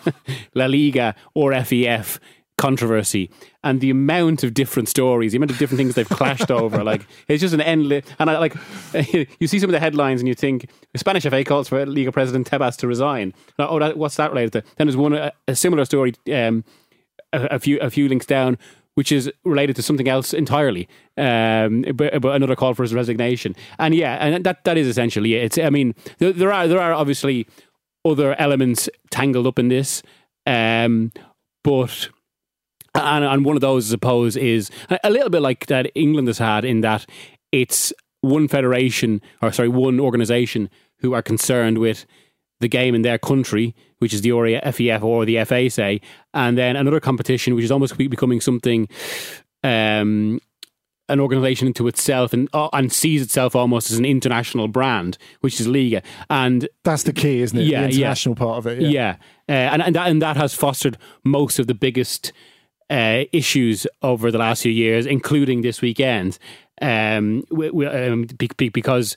La 0.56 0.66
Liga 0.66 1.16
or 1.34 1.54
FEF 1.64 2.20
controversy 2.58 3.30
and 3.66 3.82
the 3.82 3.90
amount 3.90 4.42
of 4.44 4.54
different 4.54 4.88
stories, 4.88 5.34
the 5.34 5.38
amount 5.38 5.52
of 5.52 5.58
different 5.58 5.78
things 5.78 5.94
they've 5.96 6.08
clashed 6.08 6.50
over. 6.50 6.84
Like 6.86 7.06
it's 7.28 7.42
just 7.42 7.54
an 7.54 7.60
endless. 7.60 8.06
And 8.18 8.30
I 8.30 8.38
like 8.40 8.56
you 9.40 9.48
see 9.48 9.60
some 9.60 9.70
of 9.70 9.74
the 9.74 9.80
headlines 9.80 10.22
and 10.22 10.28
you 10.28 10.36
think 10.36 10.70
Spanish 10.96 11.24
FA 11.24 11.44
calls 11.44 11.68
for 11.68 11.86
Liga 11.86 12.14
president 12.14 12.50
Tebas 12.50 12.78
to 12.78 12.88
resign. 12.88 13.34
Now, 13.60 13.68
Oh, 13.70 13.80
that, 13.80 13.98
what's 13.98 14.16
that 14.16 14.32
related 14.32 14.54
to? 14.54 14.64
Then 14.78 14.88
there's 14.88 14.96
one 14.96 15.14
a, 15.14 15.34
a 15.50 15.56
similar 15.56 15.84
story. 15.84 16.14
Um, 16.34 16.64
a, 17.34 17.56
a 17.56 17.60
few 17.60 17.78
a 17.80 17.90
few 17.90 18.08
links 18.08 18.26
down. 18.26 18.58
Which 18.96 19.12
is 19.12 19.32
related 19.44 19.76
to 19.76 19.82
something 19.82 20.08
else 20.08 20.34
entirely, 20.34 20.88
um, 21.18 21.84
but, 21.94 22.22
but 22.22 22.36
another 22.36 22.56
call 22.56 22.74
for 22.74 22.84
his 22.84 22.94
resignation. 22.94 23.56
And 23.78 23.94
yeah, 23.94 24.16
and 24.16 24.44
that 24.46 24.64
that 24.64 24.78
is 24.78 24.88
essentially 24.88 25.36
it. 25.36 25.44
It's, 25.44 25.58
I 25.58 25.70
mean, 25.70 25.94
there, 26.18 26.34
there 26.34 26.52
are 26.52 26.68
there 26.68 26.82
are 26.82 26.94
obviously 26.94 27.48
other 28.04 28.40
elements 28.40 28.90
tangled 29.12 29.48
up 29.48 29.60
in 29.60 29.68
this, 29.68 30.02
um, 30.46 31.12
but 31.64 32.10
and, 32.96 33.26
and 33.26 33.46
one 33.46 33.56
of 33.56 33.62
those, 33.62 33.90
I 33.90 33.92
suppose, 33.92 34.38
is 34.38 34.72
a 35.04 35.10
little 35.10 35.30
bit 35.30 35.42
like 35.42 35.66
that 35.68 35.92
England 35.96 36.28
has 36.28 36.38
had 36.38 36.66
in 36.66 36.82
that 36.82 37.06
it's 37.52 37.94
one 38.22 38.48
federation 38.48 39.22
or 39.42 39.52
sorry, 39.52 39.70
one 39.70 40.00
organisation 40.00 40.70
who 41.00 41.14
are 41.14 41.22
concerned 41.22 41.78
with 41.78 42.06
the 42.60 42.68
game 42.68 42.96
in 42.96 43.02
their 43.02 43.18
country, 43.18 43.76
which 44.00 44.14
is 44.14 44.22
the 44.22 44.32
FEF 44.32 45.04
or 45.04 45.26
the 45.26 45.44
FA, 45.46 45.70
say, 45.70 46.02
and 46.34 46.58
then 46.58 46.76
another 46.76 47.00
competition 47.00 47.56
which 47.56 47.66
is 47.66 47.72
almost 47.72 47.98
becoming 47.98 48.42
something. 48.42 48.88
Um, 49.64 50.40
an 51.08 51.20
organization 51.20 51.68
into 51.68 51.88
itself 51.88 52.34
and 52.34 52.50
uh, 52.52 52.68
and 52.74 52.92
sees 52.92 53.22
itself 53.22 53.56
almost 53.56 53.92
as 53.92 54.00
an 54.00 54.06
international 54.06 54.68
brand, 54.68 55.20
which 55.42 55.60
is 55.60 55.68
Liga, 55.68 56.02
and 56.32 56.68
that's 56.84 57.04
the 57.04 57.14
key, 57.14 57.42
isn't 57.42 57.60
it? 57.60 57.66
Yeah, 57.66 57.82
the 57.82 57.90
international 57.90 58.34
yeah. 58.34 58.40
part 58.40 58.58
of 58.58 58.68
it. 58.68 58.82
Yeah, 58.82 58.90
yeah. 58.90 59.16
Uh, 59.48 59.74
and 59.74 59.84
and 59.84 59.96
that 59.96 60.08
and 60.08 60.22
that 60.24 60.36
has 60.36 60.56
fostered 60.56 60.98
most 61.24 61.60
of 61.60 61.68
the 61.68 61.76
biggest 61.76 62.34
uh, 62.90 63.24
issues 63.32 63.88
over 64.02 64.32
the 64.32 64.38
last 64.38 64.64
few 64.64 64.72
years, 64.72 65.06
including 65.06 65.62
this 65.62 65.82
weekend, 65.82 66.38
um, 66.82 67.44
we, 67.50 67.70
we, 67.72 67.86
um, 67.88 68.26
because 68.26 69.16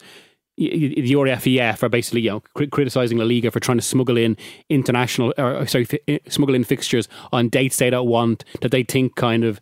the 0.59 1.12
RFEF 1.12 1.82
are 1.82 1.88
basically 1.88 2.22
you 2.22 2.30
know 2.30 2.66
criticizing 2.70 3.18
La 3.18 3.24
Liga 3.24 3.50
for 3.50 3.61
trying 3.61 3.78
to 3.78 3.82
smuggle 3.82 4.16
in 4.16 4.36
international 4.68 5.32
or 5.38 5.66
sorry 5.66 5.84
fi- 5.84 6.20
smuggle 6.28 6.54
in 6.54 6.64
fixtures 6.64 7.09
on 7.32 7.48
dates 7.48 7.76
they 7.76 7.90
don't 7.90 8.09
want 8.09 8.44
that 8.61 8.70
they 8.70 8.82
think 8.82 9.14
kind 9.14 9.44
of 9.44 9.61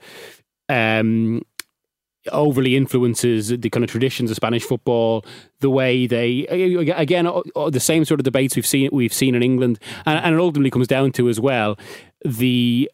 um, 0.69 1.43
overly 2.33 2.77
influences 2.77 3.49
the 3.49 3.71
kind 3.71 3.85
of 3.85 3.91
traditions 3.91 4.31
of 4.31 4.37
Spanish 4.37 4.65
football, 4.65 5.25
the 5.61 5.71
way 5.71 6.07
they 6.07 6.47
again 6.47 7.25
the 7.25 7.81
same 7.81 8.05
sort 8.05 8.21
of 8.21 8.25
debates 8.25 8.57
we've 8.57 8.67
seen 8.67 8.89
we've 8.93 9.13
seen 9.13 9.35
in 9.35 9.43
England, 9.43 9.79
and, 10.05 10.19
and 10.25 10.35
it 10.35 10.41
ultimately 10.41 10.71
comes 10.71 10.89
down 10.89 11.13
to 11.13 11.29
as 11.29 11.41
well 11.41 11.79
the 12.25 12.91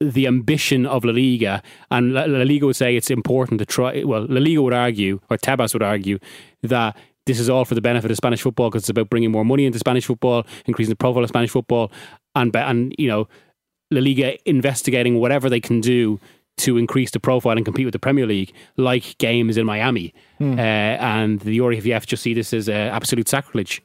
the 0.00 0.26
ambition 0.26 0.84
of 0.84 1.04
La 1.04 1.12
Liga, 1.12 1.62
and 1.90 2.12
La, 2.12 2.24
Liga 2.24 2.66
would 2.66 2.76
say 2.76 2.96
it's 2.96 3.10
important 3.10 3.58
to 3.60 3.66
try. 3.66 4.02
Well, 4.04 4.26
La 4.28 4.40
Liga 4.40 4.62
would 4.62 4.74
argue, 4.74 5.20
or 5.30 5.38
Tebas 5.38 5.72
would 5.72 5.82
argue, 5.82 6.18
that 6.62 6.96
this 7.26 7.40
is 7.40 7.50
all 7.50 7.64
for 7.64 7.74
the 7.74 7.80
benefit 7.80 8.10
of 8.10 8.16
Spanish 8.16 8.40
football 8.40 8.70
because 8.70 8.84
it's 8.84 8.88
about 8.88 9.10
bringing 9.10 9.30
more 9.30 9.44
money 9.44 9.66
into 9.66 9.78
Spanish 9.78 10.06
football, 10.06 10.46
increasing 10.64 10.90
the 10.90 10.96
profile 10.96 11.22
of 11.22 11.28
Spanish 11.28 11.50
football, 11.50 11.92
and 12.34 12.54
and 12.56 12.94
you 12.98 13.08
know, 13.08 13.28
La 13.90 14.00
Liga 14.00 14.38
investigating 14.48 15.18
whatever 15.18 15.50
they 15.50 15.60
can 15.60 15.80
do 15.80 16.18
to 16.58 16.78
increase 16.78 17.10
the 17.10 17.20
profile 17.20 17.56
and 17.56 17.64
compete 17.66 17.84
with 17.84 17.92
the 17.92 17.98
Premier 17.98 18.26
League, 18.26 18.52
like 18.76 19.18
games 19.18 19.58
in 19.58 19.66
Miami, 19.66 20.14
mm. 20.40 20.56
uh, 20.56 20.62
and 20.62 21.40
the 21.40 21.58
RFEF 21.58 22.06
just 22.06 22.22
see 22.22 22.32
this 22.32 22.54
as 22.54 22.68
uh, 22.68 22.72
absolute 22.72 23.28
sacrilege. 23.28 23.82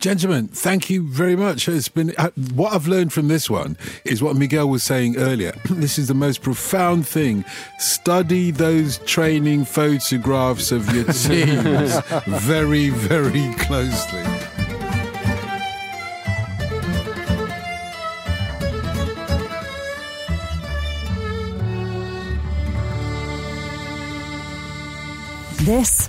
Gentlemen, 0.00 0.48
thank 0.48 0.90
you 0.90 1.06
very 1.08 1.36
much. 1.36 1.68
It's 1.68 1.88
been 1.88 2.12
uh, 2.18 2.30
what 2.54 2.72
I've 2.72 2.86
learned 2.86 3.12
from 3.12 3.28
this 3.28 3.50
one 3.50 3.76
is 4.04 4.22
what 4.22 4.36
Miguel 4.36 4.68
was 4.68 4.82
saying 4.82 5.16
earlier. 5.16 5.52
this 5.70 5.98
is 5.98 6.08
the 6.08 6.14
most 6.14 6.42
profound 6.42 7.06
thing. 7.06 7.44
Study 7.78 8.50
those 8.50 8.98
training 8.98 9.64
photographs 9.64 10.72
of 10.72 10.92
your 10.94 11.04
teams 11.12 11.98
very, 12.26 12.90
very 12.90 13.52
closely. 13.54 14.24
This 25.66 26.08